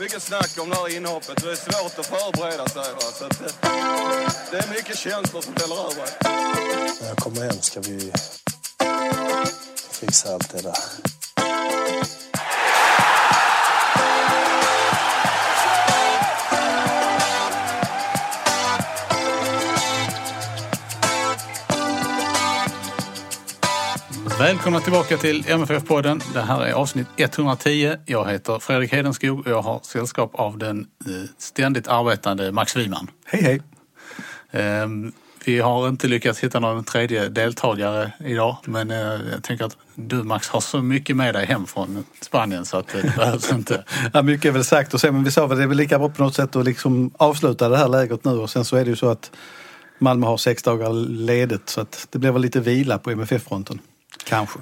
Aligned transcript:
mycket 0.00 0.22
snack 0.22 0.58
om 0.58 0.70
det 0.70 0.76
här 0.76 0.96
inhoppet. 0.96 1.42
Det 1.42 1.50
är 1.50 1.56
svårt 1.56 1.98
att 1.98 2.06
förbereda 2.06 2.68
sig. 2.68 2.92
Va? 2.94 3.00
Så 3.00 3.24
att, 3.24 3.38
det 4.50 4.58
är 4.58 4.68
mycket 4.68 4.98
känslor 4.98 5.42
som 5.42 5.54
fäller 5.54 5.76
över. 5.76 6.08
När 7.00 7.08
jag 7.08 7.16
kommer 7.16 7.40
hem 7.40 7.60
ska 7.60 7.80
vi 7.80 8.12
fixa 9.90 10.34
allt 10.34 10.50
det 10.50 10.62
där. 10.62 11.13
Välkomna 24.38 24.80
tillbaka 24.80 25.16
till 25.16 25.44
MFF-podden. 25.44 26.22
Det 26.32 26.40
här 26.40 26.60
är 26.66 26.72
avsnitt 26.72 27.06
110. 27.16 27.96
Jag 28.06 28.30
heter 28.30 28.58
Fredrik 28.58 28.92
Hedenskog 28.92 29.38
och 29.40 29.46
jag 29.46 29.62
har 29.62 29.80
sällskap 29.82 30.34
av 30.34 30.58
den 30.58 30.80
eh, 31.06 31.12
ständigt 31.38 31.88
arbetande 31.88 32.52
Max 32.52 32.76
Wiman. 32.76 33.10
Hej 33.26 33.42
hej! 33.42 33.62
Ehm, 34.62 35.12
Vi 35.46 35.60
har 35.60 35.88
inte 35.88 36.08
lyckats 36.08 36.40
hitta 36.40 36.60
någon 36.60 36.84
tredje 36.84 37.28
deltagare 37.28 38.12
idag 38.24 38.56
men 38.64 38.90
eh, 38.90 38.96
jag 39.32 39.42
tänker 39.42 39.64
att 39.64 39.76
du 39.94 40.16
Max 40.16 40.48
har 40.48 40.60
så 40.60 40.82
mycket 40.82 41.16
med 41.16 41.34
dig 41.34 41.46
hem 41.46 41.66
från 41.66 42.04
Spanien 42.20 42.64
så 42.64 42.76
att 42.76 42.94
eh, 42.94 43.00
det 43.02 43.16
behövs 43.16 43.52
inte. 43.52 43.84
Ja, 44.12 44.22
mycket 44.22 44.44
är 44.44 44.50
väl 44.52 44.64
sagt 44.64 44.94
och 44.94 45.00
sen, 45.00 45.14
men 45.14 45.24
vi 45.24 45.30
sa 45.30 45.46
väl 45.46 45.58
det 45.58 45.64
är 45.64 45.68
väl 45.68 45.76
lika 45.76 45.98
bra 45.98 46.08
på 46.08 46.22
något 46.22 46.34
sätt 46.34 46.56
att 46.56 46.64
liksom 46.64 47.10
avsluta 47.16 47.68
det 47.68 47.76
här 47.76 47.88
lägret 47.88 48.24
nu 48.24 48.30
och 48.30 48.50
sen 48.50 48.64
så 48.64 48.76
är 48.76 48.84
det 48.84 48.90
ju 48.90 48.96
så 48.96 49.08
att 49.08 49.30
Malmö 49.98 50.26
har 50.26 50.36
sex 50.36 50.62
dagar 50.62 50.92
ledigt 51.08 51.68
så 51.68 51.80
att 51.80 52.06
det 52.10 52.18
blir 52.18 52.32
väl 52.32 52.42
lite 52.42 52.60
vila 52.60 52.98
på 52.98 53.10
MFF-fronten. 53.10 53.78
Kanske. 54.34 54.58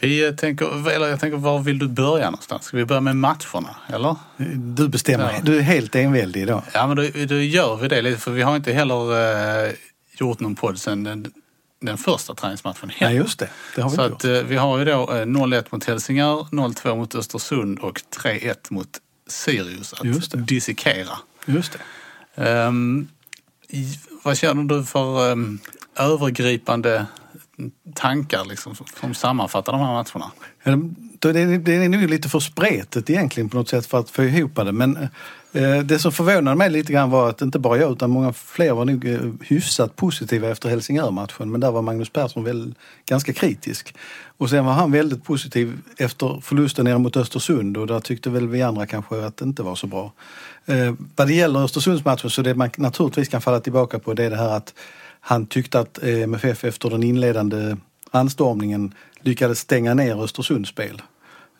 Vi 0.00 0.36
tänker, 0.36 0.90
eller 0.90 1.08
jag 1.08 1.20
tänker, 1.20 1.38
var 1.38 1.58
vill 1.58 1.78
du 1.78 1.88
börja 1.88 2.24
någonstans? 2.24 2.64
Ska 2.64 2.76
vi 2.76 2.84
börja 2.84 3.00
med 3.00 3.16
matcherna 3.16 3.76
eller? 3.88 4.16
Du 4.56 4.88
bestämmer. 4.88 5.32
Ja. 5.32 5.40
Du 5.42 5.58
är 5.58 5.62
helt 5.62 5.94
enväldig 5.94 6.42
idag. 6.42 6.62
Ja 6.74 6.86
men 6.86 6.96
då, 6.96 7.02
då 7.26 7.34
gör 7.34 7.76
vi 7.76 7.88
det 7.88 8.02
lite 8.02 8.20
för 8.20 8.30
vi 8.30 8.42
har 8.42 8.56
inte 8.56 8.72
heller 8.72 9.66
eh, 9.66 9.72
gjort 10.12 10.40
någon 10.40 10.54
podd 10.54 10.78
sedan 10.78 11.04
den, 11.04 11.32
den 11.80 11.98
första 11.98 12.34
träningsmatchen. 12.34 12.90
Nej 13.00 13.16
just 13.16 13.38
det, 13.38 13.48
det 13.76 13.82
har 13.82 13.90
vi 13.90 13.96
Så 13.96 14.02
att, 14.02 14.24
eh, 14.24 14.32
vi 14.32 14.56
har 14.56 14.78
ju 14.78 14.84
då 14.84 14.92
eh, 14.92 15.26
0-1 15.26 15.64
mot 15.70 15.84
Helsingör, 15.84 16.46
0-2 16.50 16.96
mot 16.96 17.14
Östersund 17.14 17.78
och 17.78 18.00
3-1 18.24 18.54
mot 18.70 18.88
Sirius 19.28 19.92
att 19.92 20.04
Just 20.04 20.32
det. 20.32 20.38
dissekera. 20.38 21.18
Just 21.46 21.72
det. 21.72 21.78
I, 23.68 23.98
vad 24.22 24.38
känner 24.38 24.64
du 24.64 24.84
för 24.84 25.32
ehm, 25.32 25.58
övergripande 25.96 27.06
tankar 27.94 28.44
liksom, 28.44 28.74
som 29.00 29.14
sammanfattar 29.14 29.72
de 29.72 29.80
här 29.80 29.92
matcherna? 29.92 30.30
Det 31.18 31.28
är, 31.28 31.58
det 31.58 31.74
är 31.74 31.88
nog 31.88 32.10
lite 32.10 32.28
för 32.28 32.40
spretigt 32.40 33.10
egentligen 33.10 33.48
på 33.48 33.56
något 33.56 33.68
sätt 33.68 33.86
för 33.86 33.98
att 33.98 34.10
få 34.10 34.24
ihop 34.24 34.56
det. 34.56 34.72
Men 34.72 34.96
eh, 35.52 35.78
det 35.84 35.98
som 35.98 36.12
förvånade 36.12 36.56
mig 36.56 36.70
lite 36.70 36.92
grann 36.92 37.10
var 37.10 37.28
att 37.28 37.42
inte 37.42 37.58
bara 37.58 37.78
jag 37.78 37.92
utan 37.92 38.10
många 38.10 38.32
fler 38.32 38.72
var 38.72 38.84
nog 38.84 39.08
eh, 39.08 39.20
hyfsat 39.40 39.96
positiva 39.96 40.48
efter 40.48 40.68
Helsingör-matchen. 40.68 41.50
Men 41.50 41.60
där 41.60 41.70
var 41.70 41.82
Magnus 41.82 42.10
Persson 42.10 42.44
väl 42.44 42.74
ganska 43.06 43.32
kritisk. 43.32 43.94
Och 44.38 44.50
sen 44.50 44.64
var 44.64 44.72
han 44.72 44.92
väldigt 44.92 45.24
positiv 45.24 45.78
efter 45.96 46.40
förlusten 46.42 46.84
nere 46.84 46.98
mot 46.98 47.16
Östersund 47.16 47.76
och 47.76 47.86
där 47.86 48.00
tyckte 48.00 48.30
väl 48.30 48.48
vi 48.48 48.62
andra 48.62 48.86
kanske 48.86 49.24
att 49.26 49.36
det 49.36 49.44
inte 49.44 49.62
var 49.62 49.74
så 49.74 49.86
bra. 49.86 50.12
Eh, 50.66 50.94
vad 51.16 51.26
det 51.26 51.34
gäller 51.34 51.64
Östersundsmatchen 51.64 52.30
så 52.30 52.42
det 52.42 52.54
man 52.54 52.70
naturligtvis 52.76 53.28
kan 53.28 53.40
falla 53.40 53.60
tillbaka 53.60 53.98
på 53.98 54.14
det 54.14 54.24
är 54.24 54.30
det 54.30 54.36
här 54.36 54.56
att 54.56 54.74
han 55.20 55.46
tyckte 55.46 55.80
att 55.80 56.02
eh, 56.02 56.22
MFF 56.22 56.64
efter 56.64 56.90
den 56.90 57.02
inledande 57.02 57.76
anstormningen 58.10 58.94
lyckades 59.20 59.58
stänga 59.58 59.94
ner 59.94 60.24
Östersunds 60.24 60.70
spel. 60.70 61.02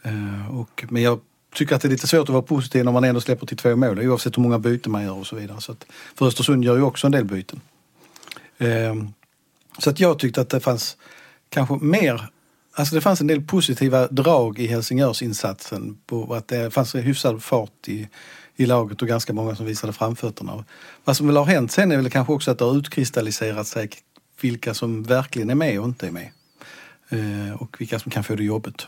Eh, 0.02 0.58
och, 0.58 0.84
men 0.88 1.02
jag 1.02 1.20
tycker 1.54 1.74
att 1.74 1.82
det 1.82 1.88
är 1.88 1.90
lite 1.90 2.06
svårt 2.06 2.22
att 2.22 2.28
vara 2.28 2.42
positiv 2.42 2.84
när 2.84 2.92
man 2.92 3.04
ändå 3.04 3.20
släpper 3.20 3.46
till 3.46 3.56
två 3.56 3.76
mål 3.76 3.98
oavsett 4.00 4.38
hur 4.38 4.42
många 4.42 4.58
byten 4.58 4.92
man 4.92 5.02
gör 5.02 5.14
och 5.14 5.26
så 5.26 5.36
vidare. 5.36 5.60
Så 5.60 5.72
att, 5.72 5.86
för 6.14 6.26
Östersund 6.26 6.64
gör 6.64 6.76
ju 6.76 6.82
också 6.82 7.06
en 7.06 7.12
del 7.12 7.24
byten. 7.24 7.60
Eh, 8.58 8.94
så 9.78 9.90
att 9.90 10.00
jag 10.00 10.18
tyckte 10.18 10.40
att 10.40 10.50
det 10.50 10.60
fanns 10.60 10.96
kanske 11.48 11.74
mer 11.74 12.30
Alltså 12.72 12.94
det 12.94 13.00
fanns 13.00 13.20
en 13.20 13.26
del 13.26 13.42
positiva 13.42 14.06
drag 14.06 14.58
i 14.58 14.66
Helsingörsinsatsen. 14.66 15.98
På 16.06 16.34
att 16.34 16.48
det 16.48 16.70
fanns 16.70 16.94
hyfsad 16.94 17.42
fart 17.42 17.88
i, 17.88 18.08
i 18.60 18.66
laget 18.66 19.02
och 19.02 19.08
ganska 19.08 19.32
många 19.32 19.54
som 19.56 19.66
visade 19.66 19.92
framfötterna. 19.92 20.64
Vad 21.04 21.16
som 21.16 21.26
väl 21.26 21.36
har 21.36 21.44
hänt 21.44 21.72
sen 21.72 21.92
är 21.92 21.96
väl 21.96 22.10
kanske 22.10 22.32
också 22.32 22.50
att 22.50 22.58
det 22.58 22.64
har 22.64 22.76
utkristalliserat 22.76 23.66
sig 23.66 23.90
vilka 24.40 24.74
som 24.74 25.02
verkligen 25.02 25.50
är 25.50 25.54
med 25.54 25.80
och 25.80 25.84
inte 25.84 26.06
är 26.06 26.10
med. 26.10 26.28
Eh, 27.08 27.62
och 27.62 27.76
vilka 27.78 27.98
som 27.98 28.10
kan 28.10 28.24
få 28.24 28.34
det 28.34 28.44
jobbet. 28.44 28.86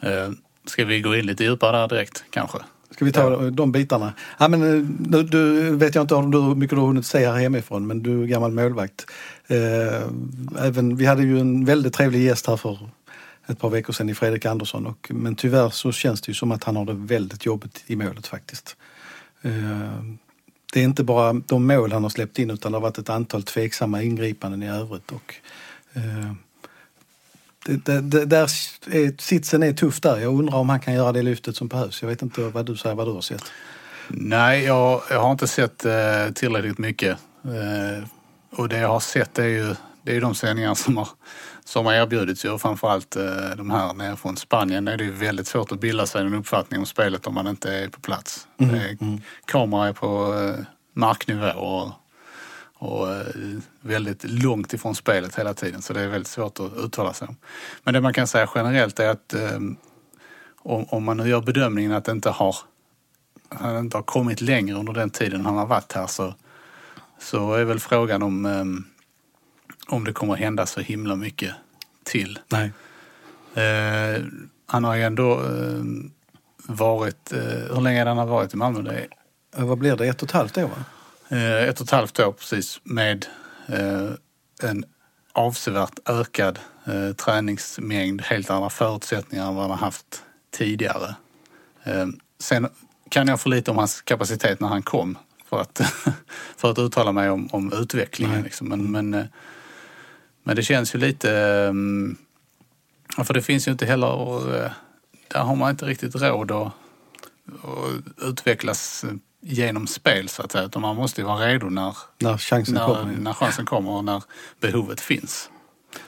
Eh, 0.00 0.30
ska 0.66 0.84
vi 0.84 1.00
gå 1.00 1.16
in 1.16 1.26
lite 1.26 1.44
djupare 1.44 1.76
där 1.76 1.88
direkt 1.88 2.24
kanske? 2.30 2.58
Ska 2.90 3.04
vi 3.04 3.12
ta 3.12 3.50
de 3.50 3.72
bitarna? 3.72 4.12
Ja, 4.38 4.48
men, 4.48 4.62
eh, 4.62 4.86
du, 4.98 5.22
du 5.22 5.70
vet 5.76 5.94
jag 5.94 6.04
inte 6.04 6.14
om 6.14 6.30
du, 6.30 6.40
hur 6.40 6.54
mycket 6.54 6.76
du 6.76 6.80
har 6.80 6.86
hunnit 6.86 7.06
se 7.06 7.26
här 7.26 7.38
hemifrån 7.38 7.86
men 7.86 8.02
du 8.02 8.22
är 8.22 8.26
gammal 8.26 8.52
målvakt. 8.52 9.06
Även, 10.58 10.96
vi 10.96 11.06
hade 11.06 11.22
ju 11.22 11.40
en 11.40 11.64
väldigt 11.64 11.94
trevlig 11.94 12.22
gäst 12.22 12.46
här 12.46 12.56
för 12.56 12.78
ett 13.50 13.58
par 13.58 13.70
veckor 13.70 13.92
sedan 13.92 14.08
i 14.08 14.14
Fredrik 14.14 14.46
Andersson. 14.46 14.86
Och, 14.86 15.10
men 15.10 15.34
tyvärr 15.34 15.70
så 15.70 15.92
känns 15.92 16.20
det 16.20 16.30
ju 16.30 16.34
som 16.34 16.52
att 16.52 16.64
han 16.64 16.76
har 16.76 16.84
det 16.84 16.92
väldigt 16.92 17.46
jobbigt 17.46 17.84
i 17.86 17.96
målet 17.96 18.26
faktiskt. 18.26 18.76
Eh, 19.42 20.02
det 20.72 20.80
är 20.80 20.84
inte 20.84 21.04
bara 21.04 21.32
de 21.32 21.66
mål 21.66 21.92
han 21.92 22.02
har 22.02 22.10
släppt 22.10 22.38
in 22.38 22.50
utan 22.50 22.72
det 22.72 22.78
har 22.78 22.82
varit 22.82 22.98
ett 22.98 23.08
antal 23.08 23.42
tveksamma 23.42 24.02
ingripanden 24.02 24.62
i 24.62 24.68
övrigt. 24.68 25.12
Och, 25.12 25.34
eh, 25.92 26.32
det, 27.66 27.84
det, 27.84 28.00
det, 28.00 28.24
där 28.24 28.42
är, 28.86 29.22
sitsen 29.22 29.62
är 29.62 29.72
tuff 29.72 30.00
där. 30.00 30.18
Jag 30.18 30.38
undrar 30.38 30.56
om 30.56 30.68
han 30.68 30.80
kan 30.80 30.94
göra 30.94 31.12
det 31.12 31.22
lyftet 31.22 31.56
som 31.56 31.68
behövs. 31.68 32.02
Jag 32.02 32.08
vet 32.08 32.22
inte 32.22 32.40
vad 32.40 32.66
du 32.66 32.76
säger, 32.76 32.96
vad 32.96 33.06
du 33.06 33.12
har 33.12 33.20
sett. 33.20 33.42
Nej, 34.08 34.64
jag, 34.64 35.02
jag 35.10 35.20
har 35.20 35.32
inte 35.32 35.46
sett 35.46 35.84
eh, 35.84 36.30
tillräckligt 36.34 36.78
mycket. 36.78 37.18
Eh, 37.44 38.08
och 38.50 38.68
det 38.68 38.78
jag 38.78 38.88
har 38.88 39.00
sett 39.00 39.38
är 39.38 39.46
ju 39.46 39.74
det 40.02 40.16
är 40.16 40.20
de 40.20 40.34
sändningar 40.34 40.74
som 40.74 40.96
har, 40.96 41.08
som 41.70 41.86
har 41.86 41.94
erbjudits. 41.94 42.44
Och 42.44 42.60
framförallt 42.60 43.16
eh, 43.16 43.50
de 43.56 43.70
här 43.70 43.94
nere 43.94 44.16
från 44.16 44.36
Spanien. 44.36 44.88
Är 44.88 44.96
det 44.96 45.04
ju 45.04 45.10
väldigt 45.10 45.46
svårt 45.46 45.72
att 45.72 45.80
bilda 45.80 46.06
sig 46.06 46.20
en 46.20 46.34
uppfattning 46.34 46.80
om 46.80 46.86
spelet 46.86 47.26
om 47.26 47.34
man 47.34 47.46
inte 47.46 47.74
är 47.74 47.88
på 47.88 48.00
plats. 48.00 48.48
Mm, 48.58 48.74
är, 48.74 49.18
Kamera 49.44 49.88
är 49.88 49.92
på 49.92 50.34
eh, 50.34 50.64
marknivå 50.92 51.46
och, 51.46 51.90
och 52.74 53.12
eh, 53.12 53.26
väldigt 53.80 54.24
långt 54.24 54.72
ifrån 54.72 54.94
spelet 54.94 55.38
hela 55.38 55.54
tiden. 55.54 55.82
Så 55.82 55.92
det 55.92 56.00
är 56.00 56.08
väldigt 56.08 56.28
svårt 56.28 56.60
att 56.60 56.76
uttala 56.76 57.12
sig 57.12 57.28
om. 57.28 57.36
Men 57.84 57.94
det 57.94 58.00
man 58.00 58.12
kan 58.14 58.26
säga 58.26 58.48
generellt 58.54 59.00
är 59.00 59.08
att 59.08 59.34
om, 60.58 60.84
om 60.88 61.04
man 61.04 61.16
nu 61.16 61.28
gör 61.28 61.40
bedömningen 61.40 61.92
att 61.92 62.04
det 62.04 62.12
inte 62.12 62.30
har 62.30 62.56
han 63.48 63.78
inte 63.78 63.96
har 63.96 64.02
kommit 64.02 64.40
längre 64.40 64.76
under 64.76 64.92
den 64.92 65.10
tiden 65.10 65.46
han 65.46 65.56
har 65.56 65.66
varit 65.66 65.92
här 65.92 66.06
så, 66.06 66.34
så 67.18 67.54
är 67.54 67.64
väl 67.64 67.80
frågan 67.80 68.22
om, 68.22 68.46
om 69.90 70.04
det 70.04 70.12
kommer 70.12 70.34
hända 70.34 70.66
så 70.66 70.80
himla 70.80 71.16
mycket 71.16 71.54
till. 72.04 72.38
Nej. 72.48 72.72
Eh, 73.54 74.22
han 74.66 74.84
har 74.84 74.94
ju 74.94 75.02
ändå 75.02 75.32
eh, 75.32 75.84
varit, 76.66 77.32
eh, 77.32 77.74
hur 77.74 77.80
länge 77.80 78.04
har 78.04 78.14
han 78.14 78.28
varit 78.28 78.54
i 78.54 78.56
Malmö? 78.56 78.82
Det 78.82 79.06
är 79.56 79.64
Vad 79.64 79.78
blir 79.78 79.96
det? 79.96 80.06
Ett 80.06 80.22
och 80.22 80.28
ett 80.28 80.34
halvt 80.34 80.58
år? 80.58 80.62
Va? 80.62 80.84
eh, 81.30 81.68
ett 81.68 81.80
och 81.80 81.86
ett 81.86 81.90
halvt 81.90 82.20
år 82.20 82.32
precis 82.32 82.80
med 82.84 83.26
eh, 83.66 84.10
en 84.62 84.84
avsevärt 85.32 85.98
ökad 86.08 86.58
eh, 86.84 87.12
träningsmängd, 87.12 88.22
helt 88.22 88.50
andra 88.50 88.70
förutsättningar 88.70 89.48
än 89.48 89.54
vad 89.54 89.62
han 89.62 89.70
har 89.70 89.78
haft 89.78 90.22
tidigare. 90.50 91.14
Sen 92.38 92.68
kan 93.08 93.28
jag 93.28 93.40
för 93.40 93.50
lite 93.50 93.70
om 93.70 93.78
hans 93.78 94.00
kapacitet 94.00 94.60
när 94.60 94.68
han 94.68 94.82
kom 94.82 95.18
för 95.46 95.60
att, 95.60 95.80
för 96.56 96.70
att 96.70 96.78
uttala 96.78 97.12
mig 97.12 97.30
om, 97.30 97.48
om 97.52 97.72
utvecklingen. 97.72 98.42
Liksom. 98.42 98.68
Men, 98.68 98.90
men, 98.90 99.28
men 100.44 100.56
det 100.56 100.62
känns 100.62 100.94
ju 100.94 100.98
lite... 100.98 101.30
eh, 101.32 101.72
ja, 103.16 103.24
För 103.24 103.34
det 103.34 103.42
finns 103.42 103.68
ju 103.68 103.72
inte 103.72 103.86
heller... 103.86 104.56
eh, 104.64 104.70
Där 105.28 105.40
har 105.40 105.56
man 105.56 105.70
inte 105.70 105.84
riktigt 105.86 106.14
råd 106.16 106.50
att, 106.50 106.66
att 107.46 108.22
utvecklas 108.28 109.04
eh, 109.04 109.10
genom 109.42 109.86
spel 109.86 110.28
så 110.28 110.42
att 110.42 110.52
säga. 110.52 110.64
Utan 110.64 110.82
man 110.82 110.96
måste 110.96 111.20
ju 111.20 111.26
vara 111.26 111.46
redo 111.46 111.66
när, 111.70 111.96
När 112.18 112.38
chansen 112.38 112.74
när, 112.74 112.86
kommer. 112.86 113.16
när 113.18 113.32
chansen 113.32 113.66
kommer 113.66 113.90
och 113.90 114.04
när 114.04 114.22
behovet 114.60 115.00
finns. 115.00 115.50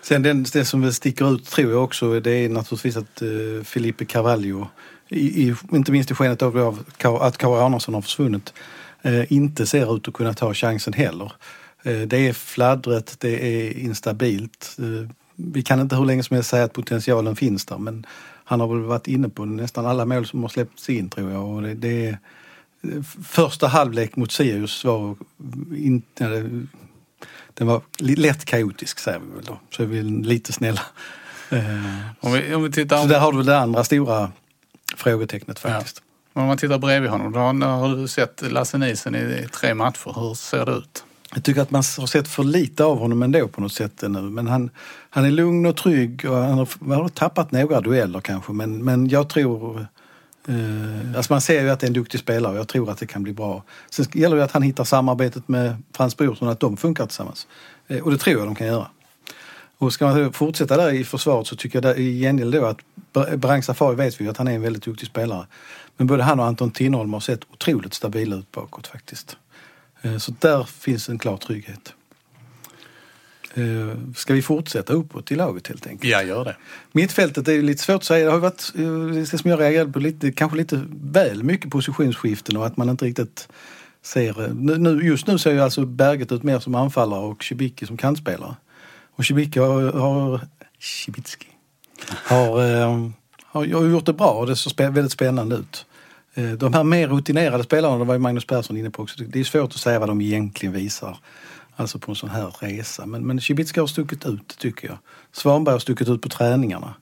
Sen 0.02 0.22
den, 0.22 0.42
det 0.52 0.64
som 0.64 0.80
väl 0.82 0.94
sticker 0.94 1.34
ut 1.34 1.44
tror 1.46 1.72
jag 1.72 1.84
också 1.84 2.20
det 2.20 2.30
är 2.30 2.48
naturligtvis 2.48 2.96
att 2.96 3.22
uh, 3.22 3.62
Felipe 3.64 4.04
Carvalho, 4.04 4.66
i, 5.08 5.48
i, 5.48 5.54
inte 5.72 5.92
minst 5.92 6.10
i 6.10 6.14
skenet 6.14 6.42
av 6.42 6.80
att 7.20 7.38
Kåre 7.38 7.62
Arnarsson 7.62 7.94
har 7.94 8.02
försvunnit, 8.02 8.52
eh, 9.02 9.32
inte 9.32 9.66
ser 9.66 9.96
ut 9.96 10.08
att 10.08 10.14
kunna 10.14 10.34
ta 10.34 10.54
chansen 10.54 10.92
heller. 10.92 11.32
Eh, 11.82 12.00
det 12.00 12.28
är 12.28 12.32
fladdret, 12.32 13.16
det 13.18 13.46
är 13.46 13.78
instabilt. 13.78 14.76
Eh, 14.78 15.10
vi 15.36 15.62
kan 15.62 15.80
inte 15.80 15.96
hur 15.96 16.04
länge 16.04 16.22
som 16.22 16.34
helst 16.34 16.50
säga 16.50 16.64
att 16.64 16.72
potentialen 16.72 17.36
finns 17.36 17.64
där 17.64 17.78
men 17.78 18.06
han 18.44 18.60
har 18.60 18.68
väl 18.68 18.80
varit 18.80 19.08
inne 19.08 19.28
på 19.28 19.44
nästan 19.44 19.86
alla 19.86 20.04
mål 20.04 20.26
som 20.26 20.42
har 20.42 20.48
släppts 20.48 20.88
in 20.90 21.10
tror 21.10 21.32
jag. 21.32 21.48
Och 21.48 21.62
det, 21.62 21.74
det 21.74 22.06
är, 22.06 22.18
första 23.24 23.66
halvlek 23.66 24.16
mot 24.16 24.32
Sirius 24.32 24.84
var 24.84 25.16
inte... 25.76 26.50
Den 27.54 27.66
var 27.66 27.82
lätt 27.98 28.44
kaotisk 28.44 28.98
säger 28.98 29.18
vi 29.18 29.34
väl 29.34 29.44
då, 29.44 29.60
så 29.70 29.82
är 29.82 29.86
vi 29.86 30.02
lite 30.02 30.52
snälla. 30.52 30.80
Eh, 31.50 32.06
Om 32.20 32.32
vi, 32.32 32.54
om 32.54 32.62
vi 32.62 32.70
tittar... 32.70 32.98
Så 33.02 33.08
där 33.08 33.20
har 33.20 33.32
du 33.32 33.38
väl 33.38 33.46
det 33.46 33.58
andra 33.58 33.84
stora 33.84 34.32
frågetecknet 34.96 35.58
faktiskt. 35.58 36.02
Om 36.32 36.46
man 36.46 36.58
tittar 36.58 36.78
bredvid 36.78 37.10
honom, 37.10 37.32
då 37.32 37.38
har, 37.38 37.78
har 37.78 37.96
du 37.96 38.08
sett 38.08 38.42
Lasse 38.52 38.78
Nielsen 38.78 39.14
i, 39.14 39.18
i 39.18 39.48
tre 39.52 39.74
matcher. 39.74 40.20
Hur 40.20 40.34
ser 40.34 40.66
det 40.66 40.72
ut? 40.72 41.04
Jag 41.34 41.44
tycker 41.44 41.60
att 41.60 41.70
man 41.70 41.82
har 41.98 42.06
sett 42.06 42.28
för 42.28 42.44
lite 42.44 42.84
av 42.84 42.98
honom 42.98 43.22
ändå 43.22 43.48
på 43.48 43.60
något 43.60 43.72
sätt 43.72 44.02
nu. 44.02 44.20
Men 44.20 44.46
han, 44.46 44.70
han 45.10 45.24
är 45.24 45.30
lugn 45.30 45.66
och 45.66 45.76
trygg 45.76 46.24
och 46.24 46.36
han 46.36 46.58
har, 46.58 46.68
han 46.80 47.00
har 47.00 47.08
tappat 47.08 47.52
några 47.52 47.80
dueller 47.80 48.20
kanske. 48.20 48.52
Men, 48.52 48.84
men 48.84 49.08
jag 49.08 49.28
tror... 49.28 49.86
Eh, 50.48 51.16
alltså 51.16 51.32
man 51.32 51.40
ser 51.40 51.62
ju 51.62 51.70
att 51.70 51.80
det 51.80 51.86
är 51.86 51.88
en 51.88 51.94
duktig 51.94 52.20
spelare 52.20 52.52
och 52.52 52.58
jag 52.58 52.68
tror 52.68 52.90
att 52.90 52.98
det 52.98 53.06
kan 53.06 53.22
bli 53.22 53.32
bra. 53.32 53.62
Sen 53.90 54.06
gäller 54.12 54.36
det 54.36 54.44
att 54.44 54.52
han 54.52 54.62
hittar 54.62 54.84
samarbetet 54.84 55.48
med 55.48 55.76
Frans 55.96 56.16
Brorsson, 56.16 56.48
att 56.48 56.60
de 56.60 56.76
funkar 56.76 57.06
tillsammans. 57.06 57.46
Eh, 57.88 57.98
och 57.98 58.10
det 58.10 58.18
tror 58.18 58.38
jag 58.38 58.46
de 58.46 58.54
kan 58.54 58.66
göra. 58.66 58.86
Och 59.78 59.92
ska 59.92 60.06
man 60.06 60.32
fortsätta 60.32 60.76
där 60.76 60.92
i 60.92 61.04
försvaret 61.04 61.46
så 61.46 61.56
tycker 61.56 61.76
jag 61.76 61.82
där, 61.82 61.98
i 61.98 62.20
gengäld 62.20 62.54
då 62.54 62.64
att 62.64 62.78
Brang 63.36 63.62
Safari 63.62 63.96
vet 63.96 64.20
vi 64.20 64.24
ju 64.24 64.30
att 64.30 64.36
han 64.36 64.48
är 64.48 64.52
en 64.52 64.62
väldigt 64.62 64.82
duktig 64.82 65.08
spelare. 65.08 65.46
Men 65.96 66.06
både 66.06 66.22
han 66.22 66.40
och 66.40 66.46
Anton 66.46 66.70
Tinnerholm 66.70 67.12
har 67.12 67.20
sett 67.20 67.40
otroligt 67.52 67.94
stabila 67.94 68.36
ut 68.36 68.52
bakåt 68.52 68.86
faktiskt. 68.86 69.36
Eh, 70.02 70.18
Så 70.18 70.34
där 70.38 70.64
finns 70.64 71.08
en 71.08 71.18
klar 71.18 71.36
trygghet. 71.36 71.94
Eh, 73.54 74.14
Ska 74.16 74.34
vi 74.34 74.42
fortsätta 74.42 74.92
uppåt 74.92 75.32
i 75.32 75.34
laget 75.34 75.68
helt 75.68 75.86
enkelt? 75.86 76.12
Ja, 76.12 76.22
gör 76.22 76.44
det. 76.44 76.56
Mittfältet 76.92 77.48
är 77.48 77.62
lite 77.62 77.82
svårt 77.82 77.96
att 77.96 78.04
säga. 78.04 78.24
Det 78.24 78.30
har 78.30 78.38
varit, 78.38 78.72
eh, 78.74 79.06
det 79.06 79.26
som 79.38 79.50
jag 79.50 79.60
reagerade 79.60 79.92
på, 79.92 79.98
lite, 79.98 80.32
kanske 80.32 80.56
lite 80.56 80.82
väl 80.90 81.42
mycket 81.42 81.70
positionsskiften 81.70 82.56
och 82.56 82.66
att 82.66 82.76
man 82.76 82.88
inte 82.88 83.04
riktigt 83.04 83.48
ser... 84.02 84.54
Nu, 84.78 85.06
just 85.06 85.26
nu 85.26 85.38
ser 85.38 85.52
ju 85.52 85.60
alltså 85.60 85.86
Berget 85.86 86.32
ut 86.32 86.42
mer 86.42 86.58
som 86.58 86.74
anfallare 86.74 87.20
och 87.20 87.44
Cibicki 87.44 87.86
som 87.86 87.96
kantspelare. 87.96 88.56
Och 89.16 89.24
Cibicki 89.24 89.58
har... 89.58 89.92
har 89.92 90.40
Cibicki 90.80 91.46
har, 92.04 92.46
har 93.52 93.62
har 93.62 93.84
gjort 93.84 94.06
det 94.06 94.12
bra 94.12 94.30
och 94.30 94.46
det 94.46 94.56
ser 94.56 94.90
väldigt 94.90 95.12
spännande 95.12 95.56
ut. 95.56 95.86
Eh, 96.34 96.52
de 96.52 96.74
här 96.74 96.84
mer 96.84 97.08
rutinerade 97.08 97.64
spelarna, 97.64 97.98
det 97.98 98.04
var 98.04 98.14
ju 98.14 98.20
Magnus 98.20 98.44
Persson 98.44 98.76
inne 98.76 98.90
på 98.90 99.02
också, 99.02 99.24
det 99.24 99.40
är 99.40 99.44
svårt 99.44 99.70
att 99.70 99.80
säga 99.80 99.98
vad 99.98 100.08
de 100.08 100.20
egentligen 100.20 100.72
visar. 100.72 101.18
Alltså 101.76 101.98
på 101.98 102.12
en 102.12 102.16
sån 102.16 102.30
här 102.30 102.54
resa. 102.60 103.06
Men, 103.06 103.26
men 103.26 103.40
Cibicki 103.40 103.80
har 103.80 103.86
stuckit 103.86 104.26
ut 104.26 104.56
tycker 104.58 104.88
jag. 104.88 104.98
Svanberg 105.32 105.72
har 105.72 105.78
stuckit 105.78 106.08
ut 106.08 106.22
på 106.22 106.28
träningarna. 106.28 106.94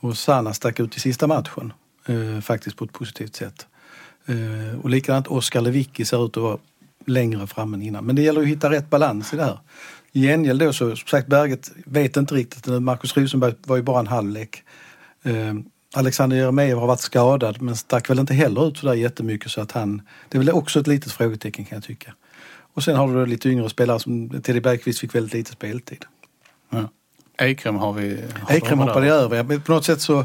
Och 0.00 0.18
Sanna 0.18 0.54
stack 0.54 0.80
ut 0.80 0.96
i 0.96 1.00
sista 1.00 1.26
matchen. 1.26 1.72
Eh, 2.06 2.40
faktiskt 2.40 2.76
på 2.76 2.84
ett 2.84 2.92
positivt 2.92 3.36
sätt. 3.36 3.66
Eh, 4.26 4.80
och 4.82 4.90
likadant 4.90 5.26
Oskar 5.26 5.60
Lewicki 5.60 6.04
ser 6.04 6.26
ut 6.26 6.36
att 6.36 6.42
vara 6.42 6.58
längre 7.06 7.46
fram 7.46 7.74
än 7.74 7.82
innan. 7.82 8.04
Men 8.04 8.16
det 8.16 8.22
gäller 8.22 8.40
att 8.40 8.46
hitta 8.46 8.70
rätt 8.70 8.90
balans 8.90 9.32
i 9.32 9.36
det 9.36 9.44
här. 9.44 9.58
I 10.12 10.22
gengäld 10.22 10.60
då 10.60 10.72
så, 10.72 10.96
som 10.96 11.08
sagt, 11.08 11.28
Berget 11.28 11.70
vet 11.84 12.16
inte 12.16 12.34
riktigt. 12.34 12.66
Markus 12.66 13.16
Rosenberg 13.16 13.54
var 13.66 13.76
ju 13.76 13.82
bara 13.82 14.00
en 14.00 14.06
halvlek. 14.06 14.62
Eh, 15.22 15.54
Alexander 15.94 16.36
Jeremejeff 16.36 16.78
har 16.78 16.86
varit 16.86 17.00
skadad 17.00 17.62
men 17.62 17.76
stack 17.76 18.10
väl 18.10 18.18
inte 18.18 18.34
heller 18.34 18.68
ut 18.68 18.78
sådär 18.78 18.94
jättemycket 18.94 19.50
så 19.50 19.60
att 19.60 19.72
han... 19.72 20.02
Det 20.28 20.38
är 20.38 20.38
väl 20.38 20.50
också 20.50 20.80
ett 20.80 20.86
litet 20.86 21.12
frågetecken 21.12 21.64
kan 21.64 21.76
jag 21.76 21.84
tycka. 21.84 22.14
Och 22.74 22.84
sen 22.84 22.96
har 22.96 23.14
du 23.14 23.26
lite 23.26 23.48
yngre 23.48 23.70
spelare 23.70 24.00
som 24.00 24.42
Teddy 24.42 24.60
Bergqvist 24.60 24.98
fick 24.98 25.14
väldigt 25.14 25.32
lite 25.32 25.52
speltid. 25.52 26.04
Ja. 26.70 26.88
Ekström 27.38 27.76
har 27.76 27.92
vi... 27.92 28.08
vi 28.50 28.74
hoppade 28.74 29.06
där. 29.06 29.12
över. 29.12 29.58
På 29.58 29.72
något 29.72 29.84
sätt 29.84 30.00
så... 30.00 30.18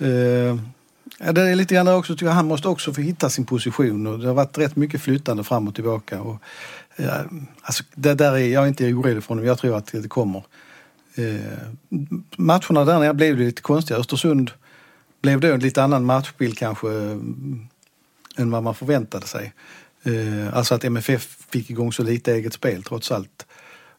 Eh, 0.00 0.56
ja, 1.18 1.32
det 1.32 1.42
är 1.42 1.54
lite 1.54 1.74
grann 1.74 1.88
också, 1.88 2.14
tycker 2.14 2.26
jag, 2.26 2.32
han 2.32 2.46
måste 2.46 2.68
också 2.68 2.92
få 2.92 3.00
hitta 3.00 3.30
sin 3.30 3.46
position. 3.46 4.06
Och 4.06 4.18
det 4.18 4.26
har 4.26 4.34
varit 4.34 4.58
rätt 4.58 4.76
mycket 4.76 5.00
flyttande 5.00 5.44
fram 5.44 5.68
och 5.68 5.74
tillbaka. 5.74 6.20
Och, 6.20 6.42
ja, 6.96 7.24
alltså, 7.62 7.84
det 7.94 8.14
där 8.14 8.32
är, 8.32 8.38
jag 8.38 8.62
är 8.62 8.68
inte 8.68 8.84
orolig 8.84 9.22
för 9.22 9.28
honom, 9.28 9.44
jag 9.44 9.58
tror 9.58 9.76
att 9.76 9.86
det 9.92 10.08
kommer. 10.08 10.42
Eh, 11.14 11.34
matcherna 12.36 12.84
där 12.84 12.98
nere 12.98 13.14
blev 13.14 13.38
lite 13.38 13.62
konstiga. 13.62 13.98
Östersund 13.98 14.50
blev 15.26 15.40
då 15.40 15.54
en 15.54 15.60
lite 15.60 15.82
annan 15.82 16.04
matchbild 16.04 16.58
kanske 16.58 16.88
mm, 16.88 17.66
än 18.36 18.50
vad 18.50 18.62
man 18.62 18.74
förväntade 18.74 19.26
sig. 19.26 19.52
Eh, 20.04 20.56
alltså 20.56 20.74
att 20.74 20.84
MFF 20.84 21.36
fick 21.50 21.70
igång 21.70 21.92
så 21.92 22.02
lite 22.02 22.32
eget 22.32 22.52
spel 22.52 22.82
trots 22.82 23.10
allt. 23.12 23.46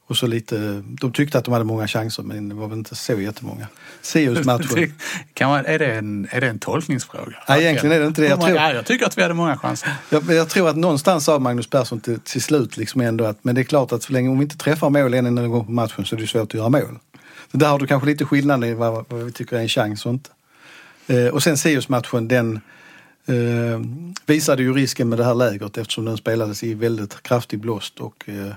Och 0.09 0.17
så 0.17 0.27
lite, 0.27 0.83
de 1.01 1.11
tyckte 1.13 1.37
att 1.37 1.45
de 1.45 1.51
hade 1.51 1.65
många 1.65 1.87
chanser 1.87 2.23
men 2.23 2.49
det 2.49 2.55
var 2.55 2.67
väl 2.67 2.77
inte 2.77 2.95
så 2.95 3.21
jättemånga. 3.21 3.67
Sirius-matchen. 4.01 4.93
Kan 5.33 5.49
man, 5.49 5.65
är, 5.65 5.79
det 5.79 5.95
en, 5.95 6.27
är 6.31 6.41
det 6.41 6.47
en 6.47 6.59
tolkningsfråga? 6.59 7.43
Nej, 7.49 7.63
egentligen 7.63 7.95
är 7.95 7.99
det 7.99 8.07
inte 8.07 8.21
det. 8.21 8.27
Jag 8.27 8.39
många- 8.39 8.47
tror- 8.49 8.61
ja, 8.61 8.73
jag 8.73 8.85
tycker 8.85 9.05
att 9.05 9.17
vi 9.17 9.21
hade 9.21 9.33
många 9.33 9.57
chanser. 9.57 9.89
Jag, 10.09 10.31
jag 10.31 10.49
tror 10.49 10.69
att 10.69 10.75
någonstans 10.77 11.25
sa 11.25 11.39
Magnus 11.39 11.67
Persson 11.67 11.99
till, 11.99 12.19
till 12.19 12.41
slut 12.41 12.77
liksom 12.77 13.01
ändå 13.01 13.25
att 13.25 13.43
men 13.43 13.55
det 13.55 13.61
är 13.61 13.63
klart 13.63 13.91
att 13.91 14.03
så 14.03 14.13
länge 14.13 14.29
om 14.29 14.37
vi 14.39 14.43
inte 14.43 14.57
träffar 14.57 14.89
mål 14.89 15.13
en 15.13 15.25
enda 15.25 15.47
gång 15.47 15.65
på 15.65 15.71
matchen 15.71 16.05
så 16.05 16.15
är 16.15 16.19
det 16.19 16.27
svårt 16.27 16.41
att 16.41 16.53
göra 16.53 16.69
mål. 16.69 16.99
Så 17.51 17.57
där 17.57 17.67
har 17.67 17.79
du 17.79 17.87
kanske 17.87 18.09
lite 18.09 18.25
skillnad 18.25 18.65
i 18.65 18.73
vad, 18.73 19.05
vad 19.09 19.23
vi 19.23 19.31
tycker 19.31 19.55
är 19.55 19.61
en 19.61 19.67
chans 19.67 20.05
och 20.05 20.11
inte. 20.13 20.29
Eh, 21.07 21.27
och 21.27 21.43
sen 21.43 21.57
Sirius-matchen 21.57 22.27
den 22.27 22.61
eh, 23.25 23.81
visade 24.25 24.63
ju 24.63 24.73
risken 24.73 25.09
med 25.09 25.17
det 25.17 25.25
här 25.25 25.35
lägret 25.35 25.77
eftersom 25.77 26.05
den 26.05 26.17
spelades 26.17 26.63
i 26.63 26.73
väldigt 26.73 27.23
kraftig 27.23 27.59
blåst 27.59 27.99
och 27.99 28.29
eh, 28.29 28.53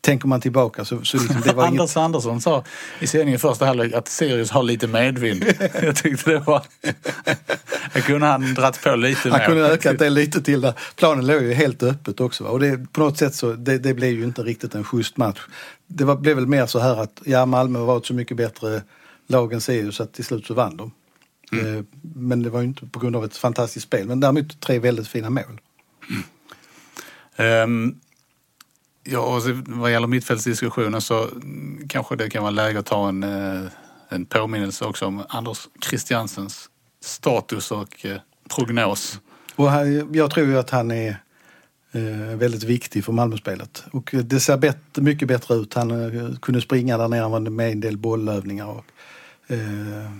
tänker 0.00 0.28
man 0.28 0.40
tillbaka 0.40 0.84
så, 0.84 1.04
så 1.04 1.16
liksom, 1.16 1.40
det 1.40 1.52
var 1.52 1.62
inget... 1.68 1.80
Anders 1.80 1.96
Andersson 1.96 2.40
sa 2.40 2.64
i 3.00 3.06
sändningen 3.06 3.34
i 3.34 3.38
första 3.38 3.66
halvlek 3.66 3.92
att 3.92 4.08
Sirius 4.08 4.50
har 4.50 4.62
lite 4.62 4.86
medvind. 4.86 5.44
jag 5.82 5.96
tyckte 5.96 6.30
det 6.30 6.38
var... 6.38 6.62
jag 7.94 8.04
kunde 8.04 8.26
han 8.26 8.54
dratt 8.54 8.82
på 8.82 8.96
lite 8.96 9.30
Han 9.30 9.38
mer. 9.38 9.46
kunde 9.46 9.62
ökat 9.62 9.98
det 9.98 10.10
lite 10.10 10.42
till 10.42 10.60
där. 10.60 10.74
Planen 10.96 11.26
låg 11.26 11.42
ju 11.42 11.52
helt 11.52 11.82
öppet 11.82 12.20
också. 12.20 12.44
Va? 12.44 12.50
Och 12.50 12.60
det, 12.60 12.92
på 12.92 13.00
något 13.00 13.18
sätt 13.18 13.34
så, 13.34 13.52
det, 13.52 13.78
det 13.78 13.94
blev 13.94 14.10
ju 14.10 14.24
inte 14.24 14.42
riktigt 14.42 14.74
en 14.74 14.84
schysst 14.84 15.16
match. 15.16 15.40
Det 15.86 16.04
var, 16.04 16.16
blev 16.16 16.36
väl 16.36 16.46
mer 16.46 16.66
så 16.66 16.78
här 16.78 17.02
att 17.02 17.22
ja, 17.24 17.46
Malmö 17.46 17.78
var 17.78 17.96
ett 17.96 18.06
så 18.06 18.14
mycket 18.14 18.36
bättre 18.36 18.82
lag 19.26 19.52
än 19.52 19.60
Sirius 19.60 20.00
att 20.00 20.12
till 20.12 20.24
slut 20.24 20.46
så 20.46 20.54
vann 20.54 20.76
de. 20.76 20.92
Eh, 21.52 21.84
Men 22.02 22.42
det 22.42 22.50
var 22.50 22.60
ju 22.60 22.66
inte 22.66 22.86
på 22.86 22.98
grund 22.98 23.16
av 23.16 23.24
ett 23.24 23.36
fantastiskt 23.36 23.86
spel. 23.86 24.06
Men 24.06 24.20
däremot 24.20 24.60
tre 24.60 24.78
väldigt 24.78 25.08
fina 25.08 25.30
mål. 25.30 25.60
Ehm, 27.36 27.94
ja, 29.04 29.20
och 29.20 29.42
vad 29.66 29.92
gäller 29.92 30.06
mittfältsdiskussionen 30.06 31.00
så 31.00 31.28
mm, 31.28 31.88
kanske 31.88 32.16
det 32.16 32.30
kan 32.30 32.42
vara 32.42 32.50
läge 32.50 32.78
att 32.78 32.86
ta 32.86 33.08
en, 33.08 33.22
eh, 33.22 33.70
en 34.08 34.24
påminnelse 34.24 34.84
också 34.84 35.06
om 35.06 35.24
Anders 35.28 35.68
Christiansens 35.84 36.68
status 37.04 37.70
och 37.70 38.06
eh, 38.06 38.16
prognos. 38.56 39.20
Och 39.56 39.70
han, 39.70 40.14
jag 40.14 40.30
tror 40.30 40.46
ju 40.46 40.58
att 40.58 40.70
han 40.70 40.90
är 40.90 41.16
väldigt 42.36 42.62
viktig 42.62 43.04
för 43.04 43.12
Malmöspelet. 43.12 43.84
Och 43.92 44.14
det 44.24 44.40
ser 44.40 44.56
bättre, 44.56 45.02
mycket 45.02 45.28
bättre 45.28 45.54
ut. 45.54 45.74
Han 45.74 46.38
kunde 46.42 46.60
springa 46.60 46.98
där 46.98 47.08
nere, 47.08 47.50
med 47.50 47.72
en 47.72 47.80
del 47.80 47.98
bollövningar. 47.98 48.66
Och, 48.66 48.84
eh, 49.46 50.10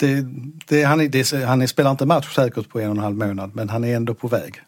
det, 0.00 0.26
det, 0.66 0.82
han, 0.82 1.00
är, 1.00 1.08
det, 1.08 1.44
han 1.44 1.68
spelar 1.68 1.90
inte 1.90 2.06
match 2.06 2.34
säkert 2.34 2.68
på 2.68 2.80
en 2.80 2.90
och 2.90 2.96
en 2.96 3.02
halv 3.02 3.16
månad 3.16 3.50
men 3.54 3.68
han 3.68 3.84
är 3.84 3.96
ändå 3.96 4.14
på 4.14 4.28
väg. 4.28 4.62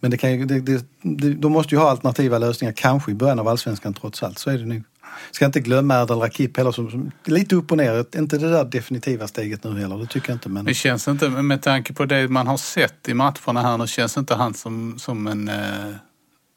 Men 0.00 0.10
det 0.10 0.16
kan 0.16 0.46
det, 0.46 0.60
det, 0.60 0.84
det, 1.02 1.34
de 1.34 1.52
måste 1.52 1.74
ju 1.74 1.78
ha 1.78 1.90
alternativa 1.90 2.38
lösningar, 2.38 2.72
kanske 2.72 3.10
i 3.10 3.14
början 3.14 3.38
av 3.38 3.48
allsvenskan 3.48 3.94
trots 3.94 4.22
allt. 4.22 4.38
Så 4.38 4.50
är 4.50 4.58
det 4.58 4.64
nu. 4.64 4.82
Ska 5.30 5.46
inte 5.46 5.60
glömma 5.60 5.94
Erdal 5.94 6.20
Rakip 6.20 6.56
heller, 6.56 6.72
som, 6.72 6.90
som, 6.90 7.10
lite 7.24 7.56
upp 7.56 7.70
och 7.70 7.76
ner. 7.76 8.18
Inte 8.18 8.38
det 8.38 8.50
där 8.50 8.64
definitiva 8.64 9.28
steget 9.28 9.64
nu 9.64 9.80
heller, 9.80 9.98
det 9.98 10.06
tycker 10.06 10.30
jag 10.30 10.36
inte. 10.36 10.48
Men... 10.48 10.64
Det 10.64 10.74
känns 10.74 11.08
inte, 11.08 11.28
med 11.28 11.62
tanke 11.62 11.92
på 11.92 12.04
det 12.04 12.28
man 12.28 12.46
har 12.46 12.56
sett 12.56 13.08
i 13.08 13.14
matcherna 13.14 13.62
här 13.62 13.78
nu, 13.78 13.86
känns 13.86 14.16
inte 14.16 14.34
han 14.34 14.54
som, 14.54 14.98
som 14.98 15.26
en 15.26 15.48
eh, 15.48 15.94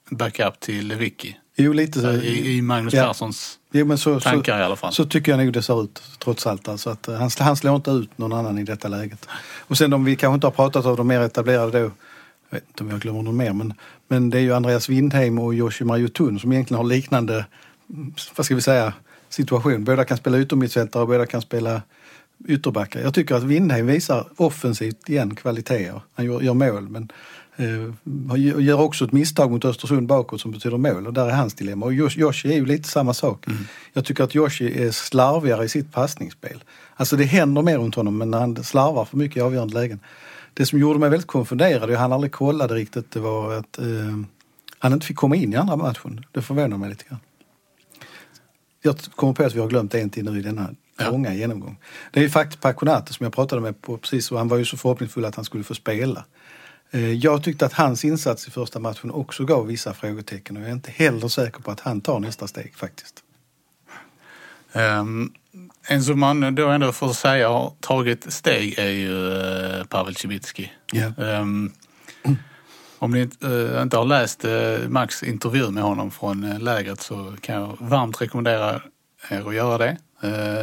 backup 0.09 0.59
till 0.59 0.97
Ricky? 0.97 1.33
Jo, 1.55 1.73
lite 1.73 2.01
så. 2.01 2.11
I, 2.11 2.57
I 2.57 2.61
Magnus 2.61 2.93
Ja. 2.93 3.07
Perssons 3.07 3.59
Jo, 3.71 3.85
men 3.85 3.97
så, 3.97 4.19
så, 4.19 4.29
tankar 4.29 4.59
i 4.59 4.63
alla 4.63 4.75
fall. 4.75 4.93
så 4.93 5.05
tycker 5.05 5.31
jag 5.31 5.45
nog 5.45 5.53
det 5.53 5.61
ser 5.61 5.83
ut 5.83 6.01
trots 6.19 6.47
allt. 6.47 6.67
Alltså 6.67 6.89
att, 6.89 7.07
eh, 7.07 7.15
han, 7.15 7.29
han 7.39 7.55
slår 7.55 7.75
inte 7.75 7.91
ut 7.91 8.17
någon 8.17 8.33
annan 8.33 8.57
i 8.57 8.63
detta 8.63 8.87
läget. 8.87 9.27
Och 9.59 9.77
sen 9.77 9.93
om 9.93 10.05
vi 10.05 10.15
kanske 10.15 10.35
inte 10.35 10.47
har 10.47 10.51
pratat 10.51 10.85
om 10.85 10.95
de 10.95 11.07
mer 11.07 11.21
etablerade 11.21 11.79
då. 11.79 11.91
Jag 12.49 12.57
vet 12.57 12.63
inte 12.67 12.83
om 12.83 12.89
jag 12.89 12.99
glömmer 12.99 13.21
någon 13.21 13.37
mer. 13.37 13.53
Men, 13.53 13.73
men 14.07 14.29
det 14.29 14.37
är 14.37 14.41
ju 14.41 14.53
Andreas 14.53 14.89
Windheim 14.89 15.39
och 15.39 15.53
Joshua 15.53 15.97
Jotun 15.97 16.39
som 16.39 16.51
egentligen 16.51 16.77
har 16.77 16.89
liknande, 16.89 17.45
vad 18.35 18.45
ska 18.45 18.55
vi 18.55 18.61
säga, 18.61 18.93
situation. 19.29 19.83
Båda 19.83 20.05
kan 20.05 20.17
spela 20.17 20.37
utommittfältare 20.37 21.01
och 21.01 21.07
båda 21.07 21.25
kan 21.25 21.41
spela 21.41 21.81
ytterbackar. 22.47 23.01
Jag 23.01 23.13
tycker 23.13 23.35
att 23.35 23.43
Windheim 23.43 23.87
visar 23.87 24.27
offensivt 24.35 25.09
igen 25.09 25.35
kvaliteter. 25.35 26.01
Han 26.13 26.25
gör, 26.25 26.41
gör 26.41 26.53
mål 26.53 26.89
men 26.89 27.11
eh, 27.55 28.63
gör 28.63 28.81
också 28.81 29.05
ett 29.05 29.11
misstag 29.11 29.51
mot 29.51 29.65
Östersund 29.65 30.07
bakåt 30.07 30.41
som 30.41 30.51
betyder 30.51 30.77
mål 30.77 31.07
och 31.07 31.13
där 31.13 31.27
är 31.27 31.31
hans 31.31 31.53
dilemma. 31.53 31.85
Och 31.85 31.93
Joshi 31.93 32.49
är 32.49 32.55
ju 32.55 32.65
lite 32.65 32.89
samma 32.89 33.13
sak. 33.13 33.47
Mm. 33.47 33.59
Jag 33.93 34.05
tycker 34.05 34.23
att 34.23 34.35
Joshi 34.35 34.83
är 34.83 34.91
slarvigare 34.91 35.65
i 35.65 35.69
sitt 35.69 35.91
passningsspel. 35.91 36.63
Alltså 36.95 37.15
det 37.15 37.23
händer 37.23 37.61
mer 37.61 37.77
runt 37.77 37.95
honom 37.95 38.17
men 38.17 38.33
han 38.33 38.63
slarvar 38.63 39.05
för 39.05 39.17
mycket 39.17 39.37
i 39.37 39.41
avgörande 39.41 39.73
lägen. 39.73 39.99
Det 40.53 40.65
som 40.65 40.79
gjorde 40.79 40.99
mig 40.99 41.09
väldigt 41.09 41.27
konfunderad, 41.27 41.89
och 41.89 41.95
han 41.95 42.13
aldrig 42.13 42.31
kollade 42.31 42.75
riktigt, 42.75 43.11
det 43.11 43.19
var 43.19 43.53
att 43.53 43.77
eh, 43.77 43.85
han 44.79 44.93
inte 44.93 45.05
fick 45.05 45.17
komma 45.17 45.35
in 45.35 45.53
i 45.53 45.55
andra 45.55 45.75
matchen. 45.75 46.25
Det 46.31 46.41
förvånar 46.41 46.77
mig 46.77 46.89
lite 46.89 47.03
grann. 47.09 47.19
Jag 48.81 48.97
kommer 49.15 49.33
på 49.33 49.43
att 49.43 49.55
vi 49.55 49.59
har 49.59 49.67
glömt 49.67 49.95
en 49.95 50.09
till 50.09 50.25
nu 50.25 50.39
i 50.39 50.41
denna 50.41 50.69
ja. 50.97 51.11
långa 51.11 51.33
genomgång. 51.33 51.77
Det 52.11 52.19
är 52.19 52.23
ju 52.23 52.29
faktiskt 52.29 52.61
Paconate 52.61 53.13
som 53.13 53.23
jag 53.23 53.33
pratade 53.33 53.61
med 53.61 53.81
på 53.81 53.97
precis 53.97 54.31
och 54.31 54.37
han 54.37 54.47
var 54.47 54.57
ju 54.57 54.65
så 54.65 54.77
förhoppningsfull 54.77 55.25
att 55.25 55.35
han 55.35 55.45
skulle 55.45 55.63
få 55.63 55.73
spela. 55.73 56.25
Eh, 56.95 57.13
jag 57.13 57.43
tyckte 57.43 57.65
att 57.65 57.73
hans 57.73 58.05
insats 58.05 58.47
i 58.47 58.51
första 58.51 58.79
matchen 58.79 59.11
också 59.11 59.45
gav 59.45 59.67
vissa 59.67 59.93
frågetecken 59.93 60.57
och 60.57 60.63
jag 60.63 60.69
är 60.69 60.73
inte 60.73 60.91
heller 60.91 61.27
säker 61.27 61.61
på 61.61 61.71
att 61.71 61.79
han 61.79 62.01
tar 62.01 62.19
nästa 62.19 62.47
steg 62.47 62.75
faktiskt. 62.75 63.15
Um, 64.73 65.33
en 65.87 66.03
som 66.03 66.19
man 66.19 66.55
då 66.55 66.67
ändå 66.67 66.91
får 66.91 67.13
säga 67.13 67.49
har 67.49 67.73
tagit 67.79 68.33
steg 68.33 68.79
är 68.79 68.89
ju 68.89 69.11
uh, 69.11 69.83
Pavel 69.83 70.15
Cibicki. 70.15 70.71
Yeah. 70.93 71.41
Um, 71.41 71.73
om 72.99 73.11
ni 73.11 73.29
uh, 73.43 73.81
inte 73.81 73.97
har 73.97 74.05
läst 74.05 74.45
uh, 74.45 74.89
Max 74.89 75.23
intervju 75.23 75.71
med 75.71 75.83
honom 75.83 76.11
från 76.11 76.43
uh, 76.43 76.59
lägret 76.59 77.01
så 77.01 77.35
kan 77.41 77.55
jag 77.55 77.77
varmt 77.79 78.21
rekommendera 78.21 78.81
er 79.29 79.47
att 79.47 79.55
göra 79.55 79.77
det. 79.77 79.97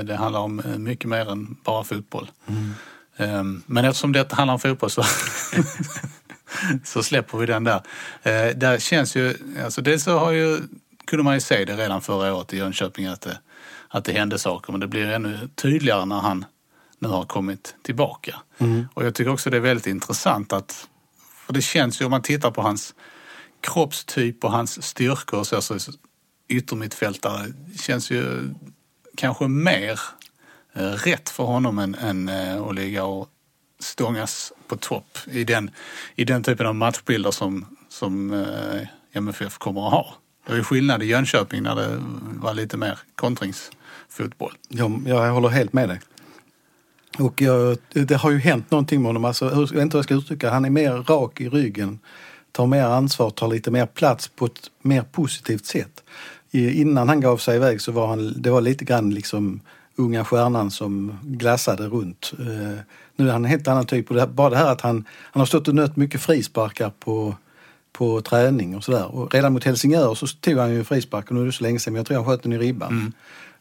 Det 0.03 0.17
handlar 0.17 0.41
om 0.41 0.63
mycket 0.77 1.09
mer 1.09 1.31
än 1.31 1.57
bara 1.65 1.85
fotboll. 1.85 2.31
Mm. 2.47 2.75
Um, 3.17 3.63
men 3.67 3.85
eftersom 3.85 4.13
det 4.13 4.33
handlar 4.33 4.55
om 4.55 4.61
fotboll 4.61 4.91
så, 4.91 5.05
så 6.85 7.03
släpper 7.03 7.39
vi 7.39 7.47
den 7.47 7.65
där. 7.65 7.83
Där 8.55 8.79
känns 8.79 9.17
ju, 9.17 9.35
alltså 9.65 9.81
dels 9.81 10.05
så 10.05 10.19
har 10.19 10.31
ju, 10.31 10.59
kunde 11.05 11.23
man 11.23 11.35
ju 11.35 11.41
se 11.41 11.65
det 11.65 11.77
redan 11.77 12.01
förra 12.01 12.35
året 12.35 12.53
i 12.53 12.57
Jönköping 12.57 13.07
att 13.07 13.21
det 13.21 13.39
att 13.95 14.05
det 14.05 14.13
hände 14.13 14.39
saker. 14.39 14.73
Men 14.73 14.81
det 14.81 14.87
blir 14.87 15.07
ännu 15.07 15.49
tydligare 15.55 16.05
när 16.05 16.21
han 16.21 16.45
nu 16.99 17.09
har 17.09 17.25
kommit 17.25 17.75
tillbaka. 17.83 18.37
Mm. 18.59 18.89
Och 18.95 19.07
jag 19.07 19.15
tycker 19.15 19.33
också 19.33 19.51
det 19.51 19.57
är 19.57 19.61
väldigt 19.61 19.87
intressant 19.87 20.53
att, 20.53 20.89
för 21.47 21.53
det 21.53 21.63
känns 21.63 22.01
ju 22.01 22.05
om 22.05 22.11
man 22.11 22.23
tittar 22.23 22.51
på 22.51 22.63
hans 22.63 22.95
kroppstyp 23.61 24.45
och 24.45 24.53
hans 24.53 24.83
styrkor 24.83 25.39
och 25.39 25.47
så, 25.47 25.63
så 25.63 25.93
yttermittfältare 26.49 27.53
känns 27.81 28.11
ju 28.11 28.55
kanske 29.17 29.49
mer 29.49 30.01
eh, 30.73 30.83
rätt 30.83 31.29
för 31.29 31.45
honom 31.45 31.79
än, 31.79 31.95
än 31.95 32.29
eh, 32.29 32.73
ligga 32.73 33.05
och 33.05 33.29
stångas 33.83 34.53
på 34.67 34.77
topp 34.77 35.19
i 35.27 35.45
den, 35.45 35.71
i 36.17 36.25
den 36.25 36.43
typen 36.43 36.67
av 36.67 36.75
matchbilder 36.75 37.31
som, 37.31 37.67
som 37.89 38.33
eh, 38.33 38.89
MFF 39.13 39.59
kommer 39.59 39.87
att 39.87 39.93
ha. 39.93 40.15
Det 40.45 40.53
var 40.53 40.57
ju 40.57 40.65
skillnad 40.65 41.03
i 41.03 41.07
Jönköping 41.07 41.63
när 41.63 41.77
det 41.77 42.03
var 42.23 42.55
lite 42.55 42.77
mer 42.77 42.99
kontringsfotboll. 43.15 44.53
Ja, 44.69 44.91
jag 45.07 45.33
håller 45.33 45.49
helt 45.49 45.73
med 45.73 45.89
dig. 45.89 46.01
Och 47.19 47.41
jag, 47.41 47.79
det 47.93 48.15
har 48.15 48.31
ju 48.31 48.39
hänt 48.39 48.71
någonting 48.71 49.03
med 49.03 49.09
honom. 49.09 49.25
Alltså, 49.25 49.45
jag 49.45 49.61
vet 49.61 49.83
inte 49.83 49.97
hur 49.97 49.99
jag 49.99 50.05
ska 50.05 50.15
uttrycka 50.15 50.51
Han 50.51 50.65
är 50.65 50.71
mer 50.71 50.93
rak 50.93 51.41
i 51.41 51.49
ryggen, 51.49 51.99
tar 52.53 52.67
mer 52.67 52.85
ansvar, 52.85 53.31
tar 53.31 53.49
lite 53.49 53.71
mer 53.71 53.87
plats 53.87 54.29
på 54.29 54.47
ett 54.47 54.71
mer 54.83 55.03
positivt 55.03 55.67
sätt. 55.67 56.03
Innan 56.51 57.09
han 57.09 57.21
gav 57.21 57.37
sig 57.37 57.57
iväg 57.57 57.81
så 57.81 57.93
var 57.93 58.07
han, 58.07 58.43
det 58.43 58.51
var 58.51 58.61
lite 58.61 58.85
grann 58.85 59.11
liksom 59.11 59.61
unga 59.97 60.25
stjärnan 60.25 60.71
som 60.71 61.19
glassade 61.23 61.87
runt. 61.87 62.33
Eh, 62.39 62.79
nu 63.17 63.29
är 63.29 63.33
han 63.33 63.45
en 63.45 63.51
helt 63.51 63.69
annan 63.69 63.87
typ. 63.87 64.11
Och 64.11 64.17
det, 64.17 64.27
bara 64.27 64.51
det 64.51 64.57
här 64.57 64.73
att 64.73 64.81
han, 64.81 65.05
han 65.33 65.41
har 65.41 65.47
stått 65.47 65.69
och 65.69 65.75
nött 65.75 65.97
mycket 65.97 66.21
frisparkar 66.21 66.93
på, 66.99 67.35
på 67.93 68.21
träning 68.21 68.77
och 68.77 68.85
sådär. 68.85 69.15
Och 69.15 69.35
redan 69.35 69.53
mot 69.53 69.65
Helsingör 69.65 70.15
så 70.15 70.27
tog 70.27 70.59
han 70.59 70.75
ju 70.75 70.85
frispark 70.85 71.29
och 71.29 71.35
nu 71.35 71.43
är 71.43 71.47
det 71.47 71.53
så 71.53 71.65
länge 71.65 71.79
sedan 71.79 71.93
men 71.93 72.01
jag 72.01 72.07
tror 72.07 72.17
han 72.17 72.27
sköt 72.27 72.43
den 72.43 72.53
i 72.53 72.59
ribban. 72.59 72.91
Mm. 72.91 73.13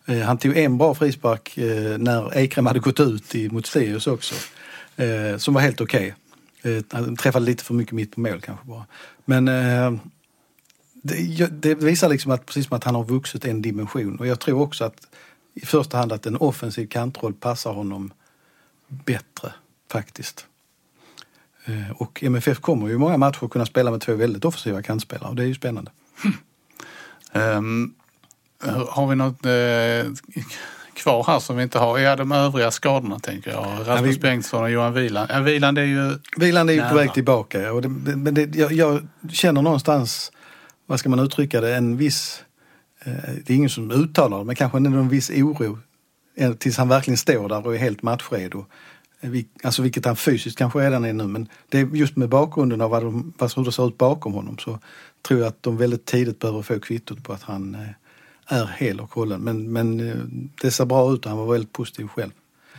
Eh, 0.06 0.28
han 0.28 0.38
tog 0.38 0.58
en 0.58 0.78
bra 0.78 0.96
frispark 0.96 1.58
eh, 1.58 1.98
när 1.98 2.38
Ekrem 2.38 2.66
hade 2.66 2.80
gått 2.80 3.00
ut 3.00 3.52
mot 3.52 3.66
Sirius 3.66 4.08
också. 4.08 4.36
Eh, 4.96 5.38
som 5.38 5.54
var 5.54 5.62
helt 5.62 5.82
okej. 5.82 6.16
Okay. 6.60 6.84
Han 6.92 7.16
träffade 7.16 7.46
lite 7.46 7.64
för 7.64 7.74
mycket 7.74 7.94
mitt 7.94 8.16
på 8.16 8.22
mål 8.22 8.42
kanske 8.42 8.66
bara. 8.68 8.86
Men 9.26 9.46
det, 11.02 11.48
det, 11.62 11.76
visar 11.76 12.10
liksom 12.10 12.32
att 12.32 12.46
precis 12.46 12.68
som 12.68 12.78
att 12.78 12.84
han 12.84 12.96
har 12.96 13.04
vuxit 13.04 13.46
en 13.46 13.62
dimension 13.62 14.16
och 14.20 14.28
jag 14.28 14.40
tror 14.40 14.62
också 14.62 14.84
att 14.84 15.08
i 15.54 15.66
första 15.66 15.98
hand 15.98 16.12
att 16.12 16.26
en 16.26 16.38
offensiv 16.38 16.88
kantroll 16.88 17.34
passar 17.34 17.74
honom 17.74 18.12
bättre 19.06 19.54
faktiskt. 19.92 20.46
Och 21.94 22.24
MFF 22.24 22.60
kommer 22.60 22.88
ju 22.88 22.94
i 22.94 22.98
många 22.98 23.18
matcher 23.18 23.48
kunna 23.48 23.66
spela 23.66 23.92
med 23.92 24.02
två 24.02 24.16
väldigt 24.16 24.46
offensiva 24.46 24.82
kantspelare 24.82 25.30
och 25.30 25.36
det 25.36 25.44
är 25.44 25.48
ju 25.48 25.56
spännande. 25.56 25.92
Um, 27.34 27.94
har 28.90 29.08
vi 29.08 29.16
något 29.16 29.46
eh, 29.46 30.42
kvar 30.94 31.24
här 31.28 31.40
som 31.40 31.58
vi 31.58 31.64
inte 31.64 31.80
har? 31.80 32.00
Ja, 32.00 32.16
de 32.16 32.32
övriga 32.32 32.72
skadorna 32.72 33.20
tänker 33.20 33.52
jag. 33.52 33.66
Rasmus 33.80 33.88
ja, 33.88 34.02
vi... 34.02 34.20
Bengtsson 34.20 34.64
och 34.64 34.72
Johan 34.72 34.94
Wieland. 34.94 35.30
Ja, 35.34 35.40
Wieland 35.40 35.78
är 35.78 35.84
ju 35.84 36.18
Wieland 36.38 36.70
är 36.70 36.74
ju 36.74 36.90
på 36.90 36.96
väg 36.96 37.14
tillbaka. 37.14 37.74
Och 37.74 37.82
det, 37.82 37.90
men 37.90 38.34
det, 38.34 38.56
jag, 38.56 38.72
jag, 38.72 39.08
känner 39.32 39.62
någonstans, 39.62 40.32
vad 40.86 41.00
ska 41.00 41.10
man 41.10 41.20
uttrycka 41.20 41.62
det, 41.62 41.76
en 41.76 41.98
viss, 41.98 42.44
eh, 43.04 43.14
det 43.46 43.54
är 43.54 43.58
ingen 43.58 43.70
som 43.70 43.92
uttalar 43.92 44.38
det, 44.40 44.44
men 44.44 44.56
kanske 44.56 44.78
en 44.78 45.10
viss 45.10 45.30
oro 45.30 45.72
eh, 45.74 45.78
tills 46.60 46.78
han 46.78 46.88
verkligen 46.88 47.18
står 47.18 47.50
där 47.50 47.66
och 47.66 47.76
är 47.76 47.80
helt 47.80 48.04
matchredo. 48.04 48.66
Eh, 49.22 49.32
alltså 49.64 49.82
vilket 49.82 50.06
han 50.06 50.16
fysiskt 50.16 50.58
kanske 50.58 50.80
redan 50.80 51.06
är 51.06 51.14
nu 51.14 51.28
men 51.28 51.48
det 51.70 51.80
är 51.80 51.86
just 51.86 52.16
med 52.16 52.30
bakgrunden 52.30 52.82
av 52.82 52.90
vad 52.90 53.04
de, 53.04 53.34
vad, 53.38 53.54
hur 53.56 53.64
det 53.64 53.72
ser 53.72 53.88
ut 53.88 53.98
bakom 53.98 54.34
honom 54.34 54.58
så 54.58 54.80
tror 55.22 55.40
jag 55.40 55.48
att 55.48 55.64
de 55.64 55.78
väldigt 55.78 56.06
tidigt 56.06 56.40
behöver 56.40 56.62
få 56.62 56.80
kvittot 56.80 57.24
på 57.24 57.34
att 57.34 57.44
han 57.44 57.78
är 58.48 58.70
hel 58.78 59.00
och 59.00 59.14
hållen. 59.14 59.42
Men, 59.42 59.72
men 59.72 60.10
eh, 60.10 60.16
det 60.62 60.72
ser 60.72 60.86
bra 60.86 61.14
ut 61.14 61.26
och 61.26 61.30
han 61.30 61.40
var 61.40 61.52
väldigt 61.52 61.74
positiv 61.74 62.08
själv. 62.08 62.32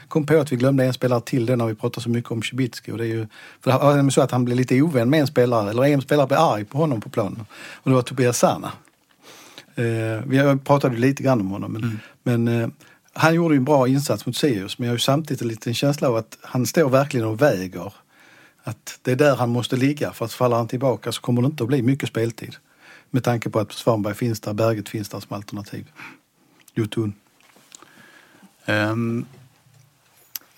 Kom 0.08 0.26
på 0.26 0.38
att 0.38 0.52
vi 0.52 0.56
glömde 0.56 0.84
en 0.84 0.92
spelare 0.92 1.20
till 1.20 1.46
det 1.46 1.56
när 1.56 1.66
vi 1.66 1.74
pratade 1.74 2.02
så 2.02 2.10
mycket 2.10 2.30
om 2.30 2.42
Cibicki. 2.42 2.92
Och 2.92 2.98
det 2.98 3.04
är 3.04 3.08
ju 3.08 3.26
för 3.60 3.70
det 3.70 4.00
är 4.00 4.10
så 4.10 4.20
att 4.20 4.30
han 4.30 4.44
blev 4.44 4.56
lite 4.56 4.82
ovän 4.82 5.10
med 5.10 5.20
en 5.20 5.26
spelare, 5.26 5.70
eller 5.70 5.84
en 5.84 6.02
spelare 6.02 6.26
blev 6.26 6.38
arg 6.38 6.64
på 6.64 6.78
honom 6.78 7.00
på 7.00 7.08
planen. 7.08 7.46
Och 7.74 7.90
det 7.90 7.94
var 7.94 8.02
Tobias 8.02 8.38
Sana. 8.38 8.72
Eh, 9.74 9.84
vi 10.26 10.58
pratade 10.64 10.96
lite 10.96 11.22
grann 11.22 11.40
om 11.40 11.50
honom 11.50 11.72
men, 11.72 11.82
mm. 11.82 11.98
men 12.22 12.60
eh, 12.62 12.68
han 13.12 13.34
gjorde 13.34 13.54
ju 13.54 13.58
en 13.58 13.64
bra 13.64 13.88
insats 13.88 14.26
mot 14.26 14.36
Sirius 14.36 14.78
men 14.78 14.86
jag 14.86 14.92
har 14.92 14.96
ju 14.96 15.00
samtidigt 15.00 15.42
en 15.42 15.48
liten 15.48 15.74
känsla 15.74 16.08
av 16.08 16.16
att 16.16 16.38
han 16.40 16.66
står 16.66 16.88
verkligen 16.88 17.26
och 17.26 17.42
väger. 17.42 17.92
Att 18.64 18.98
det 19.02 19.12
är 19.12 19.16
där 19.16 19.36
han 19.36 19.50
måste 19.50 19.76
ligga 19.76 20.12
för 20.12 20.24
att 20.24 20.32
faller 20.32 20.56
han 20.56 20.68
tillbaka 20.68 21.12
så 21.12 21.20
kommer 21.20 21.42
det 21.42 21.46
inte 21.46 21.62
att 21.62 21.68
bli 21.68 21.82
mycket 21.82 22.08
speltid. 22.08 22.56
Med 23.10 23.24
tanke 23.24 23.50
på 23.50 23.60
att 23.60 23.72
Svanberg 23.72 24.14
finns 24.14 24.40
där, 24.40 24.52
Berget 24.52 24.88
finns 24.88 25.08
där 25.08 25.20
som 25.20 25.36
alternativ. 25.36 25.86
Jotun. 26.74 27.14
Um, 28.66 29.26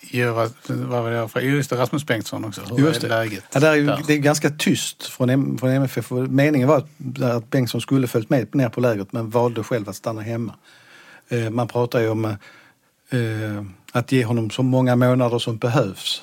göra, 0.01 0.51
vad 0.67 1.03
var 1.03 1.11
det 1.11 1.29
för, 1.29 1.41
just 1.41 1.71
det, 1.71 1.77
Rasmus 1.77 2.07
Bengtsson 2.07 2.45
också. 2.45 2.61
Hur 2.61 2.87
just 2.87 3.01
det. 3.01 3.07
är 3.07 3.09
läget? 3.09 3.45
Ja, 3.53 3.61
det, 3.61 3.69
är 3.69 3.75
ju, 3.75 3.97
det 4.07 4.13
är 4.15 4.19
ganska 4.19 4.51
tyst 4.51 5.07
från, 5.07 5.59
från 5.59 5.71
MFF. 5.71 6.11
Meningen 6.11 6.69
var 6.69 6.77
att, 6.77 7.23
att 7.23 7.51
Bengtsson 7.51 7.81
skulle 7.81 8.07
följt 8.07 8.31
med 8.31 8.55
ner 8.55 8.69
på 8.69 8.81
lägret 8.81 9.13
men 9.13 9.31
valde 9.31 9.63
själv 9.63 9.89
att 9.89 9.97
stanna 9.97 10.21
hemma. 10.21 10.55
Eh, 11.35 11.50
man 11.50 11.69
pratar 11.69 12.00
ju 12.00 12.09
om 12.09 12.25
eh, 12.25 13.64
att 13.93 14.12
ge 14.12 14.25
honom 14.25 14.50
så 14.50 14.62
många 14.62 14.97
månader 14.97 15.38
som 15.38 15.57
behövs. 15.57 16.23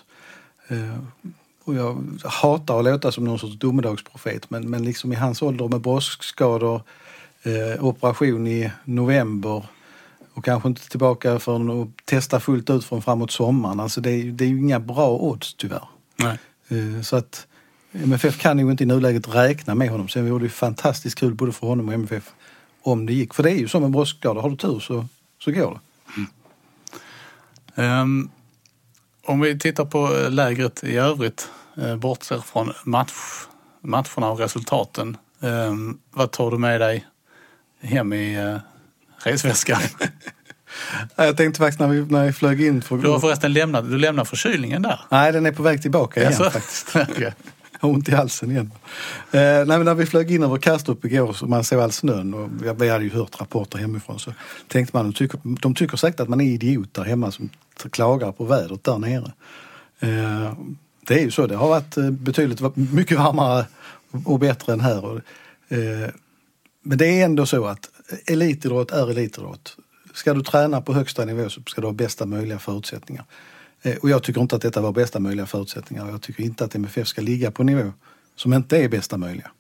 Eh, 0.68 0.98
och 1.64 1.76
jag 1.76 2.04
hatar 2.24 2.80
att 2.80 2.86
låta 2.86 3.12
som 3.12 3.24
någon 3.24 3.40
sorts 3.40 3.60
domedagsprofet 3.60 4.50
men, 4.50 4.70
men 4.70 4.84
liksom 4.84 5.14
i 5.14 5.16
hans 5.16 5.42
ålder 5.42 5.68
med 5.68 5.82
broskskador, 5.82 6.82
operation 7.80 8.48
i 8.48 8.72
november 8.86 9.66
och 10.34 10.46
kanske 10.46 10.70
inte 10.70 10.90
tillbaka 10.90 11.40
för 11.40 11.82
att 11.82 11.88
testa 12.06 12.40
fullt 12.40 12.70
ut 12.70 12.86
från 12.86 13.02
framåt 13.02 13.32
sommaren. 13.32 13.80
Alltså 13.80 14.02
det, 14.02 14.12
är, 14.12 14.24
det 14.24 14.44
är 14.44 14.48
ju 14.48 14.58
inga 14.58 14.80
bra 14.80 15.10
odds 15.10 15.54
tyvärr. 15.54 15.88
Nej. 16.16 16.38
Så 17.04 17.16
att 17.16 17.48
MFF 17.94 18.38
kan 18.38 18.60
ju 18.60 18.72
inte 18.72 18.84
i 18.84 18.88
nuläget 18.88 19.36
räkna 19.36 19.76
med 19.76 19.90
honom. 19.90 20.10
Sen 20.10 20.30
vore 20.30 20.44
det 20.44 20.50
fantastiskt 20.50 21.20
kul 21.20 21.34
både 21.34 21.52
för 21.52 21.68
honom 21.68 21.88
och 21.88 21.94
MFF 21.94 22.34
om 22.84 23.06
det 23.06 23.14
gick. 23.14 23.34
För 23.34 23.44
det 23.44 23.52
är 23.52 23.58
ju 23.58 23.68
som 23.68 23.84
en 23.84 23.92
broskskada, 23.92 24.42
har 24.42 24.50
du 24.50 24.56
tur 24.56 24.80
så, 24.80 25.06
så 25.44 25.52
går 25.52 25.72
det. 25.72 25.80
Mm. 27.78 28.02
Um, 28.02 28.30
om 29.26 29.40
vi 29.40 29.60
tittar 29.60 29.86
på 29.86 30.28
lägret 30.30 30.84
i 30.84 30.98
övrigt, 30.98 31.50
eh, 31.78 31.96
bortser 31.96 32.40
från 32.40 32.74
match, 32.84 33.14
matcherna 33.82 34.30
och 34.30 34.40
resultaten. 34.40 35.18
Eh, 35.42 35.76
vad 36.12 36.32
tar 36.32 36.52
du 36.52 36.58
med 36.58 36.82
dig 36.82 37.08
hem 37.82 38.14
i 38.14 38.36
eh, 38.36 38.58
resväskan? 39.24 39.82
Jag 41.16 41.38
tänkte 41.38 41.58
faktiskt 41.58 41.80
när 41.80 41.88
vi, 41.88 42.02
när 42.02 42.26
vi 42.26 42.34
flög 42.34 42.62
in. 42.62 42.82
För... 42.82 42.98
Du 42.98 43.10
har 43.10 43.20
förresten 43.20 43.54
lämnat, 43.54 43.90
du 43.90 43.98
lämnar 43.98 44.26
förkylningen 44.26 44.82
där? 44.82 45.02
Nej, 45.10 45.32
den 45.32 45.46
är 45.46 45.52
på 45.52 45.64
väg 45.64 45.82
tillbaka 45.82 46.20
igen 46.20 46.34
alltså? 46.34 46.60
faktiskt. 46.60 46.96
har 47.82 47.90
ont 47.90 48.10
i 48.10 48.16
halsen 48.16 48.52
igen. 48.52 48.72
Eh, 49.32 49.42
nej, 49.42 49.66
men 49.66 49.86
när 49.86 49.96
vi 49.96 50.06
flög 50.06 50.32
in 50.32 50.44
över 50.44 50.58
Kastrup 50.58 51.06
igår 51.06 51.44
och 51.44 51.50
man 51.50 51.64
såg 51.64 51.80
all 51.80 51.92
snön 51.92 52.34
och 52.34 52.50
vi, 52.62 52.74
vi 52.80 52.90
hade 52.90 53.04
ju 53.04 53.10
hört 53.10 53.42
rapporter 53.42 53.78
hemifrån 53.78 54.20
så 54.20 54.34
tänkte 54.68 54.98
man, 54.98 55.06
de 55.06 55.14
tycker, 55.14 55.40
de 55.44 55.76
tycker 55.76 55.98
säkert 55.98 56.20
att 56.20 56.30
man 56.30 56.42
är 56.42 56.46
idiot 56.46 56.94
där 56.94 57.04
hemma 57.04 57.32
som 57.32 57.50
klagar 57.92 58.32
på 58.32 58.46
vädret 58.46 58.84
där 58.84 58.98
nere. 58.98 59.32
Eh, 60.00 60.54
det 61.08 61.14
är 61.14 61.24
ju 61.24 61.32
så, 61.32 61.48
det 61.48 61.56
har 61.56 61.70
varit 61.70 61.98
eh, 61.98 62.10
betydligt 62.10 62.76
mycket 62.76 63.18
varmare 63.18 63.66
och 64.26 64.40
bättre 64.40 64.74
än 64.74 64.82
här. 64.82 65.06
Och, 65.06 65.18
eh, 65.78 66.10
men 66.84 66.98
det 66.98 67.22
är 67.22 67.26
ändå 67.26 67.46
så 67.46 67.66
att 67.66 67.90
elitidrott 68.26 68.92
är 68.92 69.10
elitidrott. 69.10 69.78
Ska 70.14 70.34
du 70.34 70.44
träna 70.44 70.82
på 70.82 70.94
högsta 70.94 71.26
nivå 71.26 71.50
så 71.50 71.62
ska 71.68 71.82
du 71.82 71.88
ha 71.88 71.94
bästa 71.94 72.26
möjliga 72.26 72.60
förutsättningar. 72.60 73.26
Eh, 73.82 73.98
och 73.98 74.10
jag 74.10 74.24
tycker 74.24 74.42
inte 74.42 74.56
att 74.56 74.62
detta 74.62 74.82
var 74.82 74.92
bästa 74.92 75.20
möjliga 75.20 75.46
förutsättningar. 75.46 76.10
Jag 76.10 76.22
tycker 76.22 76.44
inte 76.44 76.64
att 76.64 76.76
MFF 76.76 77.08
ska 77.08 77.22
ligga 77.22 77.52
på 77.52 77.64
nivå 77.64 77.92
som 78.36 78.54
inte 78.54 78.78
är 78.78 78.90
bästa 78.90 79.18
möjliga. 79.18 79.52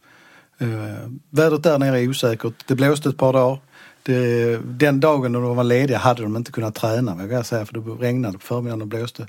Eh, 0.57 1.09
vädret 1.29 1.63
där 1.63 1.79
nere 1.79 1.99
är 1.99 2.09
osäkert. 2.09 2.53
Det 2.67 2.75
blåste 2.75 3.09
ett 3.09 3.17
par 3.17 3.33
dagar. 3.33 3.59
Det, 4.03 4.57
den 4.57 4.99
dagen 4.99 5.31
när 5.31 5.39
de 5.39 5.55
var 5.55 5.63
lediga 5.63 5.97
hade 5.97 6.21
de 6.21 6.37
inte 6.37 6.51
kunnat 6.51 6.75
träna 6.75 7.15
vågar 7.15 7.35
jag 7.35 7.45
säga 7.45 7.65
för 7.65 7.73
det 7.73 7.79
regnade 7.79 8.37
på 8.37 8.43
förmiddagen 8.45 8.81
och 8.81 8.87
blåste. 8.87 9.27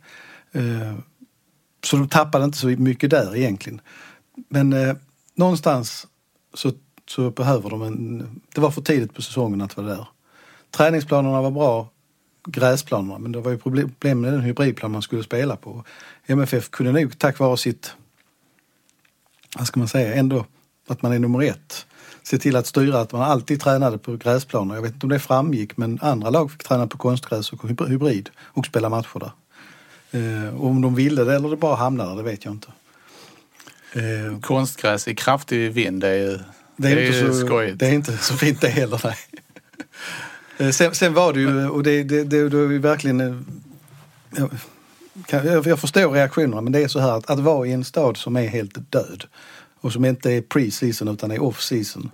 Eh, 0.52 0.94
så 1.84 1.96
de 1.96 2.08
tappade 2.08 2.44
inte 2.44 2.58
så 2.58 2.66
mycket 2.66 3.10
där 3.10 3.36
egentligen. 3.36 3.80
Men 4.48 4.72
eh, 4.72 4.96
någonstans 5.34 6.06
så, 6.54 6.72
så 7.08 7.30
behöver 7.30 7.70
de 7.70 7.82
en... 7.82 8.40
Det 8.54 8.60
var 8.60 8.70
för 8.70 8.82
tidigt 8.82 9.14
på 9.14 9.22
säsongen 9.22 9.60
att 9.60 9.76
vara 9.76 9.86
där. 9.86 10.08
Träningsplanerna 10.70 11.42
var 11.42 11.50
bra, 11.50 11.88
gräsplanerna, 12.46 13.18
men 13.18 13.32
det 13.32 13.40
var 13.40 13.50
ju 13.50 13.58
problem 13.58 14.20
med 14.20 14.32
den 14.32 14.40
hybridplan 14.40 14.90
man 14.90 15.02
skulle 15.02 15.22
spela 15.22 15.56
på. 15.56 15.84
MFF 16.26 16.70
kunde 16.70 16.92
nog 16.92 17.18
tack 17.18 17.38
vare 17.38 17.56
sitt, 17.56 17.94
vad 19.58 19.66
ska 19.66 19.80
man 19.80 19.88
säga, 19.88 20.14
ändå 20.14 20.46
att 20.88 21.02
man 21.02 21.12
är 21.12 21.18
nummer 21.18 21.42
ett 21.42 21.86
se 22.22 22.38
till 22.38 22.56
att 22.56 22.66
styra 22.66 23.00
att 23.00 23.12
man 23.12 23.22
alltid 23.22 23.60
tränade 23.60 23.98
på 23.98 24.16
gräsplaner. 24.16 24.74
Jag 24.74 24.82
vet 24.82 24.94
inte 24.94 25.06
om 25.06 25.10
det 25.10 25.18
framgick 25.18 25.76
men 25.76 25.98
andra 26.02 26.30
lag 26.30 26.50
fick 26.50 26.64
träna 26.64 26.86
på 26.86 26.98
konstgräs 26.98 27.52
och 27.52 27.88
hybrid 27.88 28.30
och 28.38 28.66
spela 28.66 28.88
matcher 28.88 29.18
där. 29.18 29.32
Eh, 30.10 30.54
och 30.54 30.66
om 30.66 30.80
de 30.80 30.94
ville 30.94 31.24
det 31.24 31.34
eller 31.34 31.48
det 31.48 31.56
bara 31.56 31.76
hamnade 31.76 32.10
där, 32.10 32.16
det 32.16 32.22
vet 32.22 32.44
jag 32.44 32.54
inte. 32.54 32.68
Eh, 33.92 34.40
konstgräs 34.40 35.08
i 35.08 35.14
kraftig 35.14 35.72
vind, 35.72 36.00
det 36.00 36.08
är 36.08 36.14
ju, 36.14 36.38
det 36.76 36.88
är, 36.88 36.96
det 36.96 37.02
är 37.02 37.06
inte 37.06 37.32
så, 37.32 37.46
skojigt. 37.46 37.78
Det 37.78 37.86
är 37.86 37.92
inte 37.92 38.16
så 38.18 38.36
fint 38.36 38.60
det 38.60 38.68
heller, 38.68 39.00
nej. 39.04 39.16
Eh, 40.62 40.70
sen, 40.70 40.94
sen, 40.94 41.14
var 41.14 41.32
det 41.32 41.40
ju, 41.40 41.68
och 41.68 41.82
det, 41.82 42.02
det, 42.02 42.24
det, 42.24 42.48
det 42.48 42.58
är 42.58 42.78
verkligen... 42.78 43.20
Eh, 43.20 44.46
jag, 45.28 45.66
jag 45.66 45.78
förstår 45.78 46.12
reaktionerna, 46.12 46.60
men 46.60 46.72
det 46.72 46.82
är 46.82 46.88
så 46.88 46.98
här 46.98 47.12
att, 47.12 47.30
att 47.30 47.38
vara 47.38 47.66
i 47.66 47.72
en 47.72 47.84
stad 47.84 48.16
som 48.16 48.36
är 48.36 48.46
helt 48.46 48.92
död 48.92 49.24
och 49.80 49.92
som 49.92 50.04
inte 50.04 50.32
är 50.32 50.40
pre-season 50.40 51.12
utan 51.12 51.30
är 51.30 51.42
off-season 51.42 52.10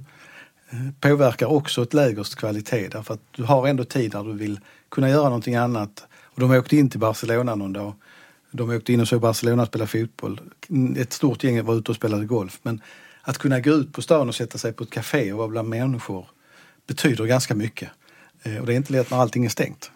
eh, 0.71 0.79
påverkar 1.01 1.47
också 1.47 1.83
ett 1.83 1.95
lägers 1.95 2.35
kvalitet 2.35 2.89
därför 2.89 3.15
att 3.15 3.21
du 3.31 3.43
har 3.43 3.69
ändå 3.69 3.85
tid 3.85 4.13
där 4.13 4.25
du 4.25 4.33
vill 4.33 4.61
kunna 4.89 5.11
göra 5.11 5.25
någonting 5.25 5.55
annat. 5.55 6.07
Och 6.23 6.41
de 6.41 6.51
åkte 6.51 6.77
in 6.77 6.91
till 6.91 7.01
Barcelona 7.01 7.55
någon 7.55 7.73
dag. 7.73 7.93
De 8.51 8.71
åkte 8.71 8.93
in 8.93 9.01
och 9.01 9.09
såg 9.09 9.21
Barcelona 9.21 9.67
spela 9.67 9.87
fotboll. 9.87 10.41
Ett 10.97 11.13
stort 11.13 11.45
gäng 11.45 11.65
var 11.65 11.75
ute 11.75 11.91
och 11.91 11.97
spelade 11.97 12.25
golf. 12.25 12.59
Men 12.63 12.81
att 13.23 13.39
kunna 13.39 13.61
gå 13.61 13.71
ut 13.71 13.93
på 13.93 14.03
stan 14.03 14.29
och 14.29 14.35
sätta 14.35 14.59
sig 14.59 14.73
på 14.73 14.85
ett 14.85 14.91
café 14.91 15.33
och 15.33 15.39
vara 15.39 15.49
bland 15.49 15.69
människor 15.69 16.27
betyder 16.87 17.25
ganska 17.25 17.55
mycket. 17.55 17.89
Eh, 18.43 18.61
och 18.61 18.67
det 18.67 18.73
är 18.73 18.77
inte 18.77 18.93
lätt 18.93 19.11
när 19.11 19.19
allting 19.19 19.45
är 19.45 19.49
stängt. 19.49 19.91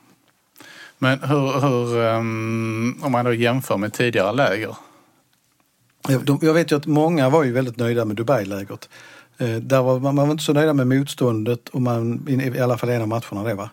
Men 0.99 1.21
hur, 1.21 1.61
hur 1.61 1.97
um, 1.97 3.01
om 3.03 3.13
man 3.13 3.25
då 3.25 3.35
jämför 3.35 3.77
med 3.77 3.93
tidigare 3.93 4.33
läger? 4.33 4.77
Jag 6.41 6.55
vet 6.55 6.73
ju 6.73 6.77
att 6.77 6.87
många 6.87 7.31
var 7.31 7.45
ju 7.45 7.53
väldigt 7.53 7.77
nöjda 7.77 8.05
med 8.05 8.17
Dubai-lägret. 8.17 8.89
Eh, 9.39 9.57
där 9.57 9.83
var, 9.83 9.99
man 9.99 10.17
var 10.17 10.31
inte 10.31 10.45
så 10.45 10.53
nöjda 10.53 10.75
med 10.75 10.87
motståndet 10.87 11.69
och 11.69 11.83
man, 11.83 12.29
i 12.29 12.61
alla 12.61 12.79
fall 12.79 12.89
en 12.89 13.03
av 13.03 13.09
matcherna 13.09 13.45
det 13.45 13.55
va. 13.55 13.71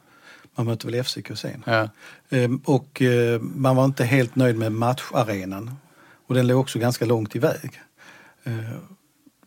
Man 0.55 0.65
mötte 0.65 0.87
väl 0.87 1.03
FCK 1.03 1.37
sen. 1.37 1.63
Ja. 1.65 1.89
Ehm, 2.29 2.61
och 2.65 3.01
eh, 3.01 3.41
man 3.41 3.75
var 3.75 3.85
inte 3.85 4.03
helt 4.03 4.35
nöjd 4.35 4.57
med 4.57 4.71
matcharenan. 4.71 5.71
Och 6.27 6.35
den 6.35 6.47
låg 6.47 6.59
också 6.59 6.79
ganska 6.79 7.05
långt 7.05 7.35
iväg. 7.35 7.81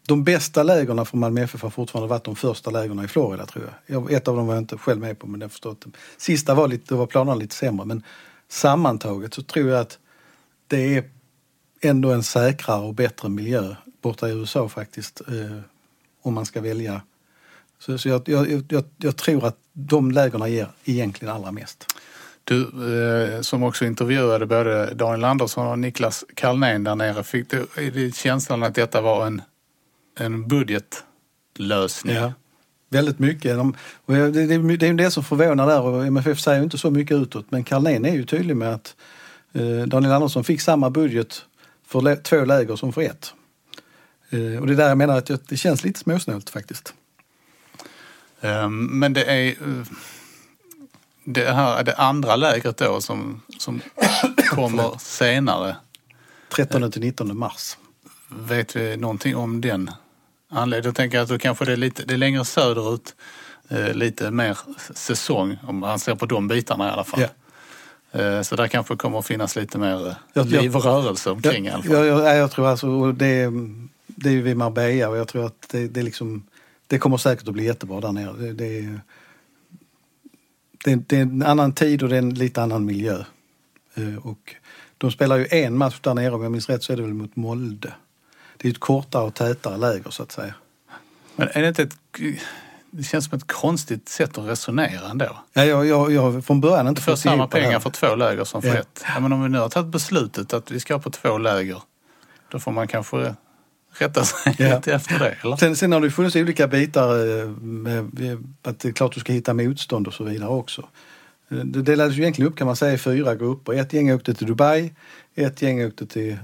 De 0.07 0.25
bästa 0.25 0.63
lägren 0.63 1.07
från 1.07 1.21
Malmö 1.21 1.43
FF 1.43 1.63
har 1.63 1.71
fortfarande 1.71 2.09
varit 2.09 2.25
de 2.25 2.37
första 2.37 2.71
lägren 2.71 3.05
i 3.05 3.09
Florida 3.09 3.47
tror 3.47 3.75
jag. 3.87 4.13
Ett 4.13 4.29
av 4.29 4.37
dem 4.37 4.47
var 4.47 4.55
jag 4.55 4.63
inte 4.63 4.79
själv 4.79 5.01
med 5.01 5.19
på 5.19 5.27
men 5.27 5.41
jag 5.41 5.51
förstått. 5.51 5.85
Sista 6.17 6.55
var, 6.55 6.69
lite, 6.69 6.95
var 6.95 7.07
planerna 7.07 7.35
lite 7.35 7.55
sämre 7.55 7.87
men 7.87 8.03
sammantaget 8.49 9.35
så 9.35 9.43
tror 9.43 9.71
jag 9.71 9.81
att 9.81 9.99
det 10.67 10.97
är 10.97 11.05
ändå 11.81 12.13
en 12.13 12.23
säkrare 12.23 12.83
och 12.83 12.95
bättre 12.95 13.29
miljö 13.29 13.75
borta 14.03 14.29
i 14.29 14.33
USA 14.33 14.69
faktiskt. 14.69 15.21
Eh, 15.21 15.61
om 16.23 16.35
man 16.35 16.47
ska 16.47 16.61
välja. 16.61 17.03
Så, 17.79 17.99
så 17.99 18.09
jag, 18.09 18.29
jag, 18.29 18.65
jag, 18.69 18.85
jag, 18.97 19.17
tror 19.17 19.47
att 19.47 19.57
de 19.73 20.11
lägerna 20.11 20.49
ger 20.49 20.69
egentligen 20.85 21.35
allra 21.35 21.53
mest. 21.53 21.87
Du 22.45 22.63
eh, 22.63 23.41
som 23.41 23.63
också 23.63 23.85
intervjuade 23.85 24.47
både 24.47 24.95
Daniel 24.95 25.25
Andersson 25.25 25.67
och 25.67 25.79
Niklas 25.79 26.25
Kalnén 26.35 26.85
där 26.85 26.95
nere. 26.95 27.23
Fick 27.23 27.51
du 27.77 28.11
känslan 28.15 28.63
att 28.63 28.75
detta 28.75 29.01
var 29.01 29.27
en, 29.27 29.43
en 30.19 30.49
budgetlösning? 30.49 32.15
Ja, 32.17 32.33
väldigt 32.89 33.19
mycket. 33.19 33.57
De, 33.57 33.77
det, 34.07 34.31
det, 34.31 34.77
det 34.77 34.89
är 34.89 34.95
det 34.95 35.11
som 35.11 35.25
förvånar 35.25 35.67
där 35.67 35.81
och 35.81 36.07
MFF 36.07 36.41
säger 36.41 36.63
inte 36.63 36.79
så 36.79 36.91
mycket 36.91 37.17
utåt 37.17 37.47
men 37.51 37.65
Kalnén 37.65 38.05
är 38.05 38.15
ju 38.15 38.25
tydlig 38.25 38.57
med 38.57 38.75
att 38.75 38.97
eh, 39.53 39.87
Daniel 39.87 40.13
Andersson 40.13 40.45
fick 40.45 40.61
samma 40.61 40.91
budget 40.91 41.45
för 41.87 42.17
två 42.17 42.45
läger 42.45 42.77
som 42.77 42.93
för 42.93 43.03
ett. 43.03 43.35
Eh, 44.31 44.61
och 44.61 44.67
det 44.67 44.73
är 44.73 44.77
där 44.77 44.89
jag 44.89 44.99
menar 44.99 45.19
att 45.19 45.49
det 45.49 45.57
känns 45.57 45.85
lite 45.85 46.01
småsnålt 46.01 46.51
faktiskt. 46.51 46.95
Um, 48.41 48.99
men 48.99 49.13
det 49.13 49.25
är 49.25 49.49
eh, 49.49 49.85
det 51.25 51.53
här 51.53 51.85
det 51.85 51.95
andra 51.95 52.37
lägret 52.37 52.77
då 52.77 53.01
som, 53.01 53.41
som 53.59 53.81
kommer 54.51 54.99
senare. 54.99 55.77
13 56.49 56.91
till 56.91 57.01
19 57.01 57.39
mars. 57.39 57.77
Vet 58.29 58.77
vi 58.77 58.97
någonting 58.97 59.37
om 59.37 59.61
den 59.61 59.91
anledningen? 60.53 60.85
Jag 60.85 60.95
tänker 60.95 61.19
att 61.19 61.29
då 61.29 61.39
kanske 61.39 61.65
det 61.65 61.73
är 61.73 61.77
lite 61.77 62.03
det 62.05 62.15
är 62.15 62.19
längre 62.19 62.45
söderut, 62.45 63.15
eh, 63.69 63.95
lite 63.95 64.31
mer 64.31 64.59
säsong 64.95 65.59
om 65.63 65.79
man 65.79 65.99
ser 65.99 66.15
på 66.15 66.27
de 66.27 66.49
bitarna 66.49 66.89
i 66.89 66.91
alla 66.91 67.05
fall. 67.05 67.21
Ja. 67.21 67.29
Eh, 68.21 68.43
så 68.43 68.57
där 68.57 68.69
kanske 68.69 68.97
kommer 68.97 69.19
att 69.19 69.27
finnas 69.27 69.57
lite 69.57 69.79
mer 69.79 70.09
eh, 70.09 70.15
jag, 70.33 70.47
liv 70.47 70.77
och 70.77 70.85
rörelse 70.85 71.31
omkring 71.31 71.65
jag, 71.65 71.73
i 71.73 71.75
alla 71.75 71.83
fall. 71.83 71.93
Jag, 71.93 72.07
jag, 72.07 72.37
jag 72.37 72.51
tror 72.51 72.69
alltså, 72.69 73.13
det, 73.13 73.51
det 74.07 74.29
är 74.29 74.33
ju 74.33 74.43
vid 74.43 74.57
Marbella 74.57 75.09
och 75.09 75.17
jag 75.17 75.29
tror 75.29 75.47
att 75.47 75.69
det, 75.71 75.89
det, 75.89 76.03
liksom, 76.03 76.47
det 76.87 76.99
kommer 76.99 77.17
säkert 77.17 77.49
att 77.49 77.55
bli 77.55 77.65
jättebra 77.65 78.01
där 78.01 78.13
nere. 78.13 78.33
Det, 78.33 78.53
det, 78.53 78.99
det, 80.85 80.95
det 80.95 81.17
är 81.17 81.23
en 81.23 81.43
annan 81.43 81.73
tid 81.73 82.03
och 82.03 82.09
det 82.09 82.17
är 82.17 82.19
en 82.19 82.35
lite 82.35 82.63
annan 82.63 82.85
miljö. 82.85 83.25
Eh, 83.95 84.27
och 84.27 84.55
de 84.99 85.11
spelar 85.11 85.37
ju 85.37 85.47
en 85.51 85.79
match 85.79 86.01
där 86.01 86.15
nere, 86.15 86.35
om 86.35 86.43
jag 86.43 86.53
minns 86.53 86.69
rätt 86.69 86.83
så 86.83 86.93
är 86.93 86.97
det 86.97 87.03
väl 87.03 87.15
mot 87.15 87.37
Molde. 87.37 87.93
Det 88.63 88.69
är 88.69 88.73
ett 88.73 88.81
kortare 88.81 89.25
och 89.25 89.35
tätare 89.35 89.77
läger 89.77 90.11
så 90.11 90.23
att 90.23 90.33
säga. 90.33 90.55
Men 91.37 91.49
är 91.53 91.63
det 91.63 91.69
inte 91.69 91.83
ett 91.83 91.97
det 92.95 93.03
känns 93.03 93.25
som 93.25 93.39
ett 93.39 93.53
konstigt 93.53 94.09
sätt 94.09 94.39
att 94.39 94.49
resonera 94.49 95.11
ändå. 95.11 95.39
Ja, 95.53 95.65
jag, 95.65 95.87
jag, 95.87 96.13
jag 96.13 96.45
från 96.45 96.61
början 96.61 96.89
inte 96.89 97.03
fått 97.03 97.19
samma 97.19 97.49
pengar 97.49 97.81
för 97.81 97.91
två 97.91 98.15
läger 98.15 98.45
som 98.45 98.63
för 98.63 98.69
ja. 98.69 98.75
ett. 98.75 99.05
Ja, 99.15 99.21
men 99.21 99.33
om 99.33 99.43
vi 99.43 99.49
nu 99.49 99.59
har 99.59 99.69
tagit 99.69 99.93
beslutet 99.93 100.53
att 100.53 100.71
vi 100.71 100.81
ska 100.81 100.99
på 100.99 101.11
två 101.11 101.39
läger, 101.39 101.83
då 102.49 102.59
får 102.59 102.73
man 102.73 102.89
kanske 102.89 103.35
rätta 103.93 104.25
sig 104.25 104.57
ja. 104.59 104.77
lite 104.77 104.95
efter 104.95 105.19
det. 105.19 105.37
Eller? 105.43 105.57
Sen, 105.57 105.77
sen 105.77 105.93
har 105.93 106.01
det 106.01 106.11
funnits 106.11 106.37
olika 106.37 106.69
bitar, 106.69 107.41
eh, 107.41 107.49
med, 107.49 108.11
att 108.63 108.79
det 108.79 108.89
är 108.89 108.93
klart 108.93 109.15
du 109.15 109.21
ska 109.21 109.33
hitta 109.33 109.55
motstånd 109.55 110.07
och 110.07 110.15
så 110.15 110.25
vidare 110.25 110.51
också. 110.51 110.89
Det 111.49 111.83
delades 111.83 112.17
ju 112.17 112.21
egentligen 112.21 112.53
upp 112.53 112.59
kan 112.59 112.67
man 112.67 112.77
säga 112.77 112.93
i 112.93 112.99
fyra 112.99 113.35
grupper. 113.35 113.73
Ett 113.73 113.93
gäng 113.93 114.13
åkte 114.13 114.35
till 114.35 114.47
Dubai, 114.47 114.95
ett 115.35 115.63
gäng 115.63 115.87
åkte 115.87 116.07
till 116.07 116.39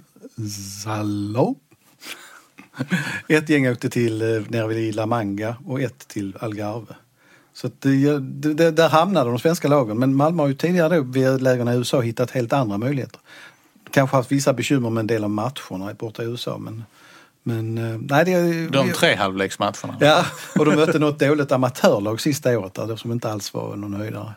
Zalop 0.85 1.68
ett 3.29 3.49
gäng 3.49 3.69
åkte 3.69 3.91
till 3.91 4.23
eh, 4.23 4.43
nere 4.49 4.69
vid 4.69 4.95
La 4.95 5.07
Manga 5.07 5.57
och 5.67 5.81
ett 5.81 6.09
till 6.09 6.37
Algarve. 6.41 6.95
Så 7.53 7.71
det, 7.79 8.19
det, 8.55 8.71
där 8.71 8.89
hamnade 8.89 9.31
de 9.31 9.39
svenska 9.39 9.69
lagen. 9.69 9.99
Men 9.99 10.15
Malmö 10.15 10.43
har 10.43 10.49
ju 10.49 10.55
tidigare 10.55 10.97
då 10.97 11.03
vid 11.03 11.43
lägren 11.43 11.69
i 11.69 11.77
USA 11.77 12.01
hittat 12.01 12.31
helt 12.31 12.53
andra 12.53 12.79
möjligheter. 12.79 13.21
Kanske 13.91 14.17
haft 14.17 14.33
vissa 14.33 14.53
bekymmer 14.53 14.91
med 14.91 15.01
en 15.01 15.07
del 15.07 15.25
av 15.25 15.31
matcherna 15.31 15.95
borta 15.95 16.23
i 16.23 16.27
USA 16.27 16.59
men 16.59 16.85
men, 17.43 17.79
eh, 17.79 17.99
nej, 18.01 18.25
det, 18.25 18.69
de 18.69 18.93
tre 18.93 19.15
halvleksmatcherna? 19.15 19.97
Ja, 20.01 20.27
och 20.59 20.65
de 20.65 20.77
mötte 20.77 20.99
något 20.99 21.19
dåligt 21.19 21.53
amatörlag 21.53 22.21
sista 22.21 22.59
året 22.59 22.75
där, 22.75 22.97
som 22.97 23.13
inte 23.13 23.31
alls 23.31 23.55
var 23.55 23.77
någon 23.77 23.95
höjdare. 23.95 24.33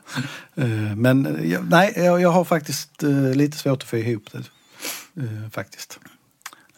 Eh, 0.56 0.66
men 0.96 1.22
nej, 1.70 1.94
jag, 1.96 2.30
har 2.30 2.44
faktiskt 2.44 3.04
lite 3.36 3.58
svårt 3.58 3.84
att 3.84 3.90
få 3.90 3.98
ihop 3.98 4.24
det. 4.32 4.44
Faktiskt. 5.52 6.00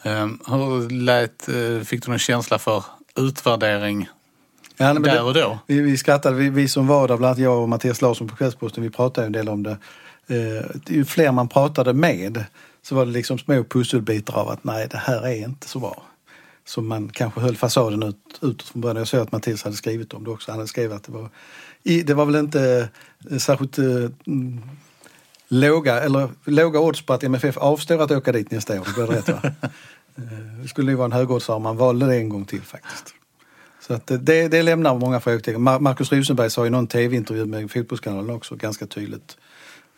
Ehm, 0.04 0.39
hur 0.48 0.89
lät, 0.89 1.50
eh, 1.50 1.86
fick 1.86 2.06
du 2.06 2.10
någon 2.10 2.20
känsla 2.20 2.60
för 2.60 2.84
utvärdering 3.16 4.10
ja, 4.78 4.94
där 4.94 5.24
och 5.24 5.34
då? 5.34 5.60
Vi, 5.68 5.80
vi 5.80 5.98
skrattade, 5.98 6.36
vi, 6.36 6.50
vi, 6.50 6.68
som 6.68 6.88
var 6.88 7.08
där, 7.08 7.18
bland 7.18 7.26
annat 7.26 7.38
jag 7.38 7.62
och 7.62 7.70
Mattias 7.70 8.02
Larsson 8.02 8.28
på 8.28 8.36
Kvällsposten, 8.36 8.84
vi 8.84 8.89
pratade 8.89 9.28
en 9.28 9.34
del 9.34 9.50
om 9.50 9.63
det. 9.63 9.78
Eh, 10.28 10.66
ju 10.88 11.06
fler 11.06 11.32
man 11.32 11.48
pratade 11.48 11.94
med 11.94 12.46
så 12.82 12.96
var 12.96 13.06
det 13.06 13.12
liksom 13.12 13.38
små 13.38 13.63
pusselbitar 13.63 14.34
av 14.34 14.50
att 14.50 14.63
nej, 14.63 14.88
det 14.92 14.98
här 14.98 15.28
är 15.28 15.36
inte 15.36 15.68
så 15.68 15.80
bra. 15.80 16.04
Som 16.66 16.88
man 16.88 17.10
kanske 17.10 17.42
höll 17.42 17.56
fasaden 17.56 18.04
ut, 18.04 18.39
utåt 18.42 18.68
från 18.68 18.82
början. 18.82 18.98
Jag 18.98 19.08
såg 19.08 19.20
att 19.20 19.32
Mattias 19.32 19.63
hade 19.63 19.76
skrivit 19.76 20.13
om 20.13 20.24
det 20.24 20.30
också. 20.30 20.52
Han 20.52 20.60
hade 20.60 20.68
skrivit 20.68 20.92
att 20.92 21.04
det 21.04 21.12
var, 21.12 21.30
det 21.84 22.13
var 22.13 22.26
väl 22.26 22.36
inte 22.36 22.89
eh, 23.32 23.38
särskilt 23.38 23.78
mm, 23.78 24.62
låga, 25.54 26.00
eller, 26.00 26.30
låga 26.46 26.80
odds 26.80 27.02
på 27.02 27.13
att 27.13 27.24
MFF 27.24 27.58
avstår 27.58 28.02
att 28.02 28.12
åka 28.12 28.32
dit 28.32 28.52
nästa 28.52 28.82
år. 28.82 28.86
Det 28.86 28.94
blir 28.94 29.06
rätt 29.06 29.30
va? 29.30 29.42
Eh, 30.16 30.62
det 30.62 30.68
skulle 30.68 30.92
ju 30.92 30.96
vara 30.96 31.06
en 31.06 31.12
högoddsare 31.12 31.56
om 31.56 31.63
man 31.63 31.78
valde 31.78 32.06
det 32.06 32.16
en 32.16 32.30
gång 32.30 32.46
till 32.46 32.62
faktiskt. 32.62 33.16
Så 33.80 33.94
att 33.94 34.08
det, 34.08 34.48
det 34.48 34.63
lämnar 34.63 34.96
många 34.96 35.20
frågetecken. 35.20 35.62
Markus 35.62 36.12
Rosenberg 36.12 36.50
sa 36.50 36.66
i 36.68 36.70
någon 36.70 36.88
tv-intervju 36.88 37.46
med 37.46 37.72
Fotbollskanalen 37.72 38.30
också 38.30 38.56
ganska 38.56 38.88
tydligt 38.88 39.38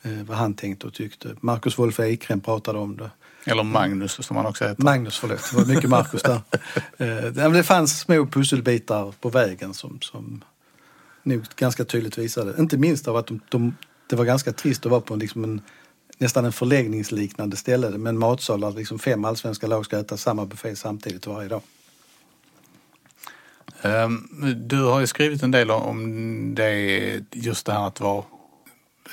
eh, 0.04 0.12
vad 0.12 0.38
han 0.38 0.54
tänkte 0.54 0.88
och 0.88 0.94
tyckte. 0.94 1.36
Marcus 1.42 1.80
Wolf 1.80 2.00
Ekrem 2.00 2.42
pratade 2.42 2.80
om 2.80 2.98
det. 2.98 3.12
Eller 3.46 3.64
Magnus 3.64 4.26
som 4.26 4.38
han 4.38 4.46
också 4.46 4.68
heter. 4.68 4.84
Magnus, 4.84 5.18
förlåt. 5.18 5.52
Det 5.52 5.58
var 5.58 5.66
mycket 5.66 5.90
Marcus 5.90 6.22
där. 6.22 6.42
eh, 7.46 7.52
det 7.52 7.64
fanns 7.64 8.00
små 8.00 8.26
pusselbitar 8.26 9.14
på 9.22 9.30
vägen 9.30 9.74
som, 9.74 9.98
som 10.02 10.44
nog 11.24 11.44
ganska 11.56 11.86
tydligt 11.86 12.18
visade. 12.18 12.56
Inte 12.60 12.78
minst 12.78 13.08
av 13.08 13.16
att 13.16 13.28
de, 13.28 13.40
de, 13.50 13.76
det 14.08 14.16
var 14.16 14.26
ganska 14.26 14.54
trist 14.54 14.86
att 14.86 14.92
vara 14.92 15.02
på 15.02 15.16
liksom 15.16 15.44
en 15.44 15.62
nästan 16.18 16.46
en 16.46 16.52
förläggningsliknande 16.52 17.58
ställe 17.58 17.90
med 17.90 18.10
en 18.10 18.20
matsal 18.20 18.60
där 18.60 18.72
liksom 18.72 19.00
fem 19.00 19.26
allsvenska 19.26 19.68
lag 19.68 19.86
ska 19.86 20.00
äta 20.00 20.18
samma 20.18 20.46
buffé 20.46 20.76
samtidigt 20.76 21.28
varje 21.28 21.50
dag. 21.50 21.62
Ehm, 23.82 24.28
du 24.56 24.84
har 24.84 25.00
ju 25.00 25.08
skrivit 25.08 25.44
en 25.44 25.52
del 25.52 25.72
om 25.72 26.56
det, 26.56 27.22
just 27.32 27.66
det 27.66 27.74
här 27.74 27.88
att 27.88 28.00
vara 28.00 28.24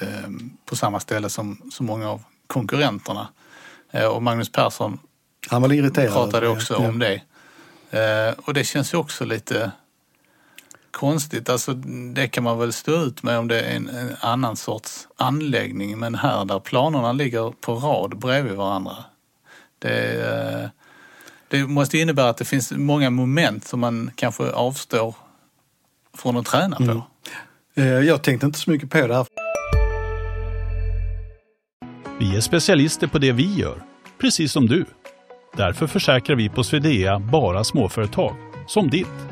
ehm, 0.01 0.51
på 0.65 0.77
samma 0.77 1.01
ställe 1.01 1.29
som 1.29 1.71
så 1.73 1.83
många 1.83 2.11
av 2.11 2.23
konkurrenterna. 2.47 3.29
Eh, 3.91 4.07
och 4.07 4.23
Magnus 4.23 4.53
Persson 4.53 4.99
Han 5.49 5.63
var 5.63 5.73
irriterad. 5.73 6.13
pratade 6.13 6.49
också 6.49 6.75
ja. 6.75 6.89
om 6.89 6.99
det. 6.99 7.23
Och 8.37 8.55
det 8.55 8.65
känns 8.65 8.95
ju 8.95 8.99
också 8.99 9.25
lite 9.25 9.71
konstigt. 10.93 11.49
Alltså, 11.49 11.75
det 12.15 12.29
kan 12.29 12.45
man 12.45 12.59
väl 12.59 12.73
stå 12.73 13.05
ut 13.05 13.23
med 13.23 13.39
om 13.39 13.49
det 13.49 13.61
är 13.61 13.77
en, 13.77 13.89
en, 13.89 14.17
annan 14.21 14.57
sorts 14.57 15.09
anläggning. 15.17 15.99
Men 15.99 16.15
här 16.15 16.45
där 16.45 16.59
planerna 16.59 17.13
ligger 17.13 17.53
på 17.61 17.75
rad 17.75 18.19
bredvid 18.19 18.53
varandra. 18.53 18.97
Det, 19.79 20.27
eh, 20.31 20.69
det 21.49 21.67
måste 21.67 21.99
innebära 21.99 22.29
att 22.29 22.37
det 22.37 22.45
finns 22.45 22.73
många 22.73 23.11
moment 23.11 23.65
som 23.65 23.81
man 23.81 24.11
kanske 24.15 24.51
avstår 24.51 25.15
från 26.17 26.37
att 26.37 26.47
träna 26.47 26.77
på. 26.77 26.83
Mm. 26.83 27.03
Eh, 27.75 27.85
jag 27.85 28.23
tänkte 28.23 28.47
inte 28.47 28.59
så 28.59 28.71
mycket 28.71 28.91
på 28.91 29.07
det 29.07 29.15
här. 29.15 29.27
Vi 32.19 32.37
är 32.37 32.41
specialister 32.41 33.07
på 33.07 33.19
det 33.19 33.33
vi 33.33 33.55
gör, 33.55 33.83
precis 34.19 34.53
som 34.53 34.67
du. 34.67 34.85
Därför 35.57 35.87
försäkrar 35.87 36.37
vi 36.37 36.49
på 36.49 36.65
Swedea 36.65 37.19
bara 37.19 37.65
småföretag, 37.65 38.37
som 38.67 38.91
ditt. 38.91 39.32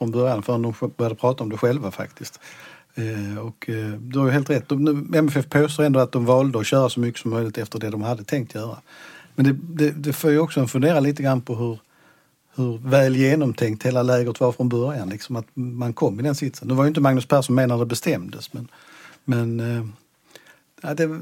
från 0.00 0.10
början 0.10 0.42
förrän 0.42 0.62
de 0.62 0.74
började 0.96 1.14
prata 1.14 1.44
om 1.44 1.50
det 1.50 1.56
själva 1.56 1.90
faktiskt. 1.90 2.40
Eh, 2.94 3.38
och 3.38 3.70
eh, 3.70 3.90
du 4.00 4.18
har 4.18 4.26
ju 4.26 4.32
helt 4.32 4.50
rätt. 4.50 4.72
MFF 5.14 5.48
påstår 5.48 5.84
ändå 5.84 6.00
att 6.00 6.12
de 6.12 6.24
valde 6.24 6.58
att 6.60 6.66
köra 6.66 6.88
så 6.88 7.00
mycket 7.00 7.20
som 7.20 7.30
möjligt 7.30 7.58
efter 7.58 7.78
det 7.78 7.90
de 7.90 8.02
hade 8.02 8.24
tänkt 8.24 8.54
göra. 8.54 8.76
Men 9.34 9.44
det, 9.44 9.56
det, 9.62 9.90
det 9.90 10.12
får 10.12 10.30
ju 10.30 10.38
också 10.38 10.60
en 10.60 10.68
fundera 10.68 11.00
lite 11.00 11.22
grann 11.22 11.40
på 11.40 11.54
hur, 11.54 11.78
hur 12.56 12.78
väl 12.78 13.16
genomtänkt 13.16 13.86
hela 13.86 14.02
lägret 14.02 14.40
var 14.40 14.52
från 14.52 14.68
början. 14.68 15.08
Liksom 15.08 15.36
att 15.36 15.46
man 15.54 15.92
kom 15.92 16.20
i 16.20 16.22
den 16.22 16.34
sitsen. 16.34 16.68
Nu 16.68 16.74
var 16.74 16.84
ju 16.84 16.88
inte 16.88 17.00
Magnus 17.00 17.26
Persson 17.26 17.54
med 17.54 17.68
när 17.68 17.78
det 17.78 17.86
bestämdes 17.86 18.52
men, 18.52 18.68
men 19.24 19.60
eh, 19.60 20.94
det, 20.94 21.20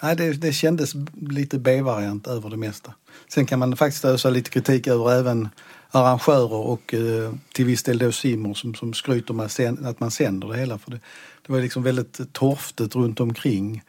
ja, 0.00 0.14
det, 0.14 0.32
det 0.32 0.52
kändes 0.52 0.92
lite 1.20 1.58
B-variant 1.58 2.26
över 2.26 2.50
det 2.50 2.56
mesta. 2.56 2.94
Sen 3.28 3.46
kan 3.46 3.58
man 3.58 3.76
faktiskt 3.76 4.04
ösa 4.04 4.30
lite 4.30 4.50
kritik 4.50 4.86
över 4.86 5.12
även 5.12 5.48
arrangörer 5.92 6.52
och 6.52 6.94
eh, 6.94 7.32
till 7.52 7.64
viss 7.64 7.82
del 7.82 7.98
då 7.98 8.12
Simon 8.12 8.54
som, 8.54 8.74
som 8.74 8.94
skryter 8.94 9.34
med 9.34 9.50
att 9.86 10.00
man 10.00 10.10
sänder 10.10 10.48
det 10.48 10.58
hela. 10.58 10.78
För 10.78 10.90
det, 10.90 11.00
det 11.46 11.52
var 11.52 11.60
liksom 11.60 11.82
väldigt 11.82 12.32
torftigt 12.32 12.96
runt 12.96 13.20
omkring. 13.20 13.82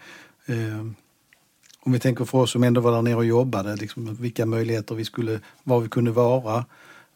Eh, 0.46 0.86
om 1.80 1.92
vi 1.92 2.00
tänker 2.00 2.26
för 2.26 2.38
oss 2.38 2.52
som 2.52 2.64
ändå 2.64 2.82
var 2.82 2.92
där 2.92 3.02
nere 3.02 3.16
och 3.16 3.26
jobbade, 3.26 3.76
liksom, 3.76 4.16
vilka 4.16 4.46
möjligheter 4.46 4.96
vi 4.96 5.06
skulle, 5.06 5.40
var 5.64 5.80
vi 5.80 5.90
kunde 5.90 6.12
vara 6.12 6.66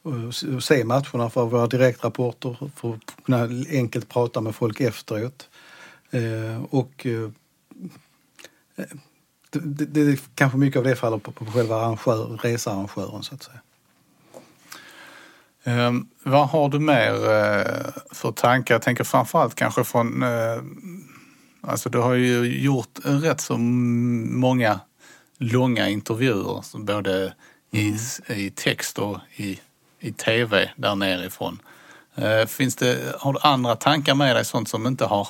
och 0.01 0.63
se 0.63 0.83
matcherna 0.83 1.29
för 1.29 1.45
våra 1.45 1.67
direktrapporter, 1.67 2.69
för 2.75 2.93
att 2.93 3.25
kunna 3.25 3.49
enkelt 3.71 4.09
prata 4.09 4.41
med 4.41 4.55
folk 4.55 4.81
efteråt. 4.81 5.49
Eh, 6.11 6.63
och 6.69 7.05
eh, 7.05 7.31
eh, 8.75 8.85
det, 9.49 9.85
det, 9.85 10.05
det, 10.05 10.19
kanske 10.35 10.57
mycket 10.57 10.77
av 10.77 10.83
det 10.83 10.95
faller 10.95 11.17
på, 11.17 11.31
på 11.31 11.45
själva 11.45 11.75
arrangör, 11.75 12.37
researrangören 12.43 13.23
så 13.23 13.35
att 13.35 13.43
säga. 13.43 13.59
Eh, 15.67 15.91
vad 16.23 16.49
har 16.49 16.69
du 16.69 16.79
mer 16.79 17.13
eh, 17.13 17.91
för 18.11 18.31
tankar? 18.31 18.75
Jag 18.75 18.81
tänker 18.81 19.03
framförallt 19.03 19.55
kanske 19.55 19.83
från... 19.83 20.23
Eh, 20.23 20.61
alltså 21.61 21.89
du 21.89 21.97
har 21.97 22.13
ju 22.13 22.61
gjort 22.61 22.99
rätt 23.03 23.41
så 23.41 23.57
många 23.57 24.79
långa 25.37 25.89
intervjuer, 25.89 26.77
både 26.77 27.33
i, 27.71 27.87
mm. 27.87 27.99
i 28.39 28.49
text 28.49 28.99
och 28.99 29.17
i, 29.35 29.59
i 29.99 30.11
tv 30.11 30.71
där 30.75 30.95
nerifrån. 30.95 31.61
Eh, 32.15 32.45
finns 32.45 32.75
det, 32.75 33.15
har 33.19 33.33
du 33.33 33.39
andra 33.41 33.75
tankar 33.75 34.15
med 34.15 34.35
dig, 34.35 34.45
sånt 34.45 34.69
som 34.69 34.87
inte 34.87 35.05
har 35.05 35.27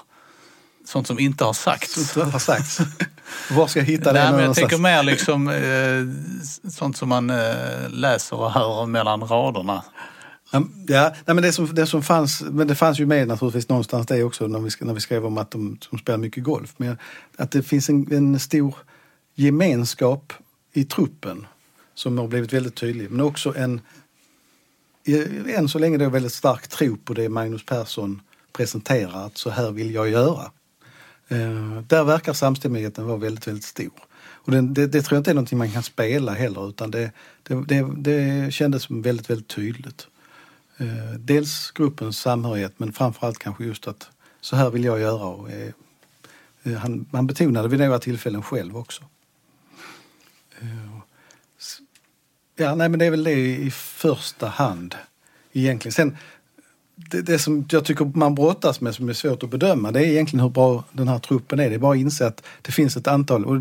Sånt 0.87 1.07
som 1.07 1.19
inte 1.19 1.43
har 1.43 1.53
sagts. 1.53 2.11
Som 2.11 2.31
har 2.31 2.39
sagts. 2.39 2.79
Var 3.51 3.67
ska 3.67 3.79
jag 3.79 3.85
hitta 3.85 4.13
det? 4.13 4.23
Nej, 4.23 4.31
men 4.31 4.45
jag 4.45 4.55
tänker 4.55 4.77
mer 4.77 5.03
liksom 5.03 5.47
eh, 5.47 6.69
sånt 6.71 6.97
som 6.97 7.09
man 7.09 7.29
eh, 7.29 7.89
läser 7.89 8.35
och 8.35 8.51
hör 8.51 8.85
mellan 8.85 9.21
raderna. 9.21 9.83
Ja, 10.51 10.59
nej, 11.25 11.35
men 11.35 11.41
det 11.41 11.51
som, 11.51 11.75
det 11.75 11.85
som 11.85 12.03
fanns, 12.03 12.41
men 12.41 12.67
det 12.67 12.75
fanns 12.75 12.99
ju 12.99 13.05
med 13.05 13.27
naturligtvis 13.27 13.69
någonstans 13.69 14.07
det 14.07 14.23
också 14.23 14.47
när 14.47 14.59
vi, 14.59 14.69
när 14.79 14.93
vi 14.93 14.99
skrev 14.99 15.25
om 15.25 15.37
att 15.37 15.51
de, 15.51 15.77
som 15.81 15.99
spelar 15.99 16.17
mycket 16.17 16.43
golf. 16.43 16.73
Men 16.77 16.97
att 17.37 17.51
det 17.51 17.63
finns 17.63 17.89
en, 17.89 18.11
en 18.11 18.39
stor 18.39 18.75
gemenskap 19.35 20.33
i 20.73 20.83
truppen 20.83 21.47
som 21.93 22.17
har 22.17 22.27
blivit 22.27 22.53
väldigt 22.53 22.75
tydlig. 22.75 23.11
Men 23.11 23.21
också 23.21 23.55
en, 23.57 23.81
än 25.47 25.69
så 25.69 25.79
länge 25.79 25.97
då 25.97 26.09
väldigt 26.09 26.33
stark 26.33 26.67
tro 26.67 26.97
på 26.97 27.13
det 27.13 27.29
Magnus 27.29 27.65
Persson 27.65 28.21
presenterar, 28.53 29.25
att 29.25 29.37
så 29.37 29.49
här 29.49 29.71
vill 29.71 29.93
jag 29.93 30.09
göra. 30.09 30.51
Eh, 31.27 31.81
där 31.87 32.03
verkar 32.03 32.33
samstämmigheten 32.33 33.05
vara 33.05 33.17
väldigt, 33.17 33.47
väldigt 33.47 33.63
stor. 33.63 33.93
Och 34.19 34.51
det, 34.51 34.61
det, 34.61 34.87
det, 34.87 35.01
tror 35.01 35.15
jag 35.15 35.19
inte 35.19 35.31
är 35.31 35.35
någonting 35.35 35.57
man 35.57 35.71
kan 35.71 35.83
spela 35.83 36.33
heller 36.33 36.69
utan 36.69 36.91
det, 36.91 37.11
det, 37.43 37.87
det 37.97 38.53
kändes 38.53 38.89
väldigt, 38.89 39.29
väldigt 39.29 39.47
tydligt. 39.47 40.07
Eh, 40.77 41.13
dels 41.19 41.71
gruppens 41.71 42.19
samhörighet 42.19 42.73
men 42.79 42.93
framförallt 42.93 43.37
kanske 43.37 43.63
just 43.65 43.87
att 43.87 44.09
så 44.41 44.55
här 44.55 44.69
vill 44.69 44.83
jag 44.83 44.99
göra. 44.99 45.25
Och, 45.25 45.51
eh, 45.51 45.71
eh 46.63 46.73
han, 46.73 47.05
han 47.11 47.27
betonade 47.27 47.67
vid 47.67 47.79
några 47.79 47.99
tillfällen 47.99 48.43
själv 48.43 48.77
också. 48.77 49.03
Eh, 50.61 50.99
ja, 52.55 52.75
nej 52.75 52.89
men 52.89 52.99
det 52.99 53.05
är 53.05 53.11
väl 53.11 53.23
det 53.23 53.55
i 53.55 53.71
första 53.71 54.47
hand 54.47 54.95
egentligen. 55.53 55.93
Sen 55.93 56.17
det, 57.11 57.21
det, 57.21 57.39
som 57.39 57.65
jag 57.69 57.85
tycker 57.85 58.05
man 58.05 58.35
brottas 58.35 58.81
med 58.81 58.95
som 58.95 59.09
är 59.09 59.13
svårt 59.13 59.43
att 59.43 59.49
bedöma 59.49 59.91
det 59.91 59.99
är 59.99 60.05
egentligen 60.05 60.43
hur 60.43 60.49
bra 60.49 60.83
den 60.91 61.07
här 61.07 61.19
truppen 61.19 61.59
är. 61.59 61.69
Det 61.69 61.75
är 61.75 61.79
bara 61.79 61.93
att 61.93 61.99
inse 61.99 62.27
att 62.27 62.43
det 62.61 62.71
finns 62.71 62.97
ett 62.97 63.07
antal, 63.07 63.45
och 63.45 63.55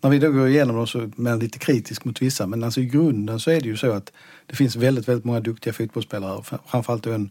när 0.00 0.10
vi 0.10 0.18
då 0.18 0.30
går 0.30 0.48
igenom 0.48 0.76
dem 0.76 0.86
så 0.86 0.98
är 0.98 1.10
man 1.16 1.38
lite 1.38 1.58
kritisk 1.58 2.04
mot 2.04 2.22
vissa, 2.22 2.46
men 2.46 2.64
alltså 2.64 2.80
i 2.80 2.86
grunden 2.86 3.40
så 3.40 3.50
är 3.50 3.60
det 3.60 3.68
ju 3.68 3.76
så 3.76 3.92
att 3.92 4.12
det 4.46 4.56
finns 4.56 4.76
väldigt, 4.76 5.08
väldigt 5.08 5.24
många 5.24 5.40
duktiga 5.40 5.72
fotbollsspelare. 5.72 6.42
Framförallt 6.66 7.06
en, 7.06 7.30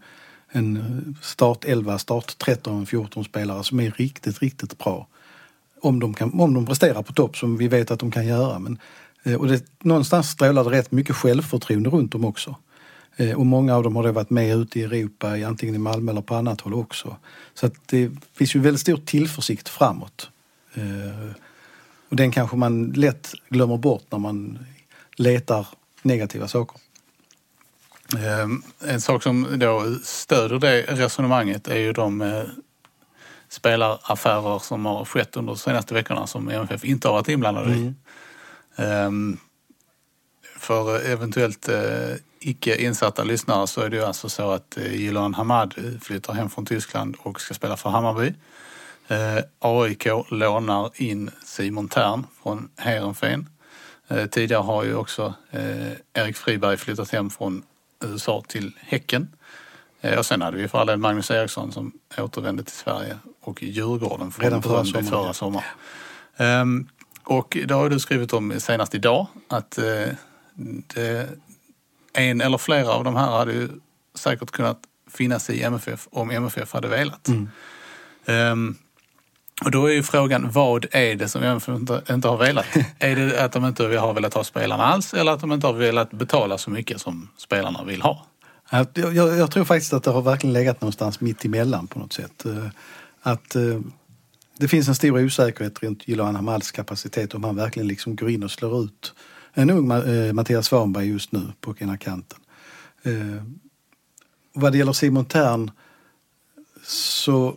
en 0.52 1.16
start 1.22 1.66
11, 1.66 1.98
start 1.98 2.38
13, 2.38 2.86
14 2.86 3.24
spelare 3.24 3.64
som 3.64 3.80
är 3.80 3.92
riktigt, 3.92 4.40
riktigt 4.40 4.78
bra. 4.78 5.08
Om 5.82 6.00
de, 6.00 6.14
kan, 6.14 6.40
om 6.40 6.54
de 6.54 6.66
presterar 6.66 7.02
på 7.02 7.14
topp 7.14 7.38
som 7.38 7.58
vi 7.58 7.68
vet 7.68 7.92
att 7.92 8.00
de 8.00 8.12
kan 8.12 8.28
göra. 8.28 8.60
Men, 8.60 8.78
eh, 9.24 9.36
och 9.36 9.48
det, 9.48 9.66
någonstans 9.84 10.30
strålar 10.30 10.64
det 10.64 10.70
rätt 10.70 10.92
mycket 10.92 11.16
självförtroende 11.16 11.90
runt 11.90 12.12
dem 12.12 12.26
också. 12.26 12.56
Eh, 13.16 13.38
och 13.40 13.46
många 13.46 13.76
av 13.76 13.84
dem 13.84 13.96
har 13.96 14.04
då 14.04 14.12
varit 14.12 14.30
med 14.30 14.58
ute 14.58 14.80
i 14.80 14.84
Europa, 14.84 15.28
antingen 15.48 15.76
i 15.76 15.78
Malmö 15.78 16.12
eller 16.12 16.22
på 16.22 16.36
annat 16.36 16.62
håll 16.62 16.74
också. 16.74 17.18
Så 17.54 17.66
att 17.66 17.74
det 17.88 18.12
finns 18.34 18.56
ju 18.56 18.60
väldigt 18.60 18.82
stor 18.82 18.98
tillförsikt 18.98 19.70
framåt. 19.70 20.30
Eh, 20.74 21.32
Och 22.10 22.16
den 22.18 22.32
kanske 22.32 22.58
man 22.58 22.92
lätt 22.92 23.32
glömmer 23.50 23.78
bort 23.78 24.04
när 24.10 24.20
man 24.20 24.60
letar 25.16 25.68
negativa 26.02 26.48
saker. 26.48 26.80
Ehm, 28.20 28.64
En 28.88 29.02
sak 29.02 29.24
som 29.24 29.48
då 29.60 29.96
stöder 30.04 30.60
det 30.60 30.82
resonemanget 30.82 31.68
är 31.68 31.78
ju 31.78 31.94
de 31.94 32.22
eh, 32.22 32.44
spelaraffärer 33.50 34.60
som 34.60 34.86
har 34.86 35.06
skett 35.06 35.38
under 35.38 35.54
de 35.54 35.58
senaste 35.60 35.94
veckorna 35.94 36.28
som 36.28 36.50
MFF 36.50 36.86
inte 36.86 37.08
har 37.08 37.14
varit 37.16 37.28
inblandade 37.30 37.74
i. 37.74 37.94
Ehm, 38.76 39.38
För 40.58 41.00
eventuellt 41.06 41.70
eh, 41.70 42.16
icke 42.42 42.76
insatta 42.76 43.24
lyssnare 43.24 43.68
så 43.68 43.82
är 43.82 43.90
det 43.90 43.98
ju 43.98 44.04
alltså 44.04 44.30
så 44.30 44.52
att 44.52 44.78
eh, 44.78 44.96
Jiloan 44.96 45.34
Hamad 45.34 45.74
flyttar 46.02 46.34
hem 46.34 46.50
från 46.50 46.66
Tyskland 46.66 47.16
och 47.20 47.42
ska 47.42 47.54
spela 47.54 47.78
för 47.78 47.90
Hammarby. 47.90 48.34
Eh, 49.08 49.44
AIK 49.60 50.08
lånar 50.30 50.92
in 50.96 51.32
Simon 51.46 51.88
Tern 51.88 52.28
från 52.44 52.70
Heerenveen. 52.78 53.50
Eh, 54.08 54.26
tidigare 54.26 54.62
har 54.62 54.84
ju 54.84 54.96
också 54.96 55.34
eh, 55.52 55.92
Erik 56.14 56.38
Friberg 56.38 56.78
flyttat 56.78 57.12
hem 57.12 57.30
från 57.30 57.64
USA 58.04 58.44
till 58.48 58.72
Häcken. 58.80 59.28
Eh, 60.02 60.20
och 60.20 60.26
sen 60.26 60.42
hade 60.42 60.58
vi 60.58 60.68
för 60.68 60.78
all 60.78 60.88
del 60.88 60.98
Magnus 60.98 61.32
Eriksson 61.32 61.72
som 61.72 61.92
återvände 62.18 62.64
till 62.64 62.76
Sverige 62.76 63.18
och 63.42 63.64
Djurgården 63.64 64.32
från 64.32 64.44
Redan 64.44 64.64
förra 64.64 64.86
sommaren, 64.86 65.06
förra 65.06 65.26
ja. 65.26 65.34
sommaren. 65.34 65.66
Ehm, 66.38 66.88
och 67.24 67.58
det 67.66 67.74
har 67.74 67.90
du 67.90 68.00
skrivit 68.00 68.34
om 68.34 68.60
senast 68.60 68.96
idag 68.96 69.28
att 69.48 69.78
eh, 69.78 70.08
det, 70.94 71.30
en 72.14 72.42
eller 72.42 72.58
flera 72.58 72.90
av 72.90 73.04
de 73.04 73.16
här 73.16 73.32
hade 73.32 73.54
ju 73.54 73.70
säkert 74.16 74.52
kunnat 74.52 74.80
finnas 75.12 75.50
i 75.50 75.64
MFF 75.64 76.08
om 76.12 76.32
MFF 76.32 76.74
hade 76.74 76.88
velat. 76.88 77.28
Ehm, 78.26 78.76
och 79.66 79.72
då 79.72 79.86
är 79.86 79.94
ju 79.94 80.04
frågan, 80.04 80.52
vad 80.52 80.86
är 80.92 81.16
det 81.16 81.28
som 81.30 81.44
MFF 81.44 81.70
inte, 81.76 82.02
inte 82.10 82.28
har 82.28 82.38
velat? 82.38 82.66
är 83.00 83.16
det 83.16 83.44
att 83.44 83.52
de 83.52 83.66
inte 83.66 83.84
har 83.84 84.14
velat 84.14 84.34
ha 84.34 84.44
spelarna 84.44 84.84
alls 84.86 85.14
eller 85.14 85.32
att 85.32 85.40
de 85.40 85.52
inte 85.52 85.68
har 85.68 85.74
velat 85.74 86.12
betala 86.12 86.58
så 86.58 86.70
mycket 86.70 87.02
som 87.02 87.30
spelarna 87.38 87.84
vill 87.84 88.02
ha? 88.02 88.26
Jag, 88.72 88.88
jag, 88.94 89.16
jag 89.38 89.52
tror 89.52 89.66
faktiskt 89.66 89.94
att 89.94 90.04
det 90.04 90.12
har 90.12 90.22
verkligen 90.22 90.54
legat 90.54 90.82
någonstans 90.82 91.22
mitt 91.22 91.46
emellan 91.46 91.88
på 91.88 92.00
något 92.00 92.14
sätt. 92.14 92.46
Eh, 92.46 92.68
Att 93.22 93.56
eh, 93.56 93.80
det 94.58 94.68
finns 94.68 94.88
en 94.88 94.96
stor 94.96 95.24
osäkerhet 95.26 95.84
runt 95.84 96.08
Jiloan 96.08 96.36
Hamads 96.36 96.72
kapacitet 96.72 97.34
om 97.34 97.44
han 97.44 97.56
verkligen 97.56 97.88
liksom 97.88 98.16
går 98.16 98.30
in 98.30 98.44
och 98.44 98.52
slår 98.52 98.84
ut 98.84 99.14
en 99.54 99.70
ung 99.70 99.92
eh, 99.92 100.34
Mattias 100.34 100.66
Svanberg 100.68 101.06
just 101.08 101.32
nu 101.32 101.42
på 101.62 101.76
ena 101.80 101.98
kanten. 101.98 102.40
Eh, 103.04 103.44
vad 104.54 104.72
det 104.72 104.78
gäller 104.78 104.94
Simon 104.94 105.26
Tern 105.26 105.72
så 106.84 107.56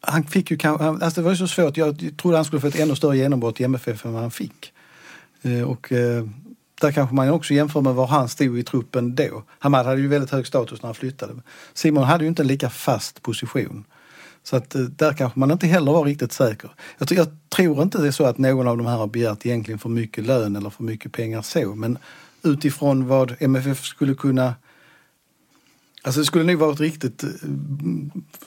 han 0.00 0.24
fick 0.24 0.50
ju 0.50 0.56
kanske, 0.56 0.84
han- 0.84 1.02
alltså 1.02 1.20
det 1.20 1.24
var 1.24 1.30
ju 1.30 1.36
så 1.36 1.48
svårt, 1.48 1.76
jag 1.76 2.12
trodde 2.16 2.36
han 2.36 2.44
skulle 2.44 2.60
få 2.60 2.66
ett 2.66 2.76
ännu 2.80 2.96
större 2.96 3.16
genombrott 3.16 3.60
i 3.60 3.64
MFF 3.64 4.04
än 4.06 4.12
vad 4.12 4.22
han 4.22 4.30
fick. 4.30 4.72
Eh, 5.42 5.62
Och 5.62 5.92
eh, 5.92 6.24
där 6.80 6.92
kanske 6.92 7.14
man 7.14 7.30
också 7.30 7.54
jämför 7.54 7.80
med 7.80 7.94
var 7.94 8.06
han 8.06 8.28
stod 8.28 8.58
i 8.58 8.62
truppen 8.62 9.14
då. 9.14 9.42
Hamad 9.58 9.86
hade 9.86 10.00
ju 10.00 10.08
väldigt 10.08 10.30
hög 10.30 10.46
status 10.46 10.82
när 10.82 10.86
han 10.86 10.94
flyttade. 10.94 11.34
Simon 11.74 12.04
hade 12.04 12.24
ju 12.24 12.28
inte 12.28 12.42
en 12.42 12.46
lika 12.48 12.70
fast 12.70 13.22
position. 13.22 13.84
Så 14.42 14.56
att 14.56 14.74
eh, 14.74 14.80
där 14.80 15.12
kanske 15.12 15.38
man 15.38 15.50
inte 15.50 15.66
heller 15.66 15.92
var 15.92 16.04
riktigt 16.04 16.32
säker. 16.32 16.70
Jag, 16.98 17.08
tror- 17.08 17.18
jag 17.18 17.28
tror 17.48 17.82
inte 17.82 17.98
det 17.98 18.06
är 18.06 18.12
så 18.12 18.24
att 18.24 18.38
någon 18.38 18.68
av 18.68 18.76
de 18.76 18.86
här 18.86 18.96
har 18.96 19.06
begärt 19.06 19.46
egentligen 19.46 19.78
för 19.78 19.88
mycket 19.88 20.26
lön 20.26 20.56
eller 20.56 20.70
för 20.70 20.82
mycket 20.82 21.12
pengar 21.12 21.42
så. 21.42 21.74
Men 21.74 21.98
utifrån 22.42 23.06
vad 23.06 23.34
MFF 23.38 23.84
skulle 23.84 24.14
kunna 24.14 24.54
Alltså 26.02 26.20
det 26.20 26.24
skulle 26.24 26.44
nog 26.44 26.58
varit 26.58 26.80
riktigt 26.80 27.22
eh, 27.22 27.30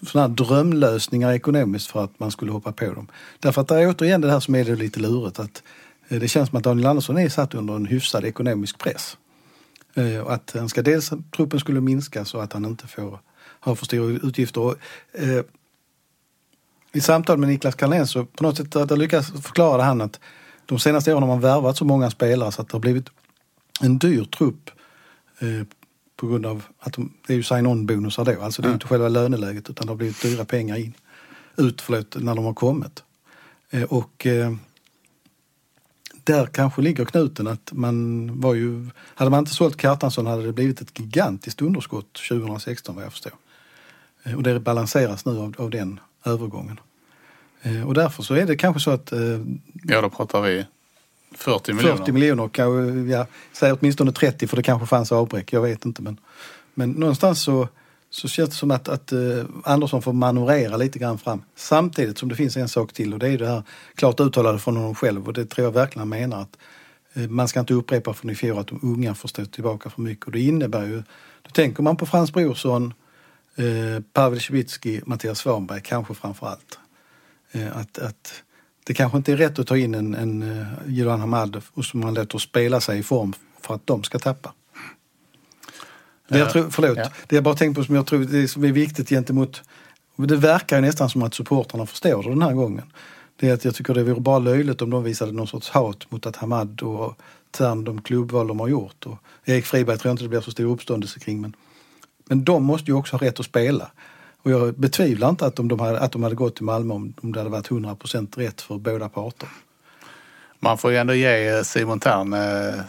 sådana 0.01 0.27
här 0.27 0.35
drömlösningar 0.35 1.31
ekonomiskt 1.31 1.91
för 1.91 2.03
att 2.03 2.19
man 2.19 2.31
skulle 2.31 2.51
hoppa 2.51 2.71
på 2.71 2.85
dem. 2.85 3.07
Därför 3.39 3.61
att 3.61 3.67
det 3.67 3.75
är 3.81 3.89
återigen 3.89 4.21
det 4.21 4.31
här 4.31 4.39
som 4.39 4.55
är 4.55 4.65
det 4.65 4.75
lite 4.75 4.99
lurigt 4.99 5.39
att 5.39 5.63
eh, 6.07 6.19
det 6.19 6.27
känns 6.27 6.49
som 6.49 6.57
att 6.57 6.63
Daniel 6.63 6.87
Andersson 6.87 7.17
är 7.17 7.29
satt 7.29 7.53
under 7.53 7.75
en 7.75 7.85
hyfsad 7.85 8.25
ekonomisk 8.25 8.77
press. 8.79 9.17
Och 10.23 10.33
att 10.33 10.55
han 10.59 10.69
ska 10.69 10.81
dels 10.81 11.11
truppen 11.35 11.59
skulle 11.59 11.81
minska 11.81 12.25
så 12.25 12.39
att 12.39 12.53
han 12.53 12.65
inte 12.65 12.87
får 12.87 13.19
ha 13.59 13.75
för 13.75 13.85
stora 13.85 14.19
utgifter. 14.23 14.61
Och, 14.61 14.75
eh, 15.13 15.43
i 16.93 17.01
samtal 17.01 17.37
med 17.37 17.49
Niklas 17.49 17.75
Carlén 17.75 18.07
så 18.07 18.25
på 18.25 18.43
något 18.43 18.57
sätt 18.57 18.71
där, 18.71 18.95
lyckas 18.95 19.31
förklara 19.31 19.83
han 19.83 20.01
att 20.01 20.19
de 20.65 20.79
senaste 20.79 21.13
åren 21.13 21.23
har 21.23 21.27
man 21.27 21.41
värvat 21.41 21.77
så 21.77 21.85
många 21.85 22.11
spelare 22.11 22.51
så 22.51 22.61
att 22.61 22.69
det 22.69 22.73
har 22.73 22.79
blivit 22.79 23.09
en 23.81 23.97
dyr 23.97 24.23
trupp 24.23 24.69
eh, 25.39 25.67
på 26.15 26.27
grund 26.27 26.45
av 26.45 26.63
att 26.79 26.93
de, 26.93 27.13
det 27.27 27.33
är 27.33 27.37
ju 27.37 27.43
sign-on-bonusar 27.43 28.25
då. 28.25 28.41
Alltså 28.41 28.61
det 28.61 28.67
är 28.67 28.73
inte 28.73 28.87
själva 28.87 29.09
löneläget 29.09 29.69
utan 29.69 29.87
det 29.87 29.91
har 29.91 29.97
blivit 29.97 30.21
dyra 30.21 30.45
pengar 30.45 30.77
in. 30.77 30.93
Ut, 31.57 31.81
förlåt, 31.81 32.15
när 32.19 32.35
de 32.35 32.45
har 32.45 32.53
kommit. 32.53 33.03
Eh, 33.69 33.83
och 33.83 34.25
eh, 34.25 34.53
där 36.23 36.45
kanske 36.45 36.81
ligger 36.81 37.05
knuten 37.05 37.47
att 37.47 37.69
man 37.71 38.29
var 38.41 38.53
ju... 38.53 38.89
Hade 38.97 39.31
man 39.31 39.39
inte 39.39 39.53
sålt 39.53 39.81
Kjartansson 39.81 40.25
hade 40.25 40.45
det 40.45 40.53
blivit 40.53 40.81
ett 40.81 40.99
gigantiskt 40.99 41.61
underskott 41.61 42.19
2016 42.29 42.95
vad 42.95 43.03
jag 43.03 43.11
förstår. 43.11 43.33
Eh, 44.23 44.35
och 44.35 44.43
det 44.43 44.59
balanseras 44.59 45.25
nu 45.25 45.39
av, 45.39 45.55
av 45.57 45.69
den 45.69 45.99
övergången. 46.25 46.79
Eh, 47.61 47.87
och 47.87 47.93
därför 47.93 48.23
så 48.23 48.33
är 48.33 48.45
det 48.45 48.55
kanske 48.55 48.81
så 48.81 48.91
att 48.91 49.11
eh, 49.11 49.19
Ja, 49.83 50.01
då 50.01 50.09
pratar 50.09 50.41
vi 50.41 50.65
40 51.35 51.73
miljoner. 51.73 51.97
40 51.97 52.11
miljoner, 52.11 52.47
kanske, 52.47 53.11
ja, 53.13 53.25
säg 53.53 53.71
åtminstone 53.71 54.11
30 54.11 54.47
för 54.47 54.57
det 54.57 54.63
kanske 54.63 54.87
fanns 54.87 55.11
avbräck, 55.11 55.53
jag 55.53 55.61
vet 55.61 55.85
inte. 55.85 56.01
Men, 56.01 56.17
men 56.73 56.91
någonstans 56.91 57.43
så, 57.43 57.67
så 58.09 58.27
känns 58.27 58.49
det 58.49 58.55
som 58.55 58.71
att, 58.71 58.89
att 58.89 59.11
eh, 59.11 59.19
Andersson 59.63 60.01
får 60.01 60.13
manövrera 60.13 60.77
lite 60.77 60.99
grann 60.99 61.17
fram. 61.17 61.43
Samtidigt 61.55 62.17
som 62.17 62.29
det 62.29 62.35
finns 62.35 62.57
en 62.57 62.69
sak 62.69 62.93
till 62.93 63.13
och 63.13 63.19
det 63.19 63.29
är 63.29 63.37
det 63.37 63.47
här 63.47 63.63
klart 63.95 64.19
uttalade 64.19 64.59
från 64.59 64.77
honom 64.77 64.95
själv 64.95 65.27
och 65.27 65.33
det 65.33 65.45
tror 65.45 65.65
jag 65.65 65.71
verkligen 65.71 65.99
han 65.99 66.09
menar 66.09 66.41
att 66.41 66.57
eh, 67.13 67.29
man 67.29 67.47
ska 67.47 67.59
inte 67.59 67.73
upprepa 67.73 68.13
från 68.13 68.31
i 68.31 68.35
fjol 68.35 68.57
att 68.57 68.67
de 68.67 68.79
unga 68.83 69.15
får 69.15 69.29
stå 69.29 69.45
tillbaka 69.45 69.89
för 69.89 70.01
mycket. 70.01 70.25
Och 70.25 70.31
det 70.31 70.39
innebär 70.39 70.85
ju, 70.85 71.03
då 71.41 71.49
tänker 71.53 71.83
man 71.83 71.97
på 71.97 72.05
Frans 72.05 72.33
Brorsson, 72.33 72.93
eh, 73.55 74.03
Pavel 74.13 74.39
Cibicki, 74.39 75.01
Mattias 75.05 75.39
Svanberg 75.39 75.81
kanske 75.83 76.13
framför 76.13 76.47
allt. 76.47 76.79
Eh, 77.51 77.77
att, 77.77 77.97
att 77.97 78.43
det 78.83 78.93
kanske 78.93 79.17
inte 79.17 79.31
är 79.31 79.37
rätt 79.37 79.59
att 79.59 79.67
ta 79.67 79.77
in 79.77 79.95
en, 79.95 80.15
en 80.15 80.43
uh, 80.43 81.17
Hamad 81.17 81.61
som 81.83 81.99
man 81.99 82.13
låter 82.13 82.37
spela 82.37 82.81
sig 82.81 82.99
i 82.99 83.03
form 83.03 83.33
för 83.61 83.75
att 83.75 83.87
de 83.87 84.03
ska 84.03 84.19
tappa. 84.19 84.53
Det 86.27 86.37
jag 86.39 86.47
Eh, 86.47 86.51
tror, 86.51 86.69
förlåt, 86.69 86.97
ja. 86.97 87.09
det 87.27 87.35
jag 87.35 87.43
bara 87.43 87.55
tänkt 87.55 87.75
på 87.75 87.83
som 87.83 87.95
jag 87.95 88.07
tror 88.07 88.19
det 88.19 88.39
är, 88.39 88.47
som 88.47 88.63
är 88.63 88.71
viktigt 88.71 89.09
gentemot 89.09 89.63
det 90.15 90.35
verkar 90.35 90.75
ju 90.75 90.81
nästan 90.81 91.09
som 91.09 91.23
att 91.23 91.33
supportrarna 91.33 91.85
förstår 91.85 92.23
det 92.23 92.29
den 92.29 92.41
här 92.41 92.53
gången. 92.53 92.85
Det 93.35 93.49
är 93.49 93.53
att 93.53 93.65
jag 93.65 93.75
tycker 93.75 93.93
det 93.93 94.03
vore 94.03 94.19
bara 94.19 94.39
löjligt 94.39 94.81
om 94.81 94.89
de 94.89 95.03
visade 95.03 95.31
någon 95.31 95.47
sorts 95.47 95.69
hat 95.69 96.11
mot 96.11 96.25
att 96.25 96.35
Hamad 96.35 96.81
och 96.81 97.17
Tern, 97.51 97.83
de 97.83 98.01
klubbval 98.01 98.47
de 98.47 98.59
har 98.59 98.67
gjort. 98.67 99.05
Och 99.05 99.17
Erik 99.45 99.65
Friberg 99.65 99.97
tror 99.97 100.09
jag 100.09 100.13
inte 100.13 100.23
det 100.23 100.29
blir 100.29 100.41
så 100.41 100.51
stor 100.51 100.65
uppståndelse 100.65 101.19
kring. 101.19 101.41
Men, 101.41 101.55
men 102.31 102.43
de 102.43 102.63
måste 102.63 102.91
ju 102.91 102.97
också 102.97 103.15
ha 103.17 103.27
rätt 103.27 103.39
att 103.39 103.45
spela. 103.45 103.91
Och 104.43 104.51
jag 104.51 104.73
betvivlar 104.73 105.29
inte 105.29 105.45
att, 105.45 105.59
om 105.59 105.67
de 105.67 105.79
hade, 105.79 105.99
att 105.99 106.11
de 106.11 106.23
hade 106.23 106.35
gått 106.35 106.55
till 106.55 106.65
Malmö 106.65 106.93
om, 106.93 107.13
om 107.21 107.31
det 107.31 107.39
hade 107.39 107.49
varit 107.49 107.69
100% 107.69 108.37
rätt 108.37 108.61
för 108.61 108.77
båda 108.77 109.09
parter. 109.09 109.49
Man 110.59 110.77
får 110.77 110.91
ju 110.91 110.97
ändå 110.97 111.13
ge 111.13 111.63
Simon 111.63 111.99
Tern 111.99 112.33
eh, 112.33 112.81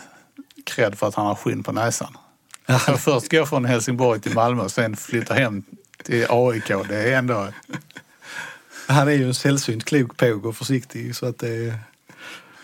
cred 0.64 0.98
för 0.98 1.08
att 1.08 1.14
han 1.14 1.26
har 1.26 1.34
skinn 1.34 1.62
på 1.62 1.72
näsan. 1.72 2.16
Att 2.66 3.00
först 3.00 3.30
gå 3.30 3.46
från 3.46 3.64
Helsingborg 3.64 4.20
till 4.20 4.34
Malmö 4.34 4.62
och 4.62 4.70
sen 4.70 4.96
flytta 4.96 5.34
hem 5.34 5.64
till 6.02 6.26
AIK. 6.28 6.68
Det 6.88 7.12
är 7.12 7.18
ändå... 7.18 7.48
Han 8.88 9.08
är 9.08 9.12
ju 9.12 9.26
en 9.26 9.34
sällsynt 9.34 9.84
klok 9.84 10.16
påg 10.16 10.46
och 10.46 10.56
försiktig 10.56 11.16
så 11.16 11.26
att 11.26 11.38
det. 11.38 11.74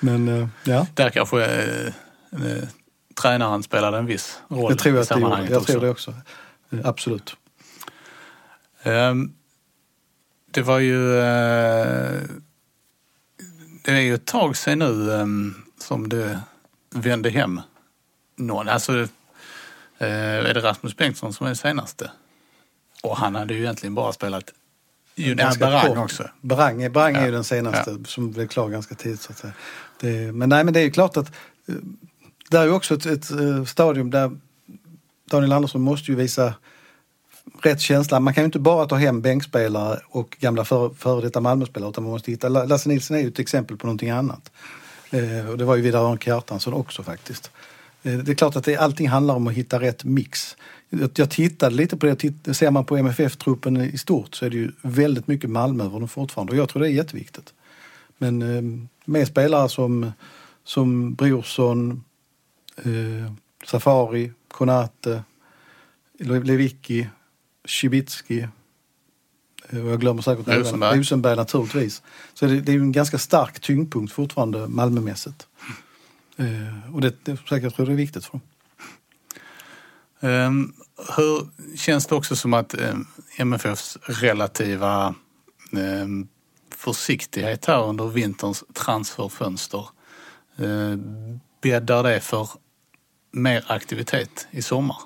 Men 0.01 0.29
eh, 0.29 0.49
ja, 0.65 0.87
Där 0.95 1.11
kanske 1.11 1.45
eh, 1.45 1.87
eh, 2.33 2.69
tränaren 3.23 3.63
spelade 3.63 3.99
en 3.99 4.07
viss 4.07 4.39
roll 4.49 4.67
jag 4.71 4.79
tror 4.79 4.97
i 4.97 5.01
att 5.01 5.09
det 5.09 5.21
gjorde. 5.21 5.47
Jag 5.51 5.67
tror 5.67 5.81
det 5.81 5.91
också. 5.91 6.15
Absolut. 6.85 7.37
Ehm, 8.83 9.33
Det 10.51 10.63
var 10.63 10.79
ju... 10.79 11.19
eh, 11.19 12.21
Det 13.85 13.93
är 13.93 14.01
ju 14.01 14.15
ett 14.15 14.25
tag 14.27 14.57
sedan 14.57 14.79
nu 14.79 15.13
ehm, 15.15 15.55
som 15.79 16.09
det 16.09 16.41
vände 16.91 17.31
hem 17.31 17.61
någon. 18.37 18.69
Alltså, 18.69 18.99
eh, 19.99 20.09
är 20.49 20.55
det 20.55 20.61
Rasmus 20.61 20.97
Bengtsson 20.97 21.33
som 21.33 21.45
är 21.47 21.49
den 21.49 21.57
senaste? 21.57 22.11
Och 23.03 23.17
han 23.17 23.35
hade 23.35 23.55
ju 23.55 23.61
egentligen 23.61 23.95
bara 23.95 24.13
spelat... 24.13 24.53
Ju, 25.15 25.29
ja, 25.29 25.35
Ganska 25.35 25.67
Barang 25.67 25.87
kort. 25.89 25.99
också. 25.99 26.31
Barang, 26.41 26.83
är- 26.83 26.91
Barang 26.91 27.15
är 27.17 27.21
Ja. 27.21 27.27
ju 27.27 27.33
den 27.33 27.45
senaste 27.45 27.97
som 28.07 28.33
blev 28.33 28.49
klar 28.49 28.69
ganska 28.69 28.95
tidigt 28.95 29.21
så 29.21 29.33
att 29.33 29.39
säga. 29.39 29.53
Det, 30.01 30.33
men 30.33 30.49
nej 30.49 30.65
men 30.65 30.75
det 30.75 30.81
är 30.81 30.85
ju 30.85 30.91
klart 30.91 31.17
att 31.17 31.29
eh, 31.69 31.75
det 32.51 32.57
är 32.59 32.65
ju 32.65 32.71
också 32.71 32.95
ett, 32.95 33.07
ett 33.07 33.69
stadium 33.69 34.11
där 34.11 34.37
Daniel 35.31 35.53
Andersson 35.53 35.81
måste 35.81 36.11
ju 36.11 36.17
visa 36.17 36.55
rätt 37.63 37.81
känsla. 37.81 38.21
Man 38.21 38.35
kan 38.35 38.43
ju 38.43 38.47
inte 38.47 38.59
bara 38.59 38.87
ta 38.87 38.95
hem 38.95 39.21
bänkspelare 39.21 40.01
och 40.09 40.37
gamla 40.41 40.65
före 40.65 40.95
för 40.95 41.23
detta 41.23 41.41
Malmöspelare 41.41 41.91
utan 41.91 42.05
man 42.05 42.13
måste 42.13 42.31
hitta, 42.31 42.49
Lasse 42.49 42.89
Nilsson 42.89 43.17
är 43.17 43.21
ju 43.21 43.29
ett 43.29 43.39
exempel 43.39 43.77
på 43.77 43.87
någonting 43.87 44.11
annat. 44.11 44.51
Eh, 45.11 45.51
och 45.51 45.59
det 45.59 45.65
var 45.65 45.77
ju 45.77 45.83
Vidar 45.83 46.01
Örn 46.01 46.19
Kjartansson 46.19 46.75
också 46.75 47.03
faktiskt. 47.03 47.51
Eh, 48.03 48.19
det 48.19 48.33
är 48.33 48.35
klart 48.35 48.57
att 48.57 48.65
det, 48.65 48.77
allting 48.77 49.09
handlar 49.09 49.35
om 49.35 49.47
att 49.47 49.55
hitta 49.55 49.81
rätt 49.81 50.05
mix. 50.05 50.57
Jag, 50.89 51.11
jag 51.15 51.31
tittade 51.31 51.77
lite 51.77 51.97
på 51.97 52.07
det, 52.07 52.17
titt, 52.17 52.57
ser 52.57 52.71
man 52.71 52.85
på 52.85 52.97
MFF-truppen 52.97 53.77
i 53.77 53.99
stort 53.99 54.35
så 54.35 54.47
är 54.47 54.51
det 54.51 54.57
ju 54.57 54.73
väldigt 54.83 55.27
mycket 55.27 55.51
Malmö 55.51 55.85
över 55.85 56.01
dem 56.01 56.09
fortfarande 56.09 56.53
och 56.53 56.59
jag 56.59 56.69
tror 56.69 56.83
det 56.83 56.89
är 56.89 56.93
jätteviktigt. 56.93 57.53
Men 58.19 58.43
eh, 58.43 58.89
med 59.05 59.29
spelare 59.29 59.69
som, 59.69 60.13
som 60.65 61.15
Brorsson, 61.15 62.05
eh, 62.77 63.33
Safari, 63.67 64.33
Konate, 64.49 65.23
Lewicki, 66.19 67.09
Cibicki 67.65 68.49
eh, 69.69 69.85
och 69.85 69.93
jag 69.93 70.01
glömmer 70.01 70.23
säkert. 70.23 70.49
Rosenberg. 70.49 70.99
Rosenberg 70.99 71.37
naturligtvis. 71.37 72.03
Så 72.35 72.47
det, 72.47 72.61
det 72.61 72.73
är 72.73 72.75
ju 72.75 72.81
en 72.81 72.93
ganska 72.93 73.19
stark 73.19 73.61
tyngdpunkt 73.61 74.13
fortfarande 74.13 74.69
Malmömässigt. 74.69 75.47
Eh, 76.37 76.95
och 76.95 77.01
det, 77.01 77.25
det, 77.25 77.39
jag 77.51 77.75
tror 77.75 77.87
det 77.87 77.93
är 77.93 77.97
viktigt 77.97 78.25
för 78.25 78.33
dem. 78.33 78.41
Um, 80.21 80.73
hur 81.17 81.49
känns 81.77 82.07
det 82.07 82.15
också 82.15 82.37
som 82.37 82.55
att 82.55 82.75
um, 82.75 83.07
MFFs 83.37 83.99
relativa 84.03 85.15
um, 85.73 86.29
försiktighet 86.77 87.67
här 87.67 87.85
under 87.85 88.07
vinterns 88.07 88.65
transferfönster 88.73 89.89
uh, 90.61 90.97
bäddar 91.61 92.03
det 92.03 92.21
för 92.21 92.49
mer 93.31 93.65
aktivitet 93.67 94.49
i 94.51 94.63
sommar? 94.63 94.97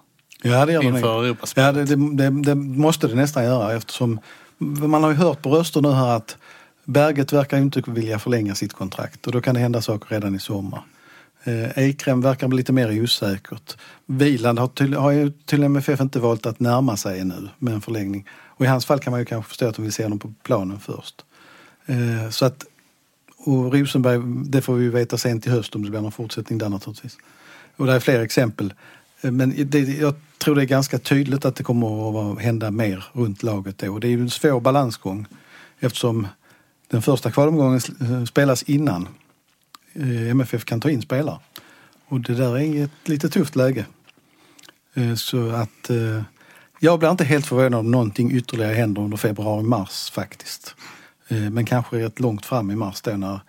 Ja, 0.43 0.67
det 0.67 0.73
gör. 0.73 0.83
Inför 0.83 1.25
Europaspelet? 1.25 1.77
Ja, 1.77 1.97
det, 1.97 2.17
det, 2.17 2.31
det, 2.31 2.43
det 2.43 2.55
måste 2.55 3.07
det 3.07 3.15
nästan 3.15 3.45
göra 3.45 3.77
eftersom 3.77 4.21
man 4.59 5.03
har 5.03 5.11
ju 5.11 5.17
hört 5.17 5.43
på 5.43 5.51
röster 5.51 5.81
nu 5.81 5.93
här 5.93 6.17
att 6.17 6.37
Berget 6.85 7.33
verkar 7.33 7.59
inte 7.59 7.83
vilja 7.87 8.19
förlänga 8.19 8.55
sitt 8.55 8.73
kontrakt 8.73 9.27
och 9.27 9.33
då 9.33 9.41
kan 9.41 9.55
det 9.55 9.61
hända 9.61 9.83
saker 9.83 10.15
redan 10.15 10.35
i 10.35 10.39
sommar. 10.39 10.83
Eh, 11.45 11.79
Eikrem 11.79 12.21
verkar 12.21 12.49
bli 12.49 12.57
lite 12.57 12.73
mer 12.73 13.03
osäkert. 13.03 13.77
Wieland 14.07 14.59
har, 14.59 14.69
till, 14.69 14.95
har 14.95 15.11
ju 15.11 15.31
till 15.31 15.63
MFF 15.63 16.01
inte 16.01 16.19
valt 16.19 16.47
att 16.47 16.61
närma 16.61 16.97
sig 16.97 17.21
ännu 17.21 17.49
med 17.59 17.75
en 17.75 17.81
förlängning. 17.81 18.29
Och 18.47 18.65
i 18.65 18.69
hans 18.69 18.87
fall 18.87 18.99
kan 18.99 19.11
man 19.11 19.21
ju 19.21 19.27
kanske 19.27 19.49
förstå 19.49 19.69
att 19.69 19.77
de 19.77 19.83
vill 19.83 19.93
se 19.93 20.03
honom 20.03 20.19
på 20.19 20.35
planen 20.43 20.81
först. 20.81 21.25
Eh, 21.87 22.31
så 22.31 22.45
att, 22.45 22.65
och 23.37 23.75
Rosenberg, 23.75 24.21
det 24.51 24.63
får 24.63 24.75
vi 24.75 24.85
ju 24.85 24.91
veta 24.91 25.19
sent 25.19 25.47
i 25.47 25.51
höst 25.51 25.75
om 25.75 25.85
det 25.85 25.91
blir 25.91 26.01
någon 26.01 26.13
fortsättning 26.13 26.59
där 26.59 26.69
naturligtvis. 26.69 27.17
Och 27.77 27.87
det 27.87 27.93
är 27.93 28.01
fler 28.01 28.21
exempel. 28.21 28.75
Men 29.21 29.55
det, 29.71 29.79
jag 29.79 30.15
tror 30.39 30.55
det 30.55 30.63
är 30.63 30.67
ganska 30.67 30.99
tydligt 30.99 31.45
att 31.45 31.57
det 31.57 31.63
kommer 31.63 32.33
att 32.33 32.43
hända 32.43 32.71
mer 32.71 33.05
runt 33.13 33.43
laget 33.43 33.79
då. 33.79 33.93
Och 33.93 34.01
det 34.01 34.07
är 34.07 34.11
ju 34.11 34.21
en 34.21 34.31
svår 34.31 34.61
balansgång 34.61 35.27
eftersom 35.81 36.27
den 36.89 37.03
första 37.03 37.31
kvalomgången 37.31 37.81
eh, 38.01 38.25
spelas 38.25 38.63
innan 38.63 39.09
eh, 39.93 40.31
MFF 40.31 40.65
kan 40.65 40.81
ta 40.81 40.91
in 40.91 41.03
spelare. 41.03 41.39
Och 42.09 42.21
det 42.21 42.35
där 42.35 42.59
är 42.59 42.85
ett 42.85 43.09
lite 43.09 43.29
tufft 43.29 43.57
läge. 43.57 43.87
Eh, 44.95 45.15
så 45.15 45.51
att 45.51 45.91
jag 46.79 46.99
blir 46.99 47.11
inte 47.11 47.25
helt 47.25 47.47
förvånad 47.47 47.81
om 47.81 47.91
någonting 47.91 48.33
ytterligare 48.33 48.75
händer 48.75 49.03
under 49.03 49.17
februari-mars 49.17 50.11
faktiskt. 50.11 50.75
Men 51.29 51.67
kanske 51.67 51.97
rätt 51.97 52.21
långt 52.21 52.47
fram 52.47 52.71
i 52.71 52.77
mars 52.77 53.01
då 53.01 53.11
när 53.11 53.41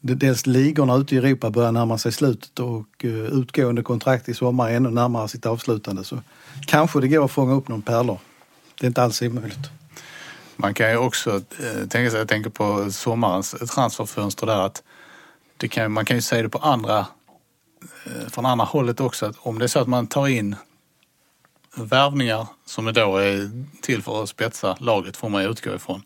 dels 0.00 0.46
ligorna 0.46 0.96
ute 0.96 1.14
i 1.14 1.18
Europa 1.18 1.50
börjar 1.50 1.72
närma 1.72 1.98
sig 1.98 2.12
slutet 2.12 2.58
och 2.58 3.04
eh, 3.04 3.10
utgående 3.10 3.82
kontrakt 3.82 4.28
i 4.28 4.34
sommar 4.34 4.70
är 4.70 4.76
ännu 4.76 4.90
närmare 4.90 5.28
sitt 5.28 5.46
avslutande 5.46 6.04
så 6.04 6.18
kanske 6.66 7.00
det 7.00 7.08
går 7.08 7.24
att 7.24 7.30
fånga 7.30 7.54
upp 7.54 7.68
någon 7.68 7.82
pärlor. 7.82 8.18
Det 8.80 8.86
är 8.86 8.88
inte 8.88 9.02
alls 9.02 9.22
omöjligt. 9.22 9.70
Man 10.56 10.74
kan 10.74 10.90
ju 10.90 10.96
också 10.96 11.30
eh, 11.36 11.88
tänka 11.88 12.10
sig, 12.10 12.18
jag 12.18 12.28
tänker 12.28 12.50
på 12.50 12.92
sommarens 12.92 13.50
transferfönster 13.50 14.46
där 14.46 14.60
att 14.66 14.82
det 15.56 15.68
kan, 15.68 15.92
man 15.92 16.04
kan 16.04 16.16
ju 16.16 16.22
säga 16.22 16.42
det 16.42 16.48
på 16.48 16.58
andra, 16.58 16.98
eh, 18.06 18.28
från 18.28 18.46
andra 18.46 18.64
hållet 18.64 19.00
också 19.00 19.26
att 19.26 19.36
om 19.38 19.58
det 19.58 19.64
är 19.64 19.68
så 19.68 19.78
att 19.78 19.88
man 19.88 20.06
tar 20.06 20.28
in 20.28 20.56
värvningar 21.76 22.46
som 22.66 22.92
då 22.92 23.16
är 23.16 23.50
till 23.82 24.02
för 24.02 24.22
att 24.22 24.28
spetsa 24.28 24.76
laget 24.80 25.16
får 25.16 25.28
man 25.28 25.42
ju 25.42 25.50
utgå 25.50 25.74
ifrån. 25.74 26.02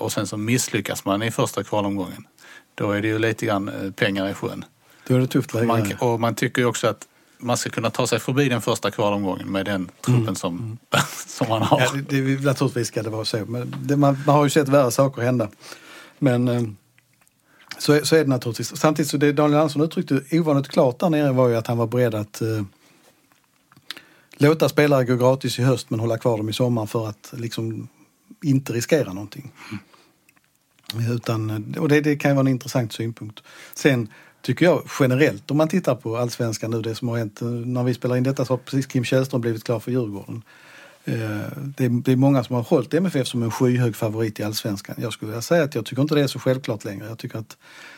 Och 0.00 0.12
sen 0.12 0.26
så 0.26 0.36
misslyckas 0.36 1.04
man 1.04 1.22
i 1.22 1.30
första 1.30 1.64
kvalomgången. 1.64 2.26
Då 2.74 2.90
är 2.90 3.02
det 3.02 3.08
ju 3.08 3.18
lite 3.18 3.46
grann 3.46 3.68
eh, 3.68 3.90
pengar 3.90 4.28
i 4.28 4.34
sjön. 4.34 4.64
Då 5.08 5.14
är 5.14 5.18
det 5.20 5.26
tufft 5.26 5.54
läge. 5.54 5.66
Man, 5.66 5.92
och 6.00 6.20
man 6.20 6.34
tycker 6.34 6.62
ju 6.62 6.68
också 6.68 6.86
att 6.86 7.08
man 7.38 7.56
ska 7.56 7.70
kunna 7.70 7.90
ta 7.90 8.06
sig 8.06 8.20
förbi 8.20 8.48
den 8.48 8.60
första 8.62 8.90
kvalomgången 8.90 9.52
med 9.52 9.64
den 9.66 9.90
truppen 10.00 10.36
som, 10.36 10.78
som 11.26 11.48
man 11.48 11.62
har. 11.62 11.80
Ja, 11.80 11.92
det, 12.08 12.20
det, 12.20 12.44
naturligtvis 12.44 12.88
ska 12.88 13.02
det 13.02 13.10
vara 13.10 13.24
så. 13.24 13.44
Men 13.46 13.74
det, 13.82 13.96
man, 13.96 14.18
man 14.26 14.34
har 14.36 14.44
ju 14.44 14.50
sett 14.50 14.68
värre 14.68 14.90
saker 14.90 15.22
hända. 15.22 15.48
Men 16.18 16.48
eh, 16.48 16.62
så, 17.78 17.92
är- 17.92 18.02
så 18.04 18.16
är 18.16 18.20
det 18.24 18.30
naturligtvis. 18.30 18.76
Samtidigt 18.76 19.10
så 19.10 19.16
det 19.16 19.32
Daniel 19.32 19.58
Andersson 19.60 19.82
uttryckte 19.82 20.22
ovanligt 20.30 20.68
klart 20.68 20.98
där 20.98 21.10
nere 21.10 21.32
var 21.32 21.48
ju 21.48 21.56
att 21.56 21.66
han 21.66 21.78
var 21.78 21.86
beredd 21.86 22.14
att 22.14 22.40
eh, 22.42 22.62
låta 24.36 24.68
spelare 24.68 25.04
gå 25.04 25.16
gratis 25.16 25.58
i 25.58 25.62
höst 25.62 25.90
men 25.90 26.00
hålla 26.00 26.18
kvar 26.18 26.36
dem 26.36 26.48
i 26.48 26.52
sommar 26.52 26.86
för 26.86 27.08
att 27.08 27.32
liksom 27.36 27.88
inte 28.42 28.72
riskera 28.72 29.12
någonting. 29.12 29.52
Utan, 31.10 31.74
och 31.78 31.88
det, 31.88 32.00
det 32.00 32.16
kan 32.16 32.30
ju 32.30 32.34
vara 32.34 32.46
en 32.46 32.48
intressant 32.48 32.92
synpunkt. 32.92 33.42
Sen 33.74 34.08
tycker 34.42 34.64
jag 34.64 34.82
generellt, 35.00 35.50
om 35.50 35.56
man 35.56 35.68
tittar 35.68 35.94
på 35.94 36.16
allsvenskan 36.16 36.70
nu, 36.70 36.82
det 36.82 36.94
som 36.94 37.08
har 37.08 37.18
hänt 37.18 37.42
eh, 37.42 37.48
när 37.48 37.82
vi 37.82 37.94
spelar 37.94 38.16
in 38.16 38.22
detta 38.22 38.44
så 38.44 38.52
har 38.52 38.58
precis 38.58 38.86
Kim 38.86 39.04
Källström 39.04 39.40
blivit 39.40 39.64
klar 39.64 39.80
för 39.80 39.90
Djurgården. 39.90 40.42
Eh, 41.04 41.14
det 41.56 41.84
är, 41.84 42.02
det 42.02 42.12
är 42.12 42.16
många 42.16 42.44
som 42.44 42.56
har 42.56 42.62
hållit 42.62 42.94
MFF 42.94 43.26
som 43.26 43.42
en 43.42 43.50
skyhög 43.50 43.96
favorit 43.96 44.40
i 44.40 44.42
allsvenskan. 44.42 44.96
Jag 44.98 45.12
skulle 45.12 45.30
vilja 45.30 45.42
säga 45.42 45.64
att 45.64 45.74
jag 45.74 45.86
tycker 45.86 46.02
inte 46.02 46.14
det 46.14 46.22
är 46.22 46.26
så 46.26 46.38
självklart 46.38 46.84
längre. 46.84 47.06
Jag 47.06 47.18
tycker 47.18 47.38
att 47.38 47.56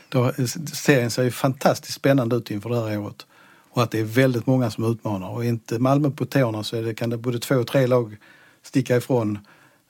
då, 0.09 0.25
eh, 0.27 0.45
serien 0.73 1.11
ser 1.11 1.23
ju 1.23 1.31
fantastiskt 1.31 1.95
spännande 1.95 2.37
ut 2.37 2.51
inför 2.51 2.71
det 2.71 2.89
här 2.89 2.99
året. 2.99 3.27
Och 3.71 3.83
att 3.83 3.91
det 3.91 4.01
är 4.01 4.05
väldigt 4.05 4.47
många 4.47 4.71
som 4.71 4.85
utmanar. 4.93 5.29
Och 5.29 5.45
är 5.45 5.49
inte 5.49 5.79
Malmö 5.79 6.11
på 6.11 6.25
tårna 6.25 6.65
så 6.65 6.77
är 6.77 6.83
det, 6.83 6.95
kan 6.95 7.11
det 7.11 7.17
både 7.17 7.39
två 7.39 7.55
och 7.55 7.67
tre 7.67 7.87
lag 7.87 8.17
sticka 8.63 8.97
ifrån 8.97 9.39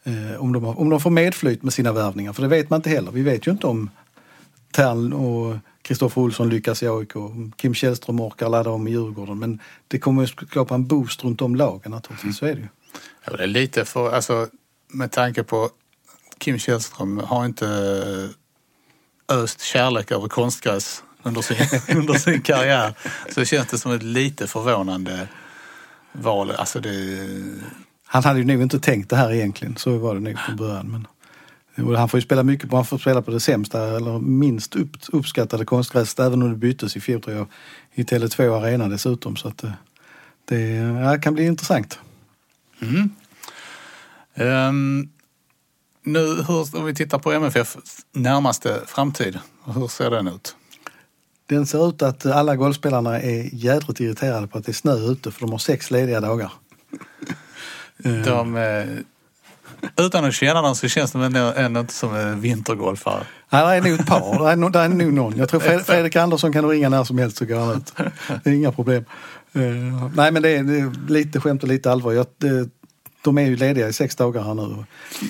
eh, 0.05 0.41
om, 0.41 0.53
de 0.53 0.65
har, 0.65 0.81
om 0.81 0.91
de 0.91 1.01
får 1.01 1.11
medflyt 1.11 1.63
med 1.63 1.73
sina 1.73 1.93
värvningar. 1.93 2.33
För 2.33 2.43
det 2.43 2.49
vet 2.49 2.71
man 2.71 2.79
inte 2.79 2.91
heller. 2.91 3.11
Vi 3.13 3.23
vet 3.23 3.47
ju 3.47 3.51
inte 3.51 3.67
om 3.67 3.91
Tern 4.73 5.13
och 5.13 5.57
Kristoffer 5.83 6.21
Olsson 6.21 6.49
lyckas 6.49 6.83
i 6.83 6.89
AIK. 6.89 7.17
om 7.17 7.53
Kim 7.57 7.75
Källström 7.75 8.21
orkar 8.21 8.49
ladda 8.49 8.71
om 8.71 8.89
i 8.89 8.91
Djurgården. 8.91 9.39
Men 9.39 9.61
det 9.89 9.99
kommer 9.99 10.23
ju 10.23 10.29
skapa 10.29 10.75
en 10.75 10.87
boost 10.87 11.25
runt 11.25 11.43
om 11.43 11.57
lagen 11.57 11.91
naturligtvis. 11.91 12.37
Så 12.37 12.47
är 12.47 12.55
det 12.55 12.61
ju. 12.61 12.69
Ja, 13.25 13.37
det 13.37 13.43
är 13.43 13.47
lite 13.47 13.85
för, 13.85 14.13
alltså 14.13 14.49
med 14.89 15.13
tanke 15.13 15.43
på 15.43 15.71
Kim 16.39 16.59
Källström 16.59 17.19
har 17.19 17.45
inte 17.45 17.67
eh, 19.29 19.37
öst 19.37 19.61
kärlek 19.61 20.11
över 20.11 20.29
konstgräs 20.29 21.03
under 21.23 21.43
sin, 21.43 21.97
under 21.99 22.15
sin 22.15 22.43
karriär. 22.43 22.95
Så 23.35 23.45
känns 23.45 23.69
det 23.69 23.79
som 23.79 23.93
ett 23.93 24.03
lite 24.03 24.47
förvånande 24.47 25.29
val. 26.13 26.51
Alltså 26.51 26.81
det, 26.81 26.91
han 28.07 28.25
hade 28.25 28.39
ju 28.39 28.45
nog 28.45 28.63
inte 28.63 28.81
tänkt 28.81 29.11
det 29.11 29.17
här 29.17 29.33
egentligen. 29.33 29.77
Så 29.77 29.99
var 29.99 30.15
det 30.15 30.21
nog 30.21 30.39
från 30.39 30.57
början. 30.57 30.91
Men, 30.91 31.07
han 31.97 32.09
får 32.09 32.19
ju 32.19 32.25
spela 32.25 32.43
mycket 32.43 32.71
på, 32.71 32.77
han 32.77 32.85
får 32.85 32.99
spela 32.99 33.23
på 33.23 33.31
det 33.31 33.41
sämsta 33.41 33.97
eller 33.97 34.19
minst 34.19 34.77
upp, 34.77 34.97
uppskattade 35.13 35.65
konstgräset 35.65 36.21
även 36.21 36.43
om 36.43 36.51
det 36.51 36.57
byttes 36.57 36.97
i 36.97 37.01
fjol 37.01 37.23
tror 37.23 37.37
jag. 37.37 37.47
I 37.95 38.03
Tele2 38.03 38.63
Arena 38.63 38.89
dessutom. 38.89 39.37
Så 39.37 39.49
att 39.49 39.65
eh, 39.65 39.71
det 40.45 40.61
ja, 40.71 41.19
kan 41.19 41.35
bli 41.35 41.47
intressant. 41.47 41.99
Ehm, 44.35 45.09
nu, 46.03 46.43
hur, 46.49 46.77
om 46.77 46.85
vi 46.85 46.95
tittar 46.95 47.19
på 47.19 47.33
MFF 47.33 47.77
närmaste 48.13 48.81
framtid, 48.87 49.39
hur 49.65 49.89
ser 49.89 50.11
den 50.11 50.29
ut? 50.29 50.57
Den 51.47 51.67
ser 51.67 51.89
ut 51.89 52.03
att 52.03 52.27
alla 52.27 52.57
golfspelarna 52.57 53.21
är 53.21 53.55
jädrigt 53.55 54.01
irriterade 54.01 54.47
på 54.47 54.59
att 54.59 54.65
det 54.65 54.71
är 54.71 54.75
snö 54.75 54.95
ute 54.95 55.31
för 55.31 55.41
de 55.41 55.51
har 55.51 55.59
sex 55.59 55.91
lediga 55.91 56.21
dagar. 56.21 56.53
De, 58.25 58.57
eh, 58.57 60.05
utan 60.07 60.25
att 60.25 60.35
känna 60.35 60.63
dem 60.63 60.75
så 60.75 60.89
känns 60.89 61.13
de 61.13 61.23
ändå, 61.23 61.39
ändå 61.57 61.81
inte 61.81 61.93
som 61.95 62.17
eh, 62.17 62.27
vintergolfare. 62.27 63.27
Ja, 63.51 63.67
det 63.71 63.75
är 63.77 63.81
nog 63.83 64.01
ett 64.01 64.07
par. 64.07 64.45
Det 64.45 64.51
är, 64.51 64.57
nog- 64.57 64.73
det 64.73 64.79
är 64.79 64.89
nog 64.89 65.13
någon. 65.13 65.37
Jag 65.37 65.49
tror 65.49 65.61
Fred, 65.61 65.81
Fredrik 65.87 66.17
Andersson 66.17 66.53
kan 66.53 66.65
du 66.65 66.71
ringa 66.71 66.89
när 66.89 67.05
som 67.05 67.19
helst 67.19 67.37
så 67.37 67.45
går 67.45 67.57
han 67.59 67.77
ut. 67.77 67.93
Det 68.45 68.51
är 68.51 68.55
inga 68.55 68.73
problem. 68.73 69.05
Eh, 69.53 69.63
nej 70.15 70.33
men 70.33 70.43
det 70.43 70.49
är, 70.51 70.63
det 70.63 70.79
är 70.79 71.11
lite 71.11 71.41
skämt 71.41 71.63
och 71.63 71.69
lite 71.69 71.93
allvar. 71.93 72.13
Jag, 72.13 72.27
det, 72.39 72.69
de 73.25 73.39
är 73.39 73.43
ju 73.43 73.57
lediga 73.57 73.89
i 73.89 73.93
sex 73.93 74.17
dagar 74.17 74.43
här 74.43 74.55
nu. 74.55 74.85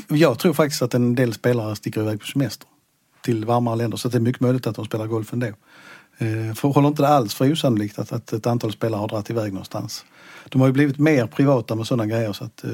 Jag 0.09 0.39
tror 0.39 0.53
faktiskt 0.53 0.83
att 0.83 0.95
en 0.95 1.15
del 1.15 1.35
spelare 1.35 1.77
sticker 1.77 2.01
iväg 2.01 2.21
på 2.21 2.27
semester 2.27 2.67
till 3.25 3.45
varmare 3.45 3.77
länder 3.77 3.97
så 3.97 4.09
det 4.09 4.19
är 4.19 4.21
mycket 4.21 4.41
möjligt 4.41 4.67
att 4.67 4.77
de 4.77 4.85
spelar 4.85 5.07
golf 5.07 5.33
ändå. 5.33 5.47
Eh, 6.19 6.55
för 6.55 6.69
håller 6.69 6.89
inte 6.89 7.03
det 7.03 7.09
alls 7.09 7.35
för 7.35 7.53
osannolikt 7.53 7.99
att, 7.99 8.13
att 8.13 8.33
ett 8.33 8.47
antal 8.47 8.73
spelare 8.73 8.99
har 8.99 9.09
dragit 9.09 9.31
iväg 9.31 9.53
någonstans. 9.53 10.05
De 10.49 10.61
har 10.61 10.69
ju 10.69 10.73
blivit 10.73 10.99
mer 10.99 11.27
privata 11.27 11.75
med 11.75 11.87
sådana 11.87 12.07
grejer 12.07 12.33
så 12.33 12.45
att 12.45 12.65
eh, 12.65 12.71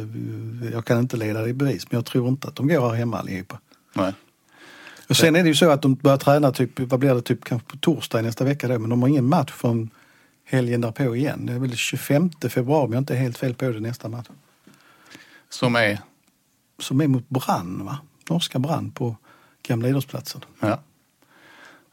jag 0.72 0.85
kan 0.85 0.98
inte 0.98 1.16
leda 1.16 1.42
det 1.42 1.48
i 1.48 1.52
bevis 1.52 1.87
men 1.90 1.98
jag 1.98 2.06
tror 2.06 2.28
inte 2.28 2.48
att 2.48 2.56
de 2.56 2.68
går 2.68 2.88
här 2.88 2.96
hemma 2.96 3.18
allihopa. 3.18 3.61
Nej. 3.92 4.12
Och 5.09 5.16
sen 5.16 5.37
är 5.37 5.42
det 5.42 5.48
ju 5.48 5.54
så 5.54 5.70
att 5.70 5.83
de 5.83 5.94
börjar 5.94 6.16
träna 6.16 6.52
typ, 6.52 6.80
vad 6.80 7.00
blir 7.00 7.14
det, 7.14 7.22
typ 7.22 7.44
kanske 7.44 7.68
på 7.68 7.76
torsdag 7.76 8.22
nästa 8.22 8.44
vecka 8.44 8.68
då, 8.68 8.78
men 8.78 8.90
de 8.90 9.02
har 9.02 9.09
ingen 9.09 9.28
match 9.28 9.52
från 9.52 9.90
helgen 10.44 10.80
därpå 10.80 11.16
igen. 11.16 11.46
Det 11.46 11.52
är 11.52 11.59
väl 11.59 11.76
25 11.76 12.30
februari 12.48 12.87
om 12.87 12.92
jag 12.92 13.00
inte 13.00 13.14
är 13.14 13.18
helt 13.18 13.38
fel 13.38 13.54
på 13.54 13.64
det 13.70 13.80
nästa 13.80 14.09
match. 14.09 14.26
Som 15.48 15.76
är, 15.76 15.98
Som 16.78 17.00
är 17.00 17.06
mot 17.09 17.28
Brann 17.28 17.85
va? 17.85 17.98
Norska 18.30 18.59
Brann 18.59 18.90
på 18.90 19.16
Gamla 19.62 19.88
idrottsplatsen. 19.88 20.40
ja. 20.61 20.80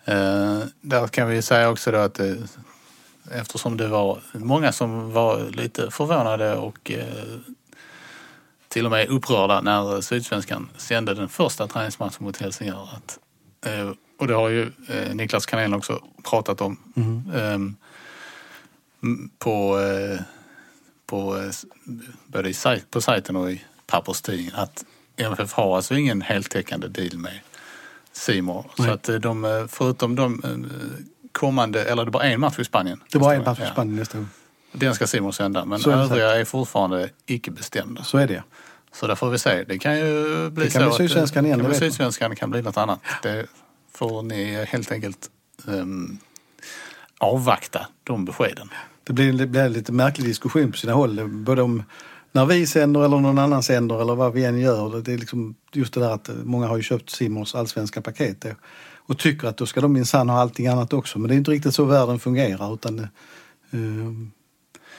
Eh, 0.06 0.60
där 0.82 1.08
kan 1.08 1.28
vi 1.30 1.41
säga 1.41 1.70
också 1.70 1.91
då 1.91 1.97
att 1.97 2.20
eh, 2.20 2.34
eftersom 3.32 3.78
det 3.78 3.88
var 3.88 4.19
många 4.34 4.71
som 4.71 5.11
var 5.13 5.49
lite 5.49 5.91
förvånade 5.91 6.55
och 6.55 6.91
eh, 6.91 7.05
till 8.67 8.86
och 8.86 8.91
med 8.91 9.07
upprörda 9.09 9.61
när 9.61 10.01
Sydsvenskan 10.01 10.69
sände 10.78 11.13
den 11.13 11.30
första 11.30 11.67
träningsmatchen 11.67 12.17
mot 12.25 12.38
Helsingör. 12.38 12.89
Att, 12.95 13.19
eh, 13.65 13.89
och 14.19 14.28
det 14.28 14.34
har 14.34 14.49
ju 14.49 14.71
eh, 14.89 15.15
Niklas 15.15 15.45
Kanén 15.45 15.73
också 15.73 16.01
pratat 16.23 16.61
om. 16.61 16.78
Ehm, 17.36 17.75
m- 19.03 19.30
på, 19.39 19.80
på, 21.05 21.51
både 22.28 22.49
i, 22.49 22.53
på 22.91 23.01
sajten 23.01 23.36
och 23.36 23.51
i 23.51 23.61
papperstidningen 23.88 24.55
att 24.55 24.86
MFF 25.17 25.53
har 25.53 25.75
alltså 25.75 25.95
ingen 25.95 26.21
heltäckande 26.21 26.88
deal 26.88 27.17
med 27.17 27.39
Simor. 28.11 28.65
Så 28.78 28.84
att 28.91 29.09
de, 29.21 29.67
förutom 29.71 30.15
de 30.15 30.41
kommande, 31.38 31.84
eller 31.84 32.06
det 32.06 32.12
bara 32.12 32.24
en 32.24 32.40
match 32.40 32.60
i 32.60 32.64
Spanien. 32.64 33.04
Det 33.12 33.18
var 33.18 33.34
en 33.34 33.44
match 33.44 33.60
för 33.60 33.66
Spanien 33.66 33.96
nästa 33.96 34.18
gång. 34.18 34.28
Den 34.72 34.96
ska 34.96 35.08
Simor 35.08 35.32
sända, 35.32 35.66
men 35.66 35.80
Så 35.80 35.90
är 35.90 35.98
det 35.98 36.04
övriga 36.04 36.36
är 36.36 36.46
fortfarande 36.46 37.10
icke 37.26 37.52
bestämda. 37.52 38.04
Så 38.04 38.18
är 38.18 38.28
det. 38.28 38.44
Så 38.92 39.08
där 39.08 39.16
får 39.16 39.30
vi 39.30 39.40
se. 39.40 39.64
Det 39.64 39.78
kan 39.78 40.00
ju 40.00 40.50
bli 40.50 40.66
Det 40.66 40.72
kan 40.72 40.82
så 40.82 40.88
bli 40.88 40.88
att, 40.88 40.96
Sydsvenskan 40.96 41.46
igen, 41.46 41.58
det 41.58 41.64
det 41.64 41.64
kan 41.64 41.70
bli 41.70 41.80
vet 41.80 41.82
man. 41.82 41.92
Sydsvenskan, 41.92 42.30
det 42.30 42.36
kan 42.36 42.50
bli 42.50 42.62
något 42.62 42.78
annat. 42.78 43.00
Det 43.24 43.46
får 43.94 44.22
ni 44.24 44.66
helt 44.66 44.92
enkelt 44.92 45.30
ehm, 45.68 46.18
avvakta 47.18 47.88
de 48.04 48.26
beskeden. 48.26 48.70
Det 49.04 49.14
blir, 49.14 49.34
det 49.34 49.48
blir 49.48 49.62
en 49.62 49.74
lite 49.74 49.92
märklig 49.92 50.28
diskussion 50.28 50.72
på 50.72 50.78
sina 50.78 50.94
håll. 50.94 51.28
Både 51.28 51.62
om 51.62 51.84
när 52.32 52.46
vi 52.46 52.68
sänder 52.68 53.06
eller 53.06 53.20
någon 53.20 53.40
annan 53.40 53.64
sänder 53.64 54.02
eller 54.02 54.16
vad 54.16 54.34
vi 54.34 54.46
än 54.46 54.60
gör. 54.60 55.02
Det 55.02 55.14
är 55.14 55.18
liksom 55.18 55.56
just 55.74 55.94
det 55.94 56.00
där 56.00 56.12
att 56.12 56.30
många 56.44 56.68
har 56.68 56.78
ju 56.78 56.84
köpt 56.84 57.10
Simons 57.10 57.56
allsvenska 57.56 58.02
paket 58.02 58.42
då, 58.42 58.50
och 59.08 59.18
tycker 59.18 59.47
att 59.47 59.58
då 59.58 59.66
ska 59.66 59.82
de 59.82 59.93
minsann 59.93 60.30
ha 60.30 60.39
allting 60.41 60.68
annat 60.68 60.93
också. 60.93 61.20
Men 61.20 61.28
det 61.28 61.36
är 61.36 61.38
inte 61.38 61.51
riktigt 61.51 61.76
så 61.76 61.86
världen 61.86 62.20
fungerar 62.20 62.74
utan 62.74 62.99
eh, 62.99 63.08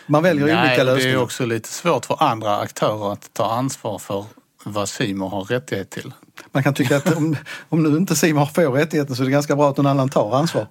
man 0.07 0.23
väljer 0.23 0.47
Nej, 0.47 0.61
olika 0.69 0.85
det 0.85 0.95
lösningar. 0.95 1.17
är 1.19 1.23
också 1.23 1.47
lite 1.47 1.69
svårt 1.69 2.07
för 2.07 2.23
andra 2.23 2.57
aktörer 2.59 3.13
att 3.13 3.31
ta 3.33 3.53
ansvar 3.53 3.99
för 3.99 4.25
vad 4.65 4.89
Simon 4.89 5.31
har 5.31 5.45
rättighet 5.45 5.91
till. 5.91 6.13
Man 6.53 6.63
kan 6.63 6.75
tycka 6.75 6.97
att 6.97 7.17
om, 7.17 7.37
om 7.69 7.83
nu 7.83 7.97
inte 7.97 8.17
Simon 8.17 8.47
får 8.47 8.71
rättigheten 8.73 9.17
så 9.17 9.23
är 9.23 9.25
det 9.25 9.33
ganska 9.33 9.57
bra 9.57 9.71
att 9.71 9.77
någon 9.77 9.87
annan 9.87 10.09
tar 10.09 10.37
ansvar. 10.37 10.67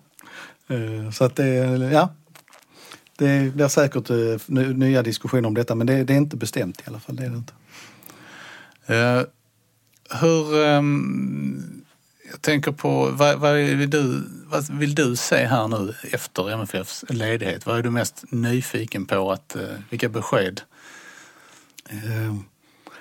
Eh, 0.69 1.11
Så 1.11 1.23
att 1.23 1.35
det, 1.35 1.45
ja. 1.93 2.09
Det 3.17 3.53
blir 3.55 3.67
säkert 3.67 4.09
eh, 4.09 4.15
ny- 4.45 4.73
nya 4.73 5.01
diskussioner 5.03 5.47
om 5.47 5.53
detta 5.53 5.75
men 5.75 5.87
det, 5.87 6.03
det 6.03 6.13
är 6.13 6.17
inte 6.17 6.37
bestämt 6.37 6.79
i 6.79 6.83
alla 6.87 6.99
fall. 6.99 7.15
Det 7.15 7.23
är 7.25 7.29
det 7.29 7.37
inte. 7.37 7.53
Eh, 8.85 9.21
hur... 10.21 10.65
ehm, 10.65 11.81
jag 12.31 12.41
tänker 12.41 12.71
på, 12.71 13.09
vad, 13.11 13.39
vad, 13.39 13.55
vill 13.55 13.89
du, 13.89 14.23
vad 14.45 14.69
vill 14.69 14.95
du 14.95 15.15
se 15.15 15.45
här 15.45 15.67
nu 15.67 15.95
efter 16.11 16.51
MFFs 16.51 17.05
ledighet? 17.09 17.65
Vad 17.65 17.77
är 17.77 17.83
du 17.83 17.89
mest 17.89 18.23
nyfiken 18.29 19.05
på? 19.05 19.31
Att, 19.31 19.55
eh, 19.55 19.61
vilka 19.89 20.09
besked? 20.09 20.61
Eh, 21.89 22.35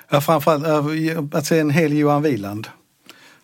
ja, 0.08 0.20
framförallt 0.20 0.66
eh, 0.66 1.38
att 1.38 1.46
se 1.46 1.58
en 1.58 1.70
hel 1.70 1.92
Johan 1.92 2.22
Wieland. 2.22 2.68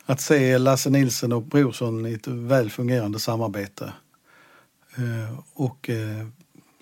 Att 0.07 0.21
se 0.21 0.59
Lasse 0.59 0.91
Nilsson 0.91 1.33
och 1.33 1.43
Brorsson 1.43 2.07
i 2.07 2.13
ett 2.13 2.27
väl 2.27 2.71
fungerande 2.71 3.19
samarbete. 3.19 3.93
Och 5.55 5.91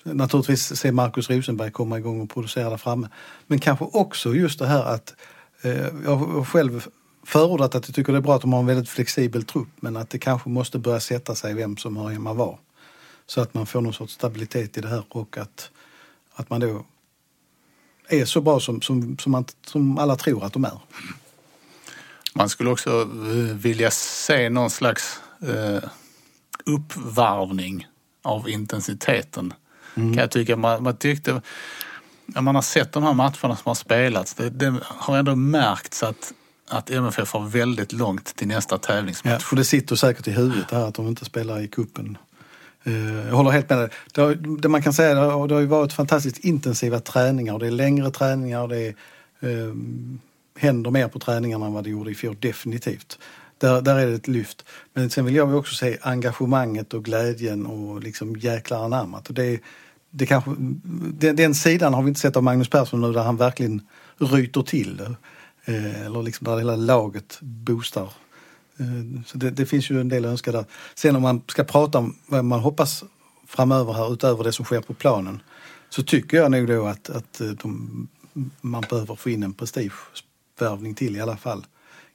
naturligtvis 0.02 0.76
se 0.76 0.92
Markus 0.92 1.30
Rosenberg 1.30 1.70
komma 1.70 1.98
igång 1.98 2.20
och 2.20 2.30
producera 2.30 2.70
där 2.70 2.76
framme. 2.76 3.08
Men 3.46 3.58
kanske 3.58 3.84
också 3.84 4.34
just 4.34 4.58
det 4.58 4.66
här 4.66 4.84
att 4.84 5.14
jag 6.04 6.16
har 6.16 6.44
själv 6.44 6.88
förordat 7.22 7.74
att 7.74 7.88
jag 7.88 7.94
tycker 7.94 8.12
det 8.12 8.18
är 8.18 8.22
bra 8.22 8.36
att 8.36 8.42
de 8.42 8.52
har 8.52 8.60
en 8.60 8.66
väldigt 8.66 8.88
flexibel 8.88 9.42
trupp 9.42 9.68
men 9.76 9.96
att 9.96 10.10
det 10.10 10.18
kanske 10.18 10.48
måste 10.48 10.78
börja 10.78 11.00
sätta 11.00 11.34
sig 11.34 11.54
vem 11.54 11.76
som 11.76 11.96
hör 11.96 12.08
hemma 12.08 12.32
var. 12.32 12.58
Så 13.26 13.40
att 13.40 13.54
man 13.54 13.66
får 13.66 13.80
någon 13.80 13.92
sorts 13.92 14.12
stabilitet 14.12 14.78
i 14.78 14.80
det 14.80 14.88
här 14.88 15.04
och 15.08 15.38
att, 15.38 15.70
att 16.34 16.50
man 16.50 16.60
då 16.60 16.86
är 18.08 18.24
så 18.24 18.40
bra 18.40 18.60
som, 18.60 18.82
som, 18.82 19.18
som, 19.18 19.32
man, 19.32 19.44
som 19.66 19.98
alla 19.98 20.16
tror 20.16 20.44
att 20.44 20.52
de 20.52 20.64
är. 20.64 20.80
Man 22.34 22.48
skulle 22.48 22.70
också 22.70 23.08
vilja 23.54 23.90
se 23.90 24.50
någon 24.50 24.70
slags 24.70 25.20
eh, 25.42 25.88
uppvarvning 26.64 27.88
av 28.22 28.48
intensiteten. 28.48 29.52
Kan 29.94 30.14
jag 30.14 30.30
tycka. 30.30 30.56
Man, 30.56 30.82
man 30.82 30.96
tyckte, 30.96 31.42
när 32.26 32.40
man 32.40 32.54
har 32.54 32.62
sett 32.62 32.92
de 32.92 33.02
här 33.02 33.14
matcherna 33.14 33.56
som 33.56 33.62
har 33.64 33.74
spelats, 33.74 34.34
det, 34.34 34.50
det 34.50 34.74
har 34.82 35.16
ändå 35.16 35.36
märkts 35.36 36.02
att, 36.02 36.32
att 36.70 36.90
MFF 36.90 37.32
har 37.32 37.46
väldigt 37.48 37.92
långt 37.92 38.36
till 38.36 38.48
nästa 38.48 38.74
Ja, 38.74 38.78
tävlingsmatch. 38.78 39.44
för 39.44 39.56
det 39.56 39.64
sitter 39.64 39.96
säkert 39.96 40.28
i 40.28 40.30
huvudet 40.30 40.68
det 40.68 40.76
här 40.76 40.88
att 40.88 40.94
de 40.94 41.08
inte 41.08 41.24
spelar 41.24 41.60
i 41.60 41.68
kuppen. 41.68 42.18
Eh, 42.84 43.26
jag 43.26 43.34
håller 43.34 43.50
helt 43.50 43.70
med 43.70 43.78
dig. 43.78 43.88
Det, 44.14 44.20
har, 44.20 44.34
det 44.34 44.68
man 44.68 44.82
kan 44.82 44.92
säga 44.92 45.14
det 45.14 45.20
har, 45.20 45.48
det 45.48 45.54
har 45.54 45.60
ju 45.60 45.66
varit 45.66 45.92
fantastiskt 45.92 46.38
intensiva 46.38 47.00
träningar 47.00 47.52
och 47.54 47.60
det 47.60 47.66
är 47.66 47.70
längre 47.70 48.10
träningar 48.10 48.62
och 48.62 48.68
det 48.68 48.78
är, 48.78 48.94
eh, 49.40 49.74
händer 50.58 50.90
mer 50.90 51.08
på 51.08 51.18
träningarna 51.18 51.66
än 51.66 51.72
vad 51.72 51.84
det 51.84 51.90
gjorde 51.90 52.10
i 52.10 52.14
fjol, 52.14 52.36
definitivt. 52.40 53.18
Där, 53.58 53.80
där 53.82 53.98
är 53.98 54.06
det 54.06 54.14
ett 54.14 54.28
lyft. 54.28 54.64
Men 54.94 55.10
sen 55.10 55.24
vill 55.24 55.34
jag 55.34 55.48
ju 55.48 55.54
också 55.54 55.74
se 55.74 55.98
engagemanget 56.02 56.94
och 56.94 57.04
glädjen 57.04 57.66
och 57.66 58.02
liksom 58.02 58.36
jäklar 58.36 58.84
anammat. 58.84 59.28
Och 59.28 59.34
det, 59.34 59.60
det 60.10 60.26
kanske, 60.26 60.50
den, 61.18 61.36
den 61.36 61.54
sidan 61.54 61.94
har 61.94 62.02
vi 62.02 62.08
inte 62.08 62.20
sett 62.20 62.36
av 62.36 62.42
Magnus 62.42 62.68
Persson 62.68 63.00
nu 63.00 63.12
där 63.12 63.22
han 63.22 63.36
verkligen 63.36 63.82
ryter 64.18 64.62
till 64.62 65.14
eller 65.76 66.22
liksom 66.22 66.44
där 66.44 66.58
hela 66.58 66.76
laget 66.76 67.38
boostar 67.40 68.12
Eh, 68.78 69.22
Så 69.26 69.38
det, 69.38 69.50
det 69.50 69.66
finns 69.66 69.90
ju 69.90 70.00
en 70.00 70.08
del 70.08 70.24
att 70.24 70.30
önska 70.30 70.52
där. 70.52 70.64
Sen 70.94 71.16
om 71.16 71.22
man 71.22 71.42
ska 71.48 71.64
prata 71.64 71.98
om 71.98 72.16
vad 72.26 72.44
man 72.44 72.60
hoppas 72.60 73.04
framöver 73.46 73.92
här 73.92 74.12
utöver 74.12 74.44
det 74.44 74.52
som 74.52 74.64
sker 74.64 74.80
på 74.80 74.94
planen 74.94 75.42
så 75.90 76.02
tycker 76.02 76.36
jag 76.36 76.50
nog 76.50 76.66
då 76.68 76.86
att, 76.86 77.10
att 77.10 77.40
eh, 77.40 77.46
de, 77.48 78.08
man 78.60 78.84
behöver 78.90 79.14
få 79.14 79.30
in 79.30 79.42
en 79.42 79.52
prestigevärvning 79.54 80.94
till 80.94 81.16
i 81.16 81.20
alla 81.20 81.36
fall. 81.36 81.66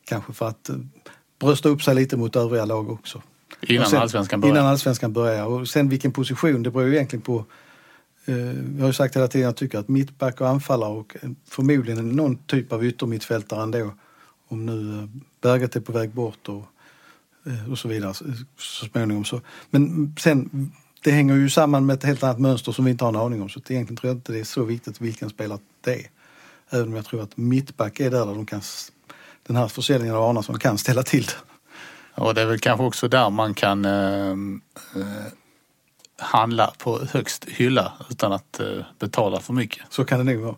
Kanske 0.06 0.34
för 0.34 0.48
att 0.48 0.70
eh, 0.70 0.76
brösta 1.40 1.70
upp 1.70 1.84
sig 1.84 1.96
lite 1.96 2.18
mot 2.18 2.36
övriga 2.36 2.66
lag 2.66 2.90
också. 2.92 3.22
Innan 3.62 3.84
Och 3.84 3.90
sen- 3.90 4.02
allsvenskan 4.02 4.42
börjar. 4.42 4.56
Innan 4.56 4.66
allsvenskan 4.68 5.14
börjar. 5.14 5.46
Och 5.46 5.68
sen 5.68 5.90
vilken 5.90 6.12
position, 6.12 6.64
det 6.64 6.72
beror 6.72 6.88
ju 6.88 6.94
egentligen 6.96 7.22
på 7.22 7.38
eh, 7.38 7.44
Eh, 8.26 8.38
jag 8.76 8.80
har 8.80 8.88
ju 8.88 8.94
sagt 8.94 9.16
hela 9.16 9.28
tiden 9.28 9.50
att 9.50 9.52
jag 9.52 9.58
tycker 9.58 9.80
att 9.80 9.88
mittback 9.88 10.42
och 10.42 10.50
anfallare 10.50 10.90
och 10.90 11.16
eh, 11.22 11.30
förmodligen 11.48 12.10
någon 12.10 12.38
typ 12.38 12.74
av 12.74 12.86
yttermittfältare 12.86 13.64
ändå. 13.64 13.94
Om 14.48 14.66
nu 14.66 15.00
eh, 15.00 15.10
Berget 15.42 15.76
är 15.76 15.80
på 15.80 15.92
väg 15.92 16.10
bort 16.10 16.50
och, 16.50 16.64
och 17.72 17.80
så 17.80 17.88
vidare 17.88 18.14
så, 18.14 18.26
småningom. 18.86 19.26
Så. 19.26 19.42
Men 19.70 20.16
sen, 20.20 20.72
det 21.04 21.12
hänger 21.12 21.36
ju 21.36 21.50
samman 21.50 21.86
med 21.86 21.94
ett 21.94 22.04
helt 22.04 22.24
annat 22.24 22.40
mönster 22.40 22.72
som 22.72 22.86
vi 22.86 22.92
inte 22.92 23.04
har 23.04 23.10
en 23.10 23.16
aning 23.16 23.42
om. 23.42 23.50
Så 23.50 23.60
egentligen 23.60 23.98
tror 23.98 24.10
jag 24.10 24.18
inte 24.18 24.32
det 24.32 24.40
är 24.40 24.44
så 24.44 24.64
viktigt 24.64 25.02
vilken 25.02 25.30
spelare 25.30 25.60
det 25.82 25.94
är. 25.94 26.10
Även 26.70 26.88
om 26.88 26.94
jag 26.94 27.06
tror 27.06 27.22
att 27.24 27.38
mittback 27.38 28.00
är 28.00 28.12
där, 28.12 28.26
där 28.26 28.34
de 28.34 28.46
kan, 28.46 28.62
den 29.48 29.56
här 29.56 29.68
försäljningen 29.68 30.16
av 30.16 30.24
Arnason 30.24 30.60
kan 30.60 30.78
ställa 30.78 31.04
till 31.04 31.24
det. 31.24 31.34
Ja, 32.16 32.34
det 32.34 32.42
är 32.42 32.46
väl 32.46 32.60
kanske 32.60 32.84
också 32.84 33.08
där 33.08 33.30
man 33.30 33.54
kan 33.54 33.86
eh, 33.86 34.30
eh, 34.96 35.26
handla 36.18 36.74
på 36.78 37.00
högst 37.12 37.46
hylla 37.46 37.94
utan 38.10 38.32
att 38.32 38.60
eh, 38.60 38.68
betala 39.00 39.40
för 39.40 39.54
mycket. 39.54 39.84
Så 39.90 40.06
kan 40.06 40.26
det 40.26 40.34
nog 40.34 40.44
vara. 40.44 40.56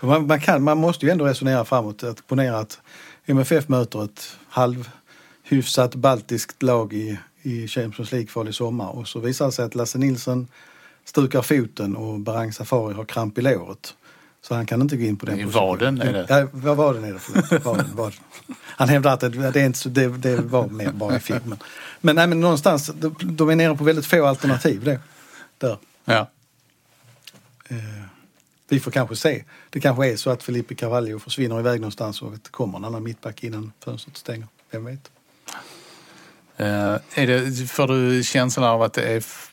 För 0.00 0.06
man, 0.06 0.26
man, 0.26 0.40
kan, 0.40 0.62
man 0.62 0.78
måste 0.78 1.06
ju 1.06 1.12
ändå 1.12 1.26
resonera 1.26 1.64
framåt. 1.64 2.02
Att 2.02 2.26
ponera 2.26 2.58
att 2.58 2.80
MFF 3.26 3.68
möter 3.68 4.04
ett 4.04 4.36
halvhyfsat 4.48 5.94
baltiskt 5.94 6.62
lag 6.62 6.92
i, 6.92 7.18
i 7.42 7.68
Champions 7.68 8.12
League-kval 8.12 8.48
i 8.48 8.52
sommar 8.52 8.90
och 8.90 9.08
så 9.08 9.20
visar 9.20 9.46
det 9.46 9.52
sig 9.52 9.64
att 9.64 9.74
Lasse 9.74 9.98
Nilsson 9.98 10.48
stukar 11.04 11.42
foten 11.42 11.96
och 11.96 12.20
Barang 12.20 12.52
Safari 12.52 12.94
har 12.94 13.04
kramp 13.04 13.38
i 13.38 13.42
låret. 13.42 13.94
Så 14.48 14.54
han 14.54 14.66
kan 14.66 14.82
inte 14.82 14.96
gå 14.96 15.04
in 15.04 15.16
på 15.16 15.26
den 15.26 15.40
I 15.40 15.44
vaden 15.44 16.00
är 16.02 16.12
det. 16.12 16.26
Ja, 16.28 16.48
vad 16.52 16.76
vaden 16.76 17.04
är 17.04 17.12
det? 17.12 17.18
Förlåt. 17.18 17.64
Vaden, 17.64 17.96
vaden. 17.96 18.18
Han 18.60 18.88
hävdar 18.88 19.14
att 19.14 19.20
det, 19.20 19.28
det, 19.28 19.60
är 19.60 19.66
inte 19.66 19.88
det, 19.88 20.08
det 20.08 20.36
var 20.36 20.66
mer 20.68 20.90
bara 20.92 21.16
i 21.16 21.20
filmen. 21.20 21.58
Men, 22.00 22.16
nej, 22.16 22.26
men 22.26 22.40
någonstans, 22.40 22.90
de, 23.22 23.50
är 23.50 23.56
nere 23.56 23.76
på 23.76 23.84
väldigt 23.84 24.06
få 24.06 24.26
alternativ 24.26 24.84
det, 24.84 25.00
där. 25.58 25.76
Ja. 26.04 26.30
Eh, 27.68 27.76
vi 28.68 28.80
får 28.80 28.90
kanske 28.90 29.16
se. 29.16 29.44
Det 29.70 29.80
kanske 29.80 30.12
är 30.12 30.16
så 30.16 30.30
att 30.30 30.42
Felipe 30.42 30.74
Carvalho 30.74 31.18
försvinner 31.18 31.60
iväg 31.60 31.80
någonstans 31.80 32.22
och 32.22 32.34
att 32.34 32.44
det 32.44 32.50
kommer 32.50 32.78
en 32.78 32.84
annan 32.84 33.02
mittback 33.02 33.44
innan 33.44 33.72
fönstret 33.84 34.16
stänger. 34.16 34.46
Vem 34.70 34.84
vet? 34.84 35.10
Eh, 36.56 36.94
är 37.14 37.26
det, 37.26 37.66
får 37.70 37.86
du 37.86 38.22
känslan 38.24 38.66
av 38.66 38.82
att 38.82 38.92
det 38.92 39.02
är 39.02 39.16
f- 39.18 39.52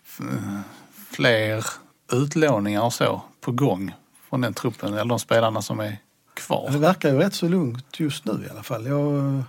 fler 1.11 1.65
utlåningar 2.11 2.81
och 2.81 2.93
så 2.93 3.21
på 3.41 3.51
gång 3.51 3.93
från 4.35 4.41
den 4.41 4.53
truppen 4.53 4.93
eller 4.93 5.05
de 5.05 5.19
spelarna 5.19 5.61
som 5.61 5.79
är 5.79 5.85
Det 5.85 5.97
kvar? 6.33 6.69
verkar 6.71 7.09
ju 7.13 7.17
rätt 7.19 7.33
så 7.33 7.47
lugnt 7.47 7.99
just 7.99 8.25
nu 8.25 8.31
i 8.47 8.49
alla 8.51 8.63
fall. 8.63 8.85
Jag, 8.87 9.43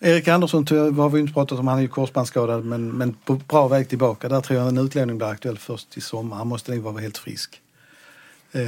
Erik 0.00 0.28
Andersson 0.28 0.66
har 0.70 1.08
vi 1.08 1.20
inte 1.20 1.32
pratat 1.32 1.58
om, 1.58 1.66
han 1.68 1.78
är 1.78 1.82
ju 1.82 1.88
korsbandsskadad 1.88 2.64
men, 2.64 2.88
men 2.90 3.12
på 3.24 3.34
bra 3.34 3.68
väg 3.68 3.88
tillbaka. 3.88 4.28
Där 4.28 4.40
tror 4.40 4.58
jag 4.58 4.68
en 4.68 4.78
utlåning 4.78 5.18
blir 5.18 5.28
aktuell 5.28 5.58
först 5.58 5.96
i 5.96 6.00
sommar. 6.00 6.36
Han 6.36 6.46
måste 6.46 6.74
nog 6.74 6.82
vara 6.84 6.98
helt 7.00 7.18
frisk. 7.18 7.60
Eh, 8.52 8.60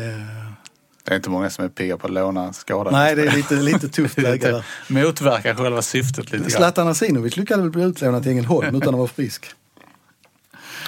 Det 1.04 1.12
är 1.12 1.16
inte 1.16 1.30
många 1.30 1.50
som 1.50 1.64
är 1.64 1.68
pigga 1.68 1.96
på 1.96 2.06
att 2.06 2.12
låna 2.12 2.52
skadade. 2.52 2.96
nej, 2.96 3.16
det 3.16 3.22
är 3.26 3.32
lite, 3.36 3.54
lite 3.54 3.88
tufft 3.88 4.18
läge 4.22 4.50
där. 4.50 4.64
Motverkar 4.88 5.54
själva 5.54 5.82
syftet 5.82 6.24
lite 6.32 6.36
grann. 6.38 6.50
Zlatan 6.50 6.88
Asinovic 6.88 7.36
lyckades 7.36 7.62
väl 7.64 7.70
bli 7.70 7.82
utlånad 7.82 8.22
till 8.22 8.32
Ängelholm 8.32 8.74
utan 8.76 8.88
att 8.94 8.98
vara 8.98 9.08
frisk. 9.08 9.46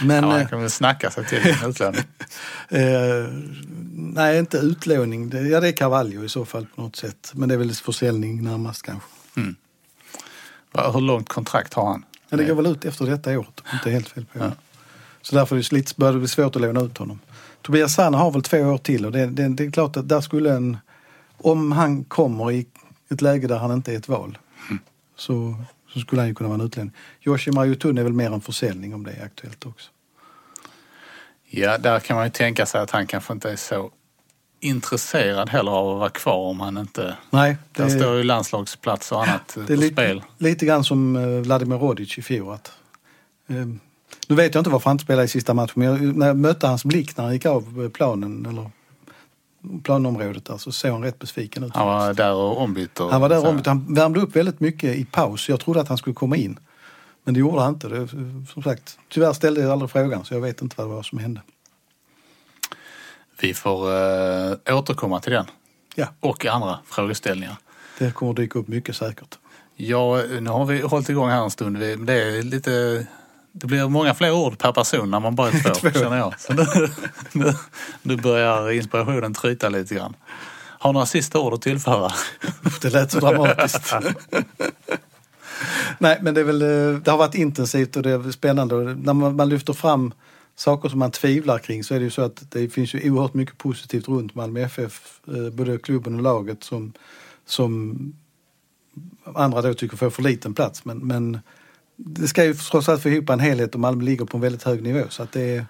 Men, 0.05 0.25
Ja, 0.25 0.31
eh, 0.31 0.37
man 0.39 0.47
kan 0.47 0.61
väl 0.61 0.71
snacka 0.71 1.11
sig 1.11 1.27
till 1.27 1.39
en 1.63 1.71
utlåning. 1.71 2.01
Eh, 2.69 3.29
nej, 3.95 4.39
inte 4.39 4.57
utlåning. 4.59 5.31
Ja, 5.51 5.61
det 5.61 5.69
är 5.69 5.73
Carvalho 5.73 6.25
i 6.25 6.29
så 6.29 6.45
fall 6.45 6.67
på 6.75 6.83
något 6.83 6.97
sätt. 6.97 7.33
Men 7.35 7.49
det 7.49 7.55
är 7.55 7.59
väl 7.59 7.73
försäljning 7.75 8.45
närmast 8.45 8.83
kanske. 8.83 9.09
Va- 10.73 10.91
Hur 10.93 11.01
långt 11.01 11.29
kontrakt 11.29 11.75
har 11.75 11.87
han? 11.87 12.05
Men 12.29 12.39
det 12.39 12.45
går 12.45 12.55
väl 12.55 12.67
ut 12.67 12.85
efter 12.85 13.07
detta 13.07 13.39
året, 13.39 13.63
inte 13.73 13.91
helt 13.91 14.09
fel 14.09 14.27
på 14.33 14.39
det. 14.39 14.53
Så 15.23 15.37
därför 15.37 15.57
är 15.57 15.61
det 15.61 15.73
lite, 15.73 15.93
börjar 15.97 16.13
det 16.13 16.19
bli 16.19 16.29
svårt 16.29 16.57
att 16.57 16.63
låna 16.63 16.81
ut 16.81 16.99
honom. 16.99 17.19
Tobias 17.63 17.95
Sanna 17.95 18.19
har 18.19 18.31
väl 18.31 18.43
två 18.43 18.59
år 18.59 18.79
till 18.79 19.07
och 19.07 19.13
det, 19.13 19.27
det, 19.27 19.49
det 19.49 19.65
är 19.65 19.71
klart 19.71 19.97
att 19.97 20.09
där 20.09 20.21
skulle 20.21 20.53
en... 20.53 20.79
Om 21.43 21.73
han 21.73 22.05
kommer 22.05 22.53
i 22.53 22.67
ett 23.11 23.21
läge 23.23 23.47
där 23.47 23.59
han 23.59 23.73
inte 23.73 23.93
är 23.93 23.97
ett 23.97 24.09
val 24.09 24.39
så, 25.17 25.55
så 25.93 26.01
skulle 26.01 26.21
han 26.21 26.29
ju 26.29 26.35
kunna 26.35 26.49
vara 26.49 26.61
en 26.61 26.67
utlänning. 26.67 26.95
Yoshi 27.27 27.51
Mariotun 27.51 27.99
är 27.99 28.03
väl 28.03 28.13
mer 28.13 28.31
en 28.31 28.41
försäljning 28.41 28.95
om 28.95 29.05
det 29.05 29.13
är 29.13 29.25
aktuellt 29.25 29.67
också. 29.67 29.91
Ja, 31.51 31.79
där 31.79 32.01
kan 32.01 32.17
man 32.17 32.27
ju 32.27 32.31
tänka 32.31 32.67
sig 32.67 32.81
att 32.81 32.91
han 32.91 33.07
kanske 33.07 33.33
inte 33.33 33.51
är 33.51 33.57
så 33.57 33.91
intresserad 34.61 35.51
heller 35.51 35.73
av 35.73 35.91
att 35.91 35.99
vara 35.99 36.11
kvar 36.11 36.49
om 36.49 36.61
han 36.61 36.79
inte... 36.79 37.17
Nej, 37.31 37.57
det, 37.73 37.83
Där 37.83 37.89
står 37.89 38.17
ju 38.17 38.23
landslagsplats 38.23 39.13
och 39.13 39.23
annat 39.23 39.53
det 39.55 39.61
är 39.61 39.67
på 39.67 39.73
lite, 39.73 39.95
spel. 39.95 40.23
lite 40.39 40.67
grann 40.67 40.85
som 40.85 41.17
eh, 41.17 41.23
Vladimir 41.41 41.77
Rodic 41.77 42.19
i 42.19 42.23
fjol. 42.23 42.53
Att, 42.53 42.73
eh, 43.49 43.57
nu 44.29 44.37
vet 44.37 44.55
jag 44.55 44.61
inte 44.61 44.71
varför 44.71 44.91
han 44.91 44.95
inte 44.95 45.05
spelade 45.05 45.25
i 45.25 45.29
sista 45.29 45.55
matchen 45.55 45.73
men 45.75 45.89
jag, 45.89 46.17
när 46.17 46.27
jag 46.27 46.37
mötte 46.37 46.67
hans 46.67 46.85
blick 46.85 47.17
när 47.17 47.25
han 47.25 47.33
gick 47.33 47.47
av 47.47 47.83
eh, 47.85 47.91
planen 47.91 48.47
eller 48.47 48.71
planområdet 49.83 50.45
där 50.45 50.57
så 50.57 50.73
såg 50.73 50.91
han 50.91 51.03
rätt 51.03 51.19
besviken 51.19 51.65
ut. 51.65 51.77
Han 51.77 51.87
var 51.87 52.15
där 52.15 52.35
och 52.35 52.61
ombytt. 52.61 53.01
Och 53.01 53.11
Han 53.11 53.21
var 53.21 53.29
där 53.29 53.41
så. 53.41 53.49
ombytt. 53.49 53.67
Han 53.67 53.95
värmde 53.95 54.21
upp 54.21 54.37
väldigt 54.37 54.61
mycket 54.61 54.97
i 54.97 55.05
paus. 55.05 55.49
Jag 55.49 55.61
trodde 55.61 55.81
att 55.81 55.89
han 55.89 55.99
skulle 55.99 56.15
komma 56.15 56.37
in. 56.37 56.59
Men 57.25 57.35
det 57.35 57.41
gjorde 57.41 57.61
han 57.61 57.75
inte. 57.75 57.89
Det, 57.89 58.09
som 58.53 58.63
sagt, 58.63 58.99
tyvärr 59.09 59.33
ställde 59.33 59.61
jag 59.61 59.71
aldrig 59.71 59.91
frågan 59.91 60.25
så 60.25 60.35
jag 60.35 60.41
vet 60.41 60.63
inte 60.63 60.75
vad 60.79 60.87
det 60.87 60.95
var 60.95 61.03
som 61.03 61.19
hände. 61.19 61.41
Vi 63.41 63.55
får 63.55 63.93
äh, 64.69 64.79
återkomma 64.79 65.21
till 65.21 65.33
den. 65.33 65.47
Ja. 65.95 66.07
Och 66.21 66.47
andra 66.47 66.79
frågeställningar. 66.87 67.57
Det 67.99 68.15
kommer 68.15 68.35
dyka 68.35 68.59
upp 68.59 68.69
mycket 68.69 68.97
säkert. 68.97 69.39
Ja, 69.77 70.23
nu 70.41 70.51
har 70.51 70.65
vi 70.65 70.81
hållit 70.81 71.09
igång 71.09 71.29
här 71.29 71.43
en 71.45 71.51
stund. 71.51 71.79
Det 71.79 72.13
är 72.13 72.43
lite... 72.43 73.07
Det 73.53 73.67
blir 73.67 73.89
många 73.89 74.15
fler 74.15 74.33
ord 74.33 74.59
per 74.59 74.73
person 74.73 75.11
när 75.11 75.21
man 75.21 75.35
bara 75.35 75.49
är 75.49 75.63
två, 75.63 75.75
Två. 75.75 75.91
känner 76.01 76.17
jag. 76.17 76.41
Så 76.41 76.53
nu, 76.55 76.65
nu, 77.33 77.53
nu 78.03 78.17
börjar 78.17 78.71
inspirationen 78.71 79.35
tryta 79.35 79.69
lite 79.69 79.95
grann. 79.95 80.17
Har 80.79 80.93
några 80.93 81.07
sista 81.07 81.39
ord 81.39 81.55
att 81.55 81.63
tillföra? 81.63 82.11
Det 82.83 82.91
lät 82.91 83.11
så 83.13 83.21
dramatiskt. 83.21 83.93
Nej, 85.99 86.19
men 86.23 86.35
det, 86.35 86.41
är 86.41 86.45
väl, 86.45 86.63
eh, 86.63 87.01
det 87.03 87.11
har 87.11 87.19
varit 87.19 87.35
intensivt 87.35 87.97
och 87.97 88.03
det 88.03 88.11
är 88.11 88.31
spännande. 88.31 88.75
Och 88.75 88.99
När 88.99 89.13
man, 89.15 89.37
man 89.37 89.49
lyfter 89.49 89.73
fram 89.73 90.13
saker 90.57 90.89
som 90.89 90.99
man 90.99 91.11
tvivlar 91.11 91.59
kring 91.59 91.85
så 91.85 91.95
är 91.95 91.99
det 91.99 92.05
ju 92.05 92.11
så 92.11 92.23
att 92.23 92.51
det 92.51 92.69
finns 92.69 92.95
ju 92.95 93.11
oerhört 93.11 93.35
mycket 93.35 93.59
positivt 93.59 94.09
runt 94.09 94.35
Malmö 94.35 94.61
FF. 94.61 95.21
eh, 95.29 95.51
Både 95.53 95.79
klubben 95.79 96.15
och 96.15 96.23
laget 96.23 96.65
som, 96.65 96.93
som 97.47 97.97
andra 99.35 99.63
då 99.63 99.75
tycker 99.75 99.97
får 99.97 100.11
för 100.11 100.23
liten 100.23 100.55
plats. 100.55 100.85
Men, 100.85 100.99
men 100.99 101.41
det 102.05 102.29
ska 102.29 102.45
ju 102.45 102.55
trots 102.55 102.89
allt 102.89 103.03
få 103.03 103.09
ihop 103.09 103.31
en 103.31 103.41
helhet 103.41 103.75
och 103.75 103.81
Malmö 103.81 104.05
ligger 104.05 104.25
på 104.25 104.37
en 104.37 104.41
väldigt 104.41 104.63
hög 104.63 104.83
nivå. 104.83 105.05
Så 105.09 105.23
att 105.23 105.33
det, 105.33 105.65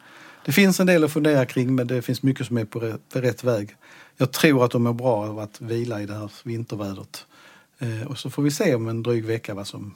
det 0.45 0.53
finns 0.53 0.81
en 0.81 0.87
del 0.87 1.05
att 1.05 1.13
fundera 1.13 1.47
kring 1.47 1.75
men 1.75 1.87
det 1.87 2.03
finns 2.03 2.23
mycket 2.23 2.47
som 2.47 2.59
är 2.59 2.65
på 2.65 2.79
rätt, 2.81 3.01
på 3.13 3.21
rätt 3.21 3.45
väg. 3.45 3.77
Jag 4.17 4.33
tror 4.33 4.65
att 4.65 4.71
de 4.71 4.83
mår 4.83 4.93
bra 4.93 5.29
av 5.29 5.39
att 5.39 5.61
vila 5.61 6.03
i 6.03 6.07
det 6.07 6.15
här 6.15 6.31
vintervädret. 6.43 7.27
Eh, 7.79 8.07
och 8.07 8.19
så 8.19 8.31
får 8.31 8.43
vi 8.43 8.51
se 8.51 8.75
om 8.75 8.89
en 8.89 9.03
dryg 9.03 9.25
vecka 9.25 9.55
vad 9.55 9.67
som... 9.67 9.95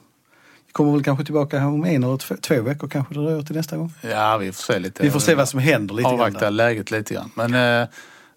Vi 0.67 0.71
kommer 0.71 0.91
väl 0.91 1.03
kanske 1.03 1.25
tillbaka 1.25 1.67
om 1.67 1.85
en 1.85 2.03
eller 2.03 2.17
två, 2.17 2.35
två 2.41 2.61
veckor 2.61 2.87
kanske 2.87 3.13
det 3.13 3.19
dröjer 3.21 3.41
till 3.41 3.55
nästa 3.55 3.77
gång. 3.77 3.93
Ja, 4.01 4.37
vi 4.37 4.51
får 4.51 4.73
se 4.73 4.79
lite. 4.79 5.03
Vi 5.03 5.11
får 5.11 5.19
se 5.19 5.35
vad 5.35 5.49
som 5.49 5.59
händer 5.59 5.95
lite 5.95 6.09
grann. 6.09 6.13
Avvakta 6.13 6.39
där. 6.39 6.51
läget 6.51 6.91
lite 6.91 7.13
grann. 7.13 7.31
Men 7.35 7.81
eh, 7.81 7.87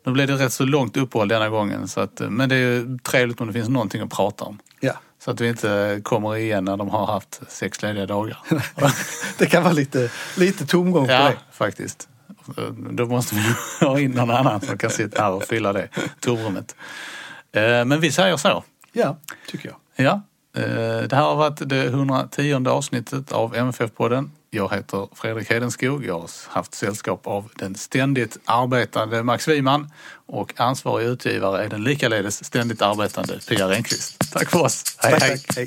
nu 0.04 0.12
blev 0.12 0.26
det 0.26 0.34
rätt 0.34 0.52
så 0.52 0.64
långt 0.64 0.96
uppehåll 0.96 1.28
denna 1.28 1.48
gången. 1.48 1.88
Så 1.88 2.00
att, 2.00 2.20
eh, 2.20 2.30
men 2.30 2.48
det 2.48 2.54
är 2.54 2.58
ju 2.58 2.98
trevligt 2.98 3.40
om 3.40 3.46
det 3.46 3.52
finns 3.52 3.68
någonting 3.68 4.02
att 4.02 4.10
prata 4.10 4.44
om. 4.44 4.58
Ja. 4.80 4.92
Så 5.28 5.32
att 5.32 5.40
vi 5.40 5.48
inte 5.48 6.00
kommer 6.02 6.36
igen 6.36 6.64
när 6.64 6.76
de 6.76 6.88
har 6.88 7.06
haft 7.06 7.40
sex 7.48 7.82
lediga 7.82 8.06
dagar. 8.06 8.38
Det 9.38 9.46
kan 9.46 9.62
vara 9.62 9.72
lite, 9.72 10.10
lite 10.36 10.66
tomgång 10.66 11.06
på 11.06 11.12
ja, 11.12 11.24
det. 11.24 11.36
faktiskt. 11.52 12.08
Då 12.90 13.06
måste 13.06 13.34
vi 13.34 13.42
ha 13.86 14.00
in 14.00 14.10
någon 14.10 14.30
annan 14.30 14.60
som 14.60 14.78
kan 14.78 14.90
sitta 14.90 15.22
här 15.22 15.30
och 15.30 15.44
fylla 15.44 15.72
det 15.72 15.88
tomrummet. 16.20 16.76
Eh, 17.52 17.84
Men 17.84 18.00
vi 18.00 18.12
säger 18.12 18.36
så. 18.36 18.64
Ja, 18.92 19.16
tycker 19.48 19.68
jag. 19.68 20.06
Ja, 20.06 20.22
eh, 20.62 21.02
det 21.02 21.16
här 21.16 21.22
har 21.22 21.36
varit 21.36 21.68
det 21.68 21.84
110 21.84 22.68
avsnittet 22.68 23.32
av 23.32 23.56
MFF-podden. 23.56 24.30
Jag 24.50 24.74
heter 24.74 25.08
Fredrik 25.14 25.50
Hedenskog. 25.50 26.04
Jag 26.04 26.18
har 26.18 26.30
haft 26.48 26.74
sällskap 26.74 27.26
av 27.26 27.50
den 27.54 27.74
ständigt 27.74 28.38
arbetande 28.44 29.22
Max 29.22 29.48
Wiman 29.48 29.90
och 30.26 30.52
ansvarig 30.56 31.06
utgivare 31.06 31.64
är 31.64 31.68
den 31.68 31.84
likaledes 31.84 32.44
ständigt 32.44 32.82
arbetande 32.82 33.38
Pia 33.48 33.68
Renqvist. 33.68 34.32
Tack 34.32 34.50
för 34.50 34.62
oss. 34.62 34.96
Hej, 34.98 35.18
hej. 35.20 35.42
hej. 35.56 35.66